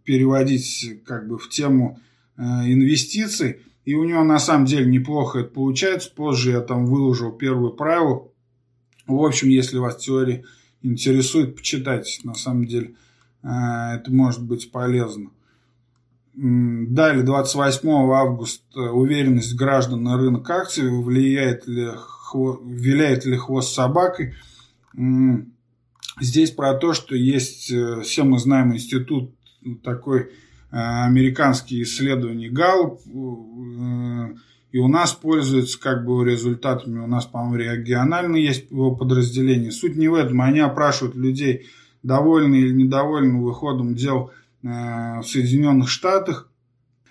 переводить 0.03 1.01
как 1.05 1.27
бы 1.27 1.37
в 1.37 1.49
тему 1.49 1.99
инвестиций. 2.37 3.61
И 3.87 3.95
у 3.95 4.03
него 4.03 4.25
на 4.25 4.37
самом 4.37 4.65
деле 4.65 4.85
неплохо 4.91 5.39
это 5.39 5.49
получается. 5.49 6.11
Позже 6.13 6.51
я 6.51 6.59
там 6.59 6.85
выложил 6.85 7.31
первое 7.31 7.69
правило. 7.69 8.27
В 9.07 9.23
общем, 9.23 9.47
если 9.47 9.77
вас 9.77 9.95
теория 9.95 10.43
интересует, 10.81 11.55
почитайте. 11.55 12.19
На 12.25 12.33
самом 12.33 12.65
деле 12.65 12.95
э, 13.43 13.47
это 13.47 14.11
может 14.11 14.43
быть 14.43 14.71
полезно. 14.71 15.31
Далее, 16.35 17.23
28 17.23 17.89
августа, 17.89 18.91
уверенность 18.91 19.55
граждан 19.55 20.03
на 20.03 20.17
рынок 20.17 20.47
акций, 20.49 20.87
влияет 21.01 21.65
ли, 21.65 21.87
виляет 22.65 23.25
ли 23.25 23.37
хвост 23.37 23.73
собакой. 23.73 24.35
Здесь 26.19 26.51
про 26.51 26.73
то, 26.73 26.93
что 26.93 27.15
есть, 27.15 27.71
э, 27.71 28.01
все 28.01 28.23
мы 28.23 28.39
знаем, 28.39 28.73
институт 28.73 29.35
такой 29.83 30.31
Э, 30.69 31.05
американские 31.05 31.83
исследования 31.83 32.49
Галлуп, 32.49 32.99
э, 33.05 34.35
и 34.73 34.79
у 34.79 34.87
нас 34.89 35.13
пользуются 35.13 35.79
как 35.79 36.05
бы 36.05 36.25
результатами, 36.25 36.99
у 36.99 37.07
нас, 37.07 37.25
по-моему, 37.25 37.77
регионально 37.77 38.35
есть 38.35 38.69
его 38.69 38.93
подразделение. 38.93 39.71
Суть 39.71 39.95
не 39.95 40.09
в 40.09 40.13
этом, 40.13 40.41
они 40.41 40.59
опрашивают 40.59 41.15
людей, 41.15 41.67
довольны 42.03 42.55
или 42.55 42.73
недовольны 42.73 43.41
выходом 43.41 43.95
дел 43.95 44.31
в 44.61 45.23
Соединенных 45.23 45.89
Штатах. 45.89 46.49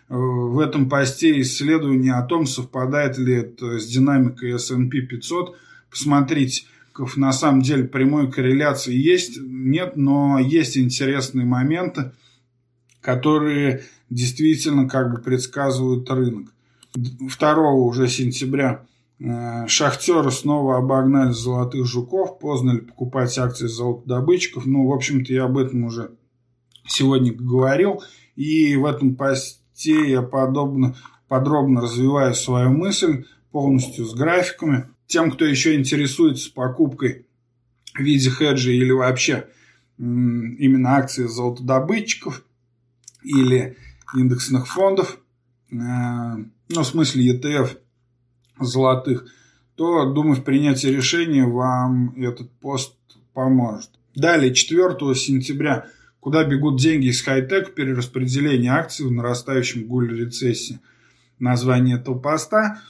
В 0.09 0.59
этом 0.59 0.90
посте 0.90 1.40
исследование 1.40 2.14
о 2.14 2.22
том, 2.22 2.44
совпадает 2.44 3.16
ли 3.18 3.34
это 3.34 3.78
с 3.78 3.86
динамикой 3.86 4.52
S&P 4.57 5.00
500. 5.00 5.57
Посмотрите, 5.90 6.64
на 7.16 7.32
самом 7.32 7.62
деле 7.62 7.84
прямой 7.84 8.30
корреляции 8.30 8.94
есть, 8.94 9.38
нет, 9.40 9.97
но 9.97 10.38
есть 10.38 10.76
интересные 10.76 11.47
моменты– 11.47 12.12
которые 13.07 13.84
действительно 14.11 14.88
как 14.88 15.12
бы 15.12 15.22
предсказывают 15.22 16.11
рынок. 16.11 16.53
2 16.94 17.72
уже 17.72 18.09
сентября 18.09 18.84
э, 19.20 19.68
шахтеры 19.68 20.32
снова 20.32 20.78
обогнали 20.78 21.30
золотых 21.30 21.86
жуков, 21.86 22.40
поздно 22.40 22.72
ли 22.72 22.80
покупать 22.80 23.38
акции 23.38 23.68
золотодобытчиков. 23.68 24.66
Ну, 24.66 24.88
в 24.88 24.92
общем-то, 24.92 25.32
я 25.32 25.44
об 25.44 25.57
этом 25.57 25.84
уже 25.84 26.16
сегодня 26.88 27.32
говорил. 27.32 28.03
И 28.34 28.74
в 28.74 28.84
этом 28.84 29.14
посте 29.14 30.11
я 30.11 30.22
подобно, 30.22 30.97
подробно 31.28 31.82
развиваю 31.82 32.34
свою 32.34 32.70
мысль 32.70 33.24
полностью 33.53 34.05
с 34.05 34.14
графиками. 34.14 34.88
Тем, 35.07 35.30
кто 35.30 35.44
еще 35.44 35.74
интересуется 35.74 36.52
покупкой 36.52 37.26
в 37.94 38.00
виде 38.00 38.30
хеджа 38.30 38.70
или 38.70 38.90
вообще 38.90 39.48
именно 39.98 40.96
акции 40.96 41.26
золотодобытчиков, 41.26 42.44
или 43.26 43.76
индексных 44.14 44.68
фондов, 44.68 45.18
э, 45.70 45.74
ну, 45.74 46.80
в 46.82 46.86
смысле 46.86 47.36
ETF 47.36 47.78
золотых, 48.61 49.26
то, 49.74 50.07
думаю, 50.12 50.36
в 50.36 50.44
принятии 50.44 50.86
решения 50.86 51.44
вам 51.44 52.14
этот 52.22 52.50
пост 52.61 52.96
поможет. 53.34 53.90
Далее, 54.14 54.54
4 54.54 55.14
сентября, 55.14 55.86
куда 56.20 56.44
бегут 56.44 56.80
деньги 56.80 57.09
из 57.09 57.20
хай-тек, 57.20 57.74
перераспределение 57.74 58.72
акций 58.72 59.07
в 59.07 59.12
нарастающем 59.12 59.86
гуле 59.86 60.24
рецессии. 60.24 60.80
Название 61.38 61.96
этого 61.96 62.18
поста. 62.18 62.80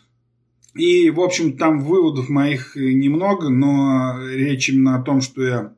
И, 0.76 1.10
в 1.10 1.20
общем, 1.20 1.56
там 1.56 1.80
выводов 1.80 2.28
моих 2.28 2.76
немного, 2.76 3.48
но 3.48 4.18
речь 4.28 4.68
именно 4.68 4.96
о 4.96 5.02
том, 5.02 5.20
что 5.20 5.42
я 5.42 5.72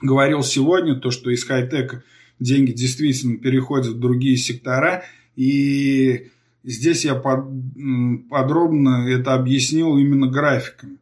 говорил 0.00 0.42
сегодня, 0.42 0.96
то, 0.96 1.10
что 1.10 1.30
из 1.30 1.44
хай-тека 1.44 2.02
деньги 2.38 2.72
действительно 2.72 3.38
переходят 3.38 3.94
в 3.94 3.98
другие 3.98 4.36
сектора. 4.36 5.04
И 5.34 6.28
здесь 6.62 7.04
я 7.04 7.14
под, 7.14 7.46
подробно 8.30 9.08
это 9.08 9.34
объяснил 9.34 9.96
именно 9.96 10.26
графиками, 10.26 10.98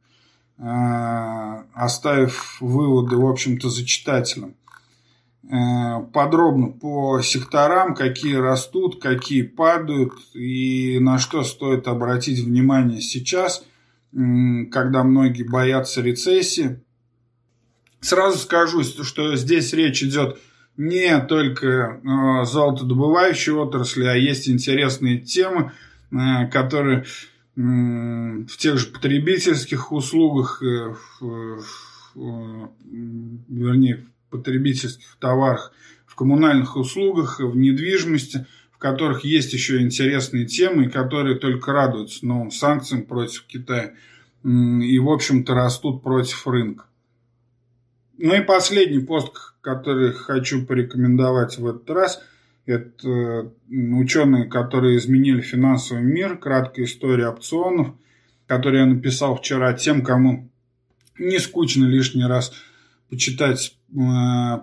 а, 0.59 1.65
оставив 1.75 2.59
выводы, 2.61 3.17
в 3.17 3.27
общем-то, 3.27 3.69
за 3.69 3.85
читателем. 3.85 4.55
Э, 5.51 6.03
подробно 6.13 6.69
по 6.69 7.21
секторам, 7.23 7.97
какие 7.97 8.37
растут, 8.37 9.03
какие 9.03 9.43
падают 9.43 10.13
и 10.33 10.99
на 11.01 11.19
что 11.19 11.43
стоит 11.43 11.89
обратить 11.89 12.39
внимание 12.41 13.01
сейчас. 13.01 13.65
когда 14.13 15.05
многие 15.05 15.45
боятся 15.45 16.03
рецессии. 16.03 16.81
Сразу 18.01 18.39
скажу, 18.39 18.83
что 18.83 19.37
здесь 19.37 19.73
речь 19.73 20.03
идет 20.03 20.41
не 20.77 21.17
только 21.21 22.01
о 22.05 22.45
золотодобывающей 22.45 23.53
отрасли, 23.53 24.07
а 24.07 24.15
есть 24.15 24.49
интересные 24.49 25.21
темы, 25.21 25.71
э, 26.11 26.49
которые 26.49 27.05
в 27.55 28.57
тех 28.57 28.79
же 28.79 28.87
потребительских 28.89 29.93
услугах, 29.93 30.61
э, 30.61 30.95
вернее, 32.17 34.10
потребительских 34.31 35.17
товарах, 35.19 35.73
в 36.07 36.15
коммунальных 36.15 36.77
услугах, 36.77 37.41
в 37.41 37.57
недвижимости, 37.57 38.47
в 38.73 38.79
которых 38.79 39.25
есть 39.25 39.53
еще 39.53 39.81
интересные 39.81 40.47
темы, 40.47 40.89
которые 40.89 41.37
только 41.37 41.73
радуются 41.73 42.27
новым 42.27 42.51
санкциям 42.51 43.05
против 43.05 43.45
Китая 43.47 43.95
и, 44.43 44.99
в 44.99 45.11
общем-то, 45.11 45.55
растут 45.55 46.03
против 46.03 46.47
рынка. 46.47 46.85
Ну 48.17 48.35
и 48.35 48.43
последний 48.43 49.01
пост, 49.01 49.33
который 49.61 50.13
хочу 50.13 50.65
порекомендовать 50.65 51.59
в 51.59 51.67
этот 51.67 51.89
раз, 51.91 52.23
это 52.67 53.53
ученые, 53.69 54.45
которые 54.45 54.99
изменили 54.99 55.41
финансовый 55.41 56.03
мир, 56.03 56.39
краткая 56.39 56.85
история 56.85 57.29
опционов, 57.29 57.95
который 58.47 58.81
я 58.81 58.87
написал 58.87 59.37
вчера 59.37 59.73
тем, 59.73 60.03
кому 60.03 60.51
не 61.19 61.39
скучно 61.39 61.85
лишний 61.85 62.25
раз 62.25 62.53
почитать 63.11 63.77
э, 63.89 63.95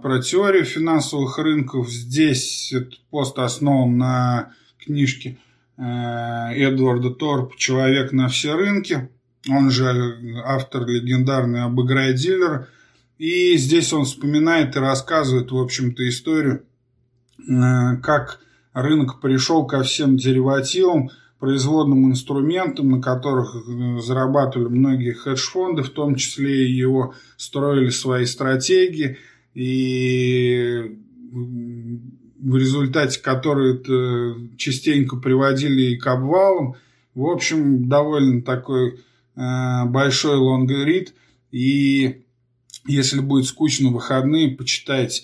про 0.02 0.22
теорию 0.22 0.66
финансовых 0.66 1.38
рынков. 1.38 1.90
Здесь 1.90 2.72
этот 2.74 3.00
пост 3.10 3.38
основан 3.38 3.98
на 3.98 4.54
книжке 4.80 5.38
э, 5.78 5.84
Эдварда 5.84 7.12
Торп 7.12 7.56
«Человек 7.58 8.14
на 8.14 8.30
все 8.30 8.56
рынки». 8.56 9.10
Он 9.50 9.70
же 9.70 10.42
автор 10.46 10.88
легендарный 10.88 11.64
«Обыграй 11.64 12.14
дилера». 12.14 12.68
И 13.18 13.58
здесь 13.58 13.92
он 13.94 14.06
вспоминает 14.06 14.76
и 14.76 14.80
рассказывает, 14.80 15.52
в 15.52 15.58
общем-то, 15.58 16.08
историю, 16.08 16.64
э, 17.40 17.98
как 17.98 18.40
рынок 18.74 19.20
пришел 19.20 19.66
ко 19.66 19.84
всем 19.84 20.18
деривативам, 20.18 21.10
производным 21.40 22.10
инструментам, 22.12 22.90
на 22.90 23.02
которых 23.02 23.56
э, 23.56 24.00
зарабатывали 24.02 24.68
многие 24.68 25.14
хедж-фонды, 25.14 25.84
в 25.84 25.90
том 25.90 26.16
числе 26.16 26.68
и 26.68 26.74
его 26.74 27.14
строили 27.38 27.90
свои 27.90 28.26
стратегии, 28.26 29.18
и 29.54 30.98
в 32.40 32.56
результате 32.56 33.20
которых 33.20 33.82
частенько 34.58 35.18
приводили 35.18 35.94
и 35.94 35.98
к 35.98 36.08
обвалам. 36.08 36.76
В 37.14 37.26
общем, 37.26 37.90
довольно 37.90 38.42
такой 38.42 39.00
э, 39.36 39.86
большой 39.86 40.38
лонгрид, 40.38 41.14
и 41.52 42.24
если 42.86 43.20
будет 43.20 43.46
скучно 43.46 43.90
выходные, 43.90 44.56
почитайте. 44.56 45.24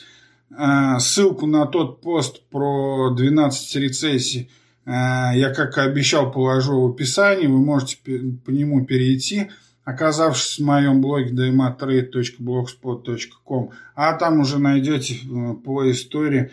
Э, 0.58 1.00
ссылку 1.00 1.46
на 1.46 1.66
тот 1.66 2.02
пост 2.02 2.42
про 2.50 3.12
12 3.16 3.76
рецессий 3.76 4.50
я, 4.86 5.54
как 5.56 5.78
и 5.78 5.82
обещал, 5.82 6.32
положу 6.32 6.82
в 6.82 6.92
описании. 6.92 7.48
Вы 7.48 7.60
можете 7.60 7.98
по 8.46 8.50
нему 8.50 8.86
перейти, 8.86 9.50
оказавшись 9.84 10.60
в 10.60 10.66
моем 10.66 11.02
блоге 11.02 11.32
dmatrade.blogspot.com. 11.32 13.72
А 13.96 14.14
там 14.14 14.40
уже 14.40 14.60
найдете 14.60 15.16
э, 15.16 15.54
по 15.64 15.90
истории 15.90 16.52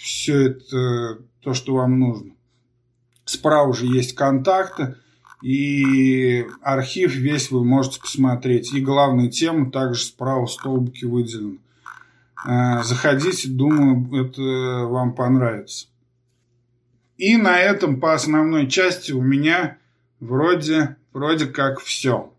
все 0.00 0.46
это, 0.46 1.18
то, 1.42 1.52
что 1.52 1.74
вам 1.74 1.98
нужно. 1.98 2.32
Справа 3.24 3.74
же 3.74 3.86
есть 3.86 4.14
контакты. 4.14 4.96
И 5.42 6.46
архив 6.62 7.14
весь 7.14 7.50
вы 7.50 7.64
можете 7.64 8.00
посмотреть. 8.00 8.72
И 8.72 8.80
главные 8.80 9.28
темы 9.28 9.70
также 9.70 10.04
справа 10.04 10.46
в 10.46 10.52
столбике 10.52 11.06
выделены. 11.06 11.58
Э, 12.46 12.82
заходите, 12.82 13.48
думаю, 13.48 14.26
это 14.26 14.86
вам 14.86 15.14
понравится. 15.14 15.88
И 17.16 17.36
на 17.36 17.60
этом 17.60 18.00
по 18.00 18.12
основной 18.12 18.68
части 18.68 19.12
у 19.12 19.22
меня 19.22 19.78
вроде, 20.18 20.96
вроде 21.12 21.46
как 21.46 21.80
все. 21.80 22.32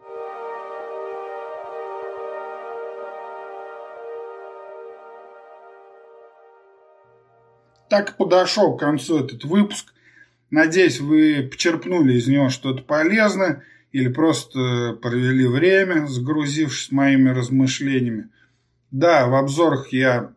Так 7.89 8.17
подошел 8.17 8.75
к 8.75 8.79
концу 8.81 9.23
этот 9.23 9.45
выпуск. 9.45 9.93
Надеюсь, 10.49 10.99
вы 10.99 11.47
почерпнули 11.49 12.15
из 12.15 12.27
него 12.27 12.49
что-то 12.49 12.83
полезное 12.83 13.63
или 13.93 14.09
просто 14.09 14.97
провели 15.01 15.47
время, 15.47 16.05
сгрузившись 16.07 16.91
моими 16.91 17.29
размышлениями. 17.29 18.29
Да, 18.91 19.27
в 19.27 19.35
обзорах 19.35 19.93
я 19.93 20.33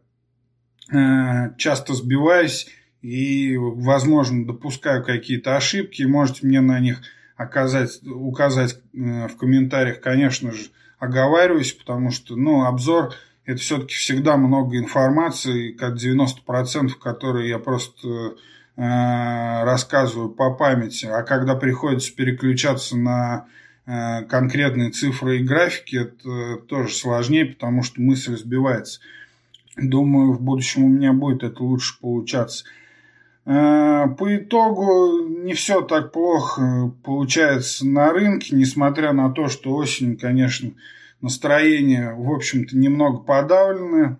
э, 0.92 1.56
часто 1.56 1.94
сбиваюсь 1.94 2.68
и, 3.02 3.56
возможно, 3.56 4.46
допускаю 4.46 5.04
какие-то 5.04 5.56
ошибки. 5.56 6.02
Можете 6.02 6.46
мне 6.46 6.60
на 6.60 6.80
них 6.80 7.00
оказать, 7.36 8.00
указать 8.04 8.78
э, 8.94 9.28
в 9.28 9.36
комментариях, 9.36 10.00
конечно 10.00 10.52
же, 10.52 10.68
оговариваюсь, 10.98 11.72
потому 11.72 12.10
что, 12.10 12.36
ну, 12.36 12.64
обзор– 12.64 13.14
это 13.44 13.60
все-таки 13.60 13.94
всегда 13.94 14.36
много 14.36 14.76
информации, 14.76 15.72
как 15.72 15.94
90%, 15.94 16.90
которые 17.00 17.48
я 17.48 17.58
просто 17.58 18.36
Э, 18.80 19.64
рассказываю 19.64 20.30
по 20.30 20.54
памяти, 20.54 21.06
а 21.06 21.24
когда 21.24 21.56
приходится 21.56 22.14
переключаться 22.14 22.96
на 22.96 23.48
э, 23.86 24.22
конкретные 24.26 24.90
цифры 24.90 25.38
и 25.38 25.42
графики, 25.42 25.96
это 25.96 26.58
тоже 26.58 26.94
сложнее, 26.94 27.46
потому 27.46 27.82
что 27.82 28.00
мысль 28.00 28.36
сбивается. 28.36 29.00
Думаю, 29.76 30.32
в 30.32 30.40
будущем 30.40 30.84
у 30.84 30.88
меня 30.88 31.12
будет 31.12 31.42
это 31.42 31.60
лучше 31.64 31.98
получаться. 32.00 32.66
Э, 33.48 34.08
по 34.18 34.36
итогу 34.36 35.26
не 35.26 35.54
все 35.54 35.80
так 35.80 36.12
плохо 36.12 36.92
получается 37.02 37.86
на 37.86 38.12
рынке, 38.12 38.54
несмотря 38.54 39.12
на 39.14 39.30
то, 39.30 39.48
что 39.48 39.74
осень, 39.74 40.18
конечно, 40.18 40.72
настроение, 41.22 42.12
в 42.14 42.30
общем-то, 42.30 42.76
немного 42.76 43.20
подавленное. 43.20 44.18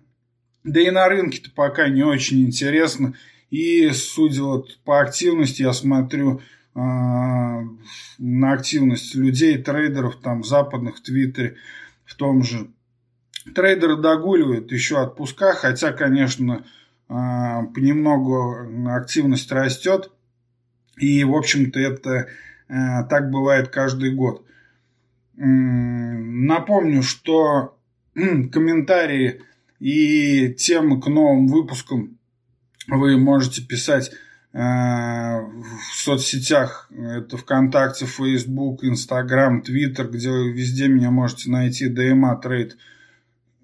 Да 0.63 0.81
и 0.81 0.89
на 0.89 1.07
рынке-то 1.07 1.51
пока 1.51 1.89
не 1.89 2.01
очень 2.01 2.43
интересно. 2.43 3.13
И 3.51 3.91
судя 3.91 4.41
вот 4.41 4.79
по 4.83 4.99
активности, 4.99 5.61
я 5.61 5.73
смотрю 5.73 6.41
э, 6.73 6.79
на 6.79 8.51
активность 8.51 9.13
людей, 9.13 9.59
трейдеров 9.59 10.15
там 10.15 10.43
западных 10.43 10.97
в 10.97 11.01
Твиттере, 11.03 11.55
в 12.03 12.15
том 12.15 12.41
же. 12.41 12.71
Трейдеры 13.53 13.95
догуливают 13.95 14.71
еще 14.71 14.97
отпуска, 14.97 15.53
хотя, 15.53 15.93
конечно, 15.93 16.63
э, 16.65 16.78
понемногу 17.09 18.89
активность 18.91 19.51
растет. 19.51 20.11
И, 20.97 21.23
в 21.23 21.35
общем-то, 21.35 21.79
это 21.79 22.27
э, 22.67 23.03
так 23.09 23.31
бывает 23.31 23.69
каждый 23.69 24.13
год. 24.13 24.45
Напомню, 25.35 27.01
что 27.01 27.77
комментарии 28.13 29.41
и 29.79 30.53
темы 30.53 31.01
к 31.01 31.07
новым 31.07 31.47
выпускам 31.47 32.17
вы 32.87 33.17
можете 33.17 33.61
писать 33.61 34.11
э, 34.51 34.59
в 34.59 35.95
соцсетях, 35.95 36.91
это 36.91 37.37
ВКонтакте, 37.37 38.05
Facebook, 38.05 38.83
Instagram, 38.83 39.61
Twitter, 39.61 40.09
где 40.09 40.29
вы 40.29 40.51
везде 40.51 40.89
меня 40.89 41.11
можете 41.11 41.49
найти, 41.49 41.89
DMA 41.89 42.41
Trade 42.43 42.73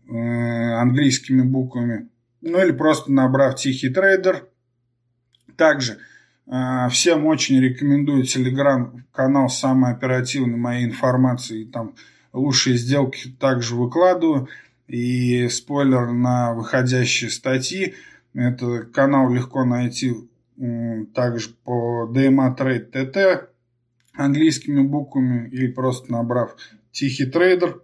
э, 0.07 0.73
английскими 0.75 1.41
буквами, 1.41 2.07
ну 2.45 2.63
или 2.63 2.71
просто 2.71 3.11
набрав 3.11 3.55
Тихий 3.55 3.89
Трейдер. 3.89 4.47
Также 5.57 5.97
э, 6.47 6.89
всем 6.89 7.25
очень 7.25 7.59
рекомендую 7.59 8.23
телеграм-канал 8.23 9.49
самой 9.49 9.93
оперативной 9.93 10.57
моей 10.57 10.85
информации, 10.85 11.65
там 11.65 11.95
лучшие 12.33 12.77
сделки 12.77 13.29
также 13.39 13.75
выкладываю, 13.75 14.47
и 14.87 15.47
спойлер 15.49 16.11
на 16.11 16.53
выходящие 16.53 17.29
статьи– 17.29 17.95
это 18.35 18.81
канал 18.81 19.31
легко 19.31 19.63
найти 19.63 20.13
также 21.13 21.51
по 21.63 22.09
DMA 22.13 22.55
Trade 22.57 22.91
TT 22.91 23.47
английскими 24.13 24.81
буквами 24.81 25.49
или 25.49 25.71
просто 25.71 26.11
набрав 26.11 26.55
Тихий 26.91 27.25
трейдер. 27.25 27.81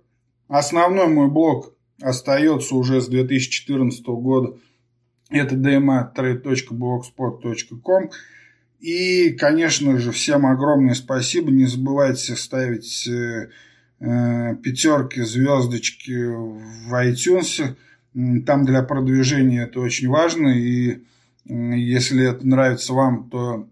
Основной 0.47 1.07
мой 1.07 1.30
блог 1.30 1.74
остается 2.02 2.76
уже 2.76 3.02
с 3.02 3.08
2014 3.08 4.06
года. 4.06 4.56
Это 5.30 5.56
dmatrade.blogspot.com. 5.56 8.12
И, 8.80 9.32
конечно 9.32 9.97
же, 9.97 10.12
всем 10.12 10.45
огромное 10.45 10.93
спасибо. 10.95 11.52
Не 11.52 11.66
забывайте 11.66 12.36
ставить 12.36 13.08
э, 13.08 13.49
э 13.99 14.56
пятерки, 14.56 15.22
звездочки 15.22 16.12
в 16.12 16.93
iTunes. 16.93 17.76
Там 18.45 18.66
для 18.66 18.84
продвижения 18.84 19.64
это 19.64 19.80
очень 19.80 20.10
важно, 20.10 20.49
и 20.49 20.99
если 21.45 22.30
это 22.30 22.45
нравится 22.45 22.93
вам, 22.93 23.30
то 23.30 23.70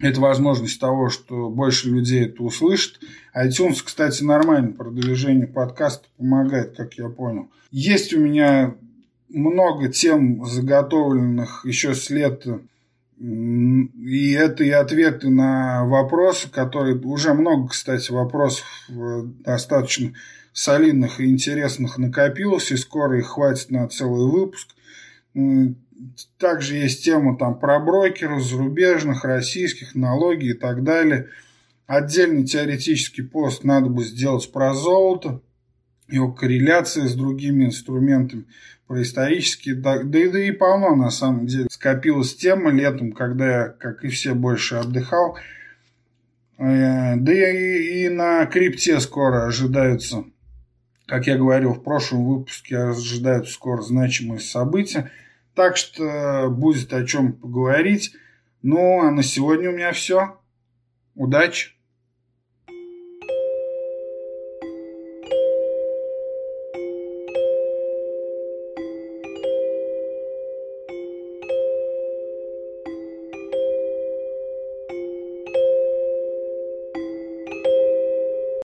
это 0.00 0.20
возможность 0.20 0.80
того, 0.80 1.08
что 1.08 1.50
больше 1.50 1.90
людей 1.90 2.26
это 2.26 2.42
услышит. 2.42 3.00
iTunes, 3.34 3.82
кстати, 3.84 4.22
нормально 4.22 4.72
продвижение 4.72 5.46
подкаста 5.46 6.06
помогает, 6.16 6.76
как 6.76 6.94
я 6.94 7.08
понял. 7.08 7.50
Есть 7.70 8.14
у 8.14 8.20
меня 8.20 8.74
много 9.28 9.88
тем 9.88 10.44
заготовленных 10.44 11.64
еще 11.64 11.94
с 11.94 12.10
лета. 12.10 12.60
И 13.20 14.32
это 14.32 14.62
и 14.62 14.70
ответы 14.70 15.28
на 15.28 15.84
вопросы, 15.84 16.48
которые... 16.48 16.96
Уже 16.96 17.34
много, 17.34 17.68
кстати, 17.68 18.12
вопросов 18.12 18.64
э, 18.88 19.22
достаточно 19.44 20.12
солидных 20.52 21.20
и 21.20 21.28
интересных 21.28 21.98
накопилось, 21.98 22.70
и 22.70 22.76
скоро 22.76 23.18
их 23.18 23.26
хватит 23.26 23.72
на 23.72 23.88
целый 23.88 24.30
выпуск. 24.30 24.68
Также 26.38 26.76
есть 26.76 27.04
тема 27.04 27.36
там 27.36 27.58
про 27.58 27.78
брокеров, 27.80 28.42
зарубежных, 28.42 29.24
российских, 29.24 29.94
налоги 29.94 30.50
и 30.50 30.54
так 30.54 30.84
далее. 30.84 31.28
Отдельный 31.86 32.44
теоретический 32.44 33.24
пост 33.24 33.64
надо 33.64 33.88
бы 33.88 34.04
сделать 34.04 34.50
про 34.52 34.74
золото, 34.74 35.40
его 36.08 36.32
корреляция 36.32 37.06
с 37.06 37.14
другими 37.14 37.64
инструментами, 37.64 38.44
про 38.86 39.02
исторические, 39.02 39.74
да, 39.74 40.02
да, 40.02 40.18
и, 40.18 40.28
да 40.28 40.38
и 40.40 40.50
полно 40.50 40.96
на 40.96 41.10
самом 41.10 41.46
деле. 41.46 41.66
Скопилась 41.70 42.34
тема 42.34 42.70
летом, 42.70 43.12
когда 43.12 43.46
я, 43.46 43.68
как 43.68 44.04
и 44.04 44.08
все, 44.08 44.34
больше 44.34 44.76
отдыхал. 44.76 45.36
Э, 46.58 47.16
да 47.16 47.32
и, 47.32 48.04
и 48.04 48.08
на 48.08 48.46
крипте 48.46 49.00
скоро 49.00 49.46
ожидаются, 49.46 50.24
как 51.06 51.26
я 51.26 51.36
говорил 51.36 51.74
в 51.74 51.82
прошлом 51.82 52.26
выпуске, 52.26 52.78
ожидаются 52.78 53.52
скоро 53.52 53.82
значимые 53.82 54.40
события. 54.40 55.10
Так 55.58 55.76
что 55.76 56.50
будет 56.50 56.92
о 56.92 57.04
чем 57.04 57.32
поговорить. 57.32 58.14
Ну, 58.62 59.00
а 59.00 59.10
на 59.10 59.24
сегодня 59.24 59.70
у 59.70 59.72
меня 59.72 59.90
все. 59.90 60.38
Удачи! 61.16 61.77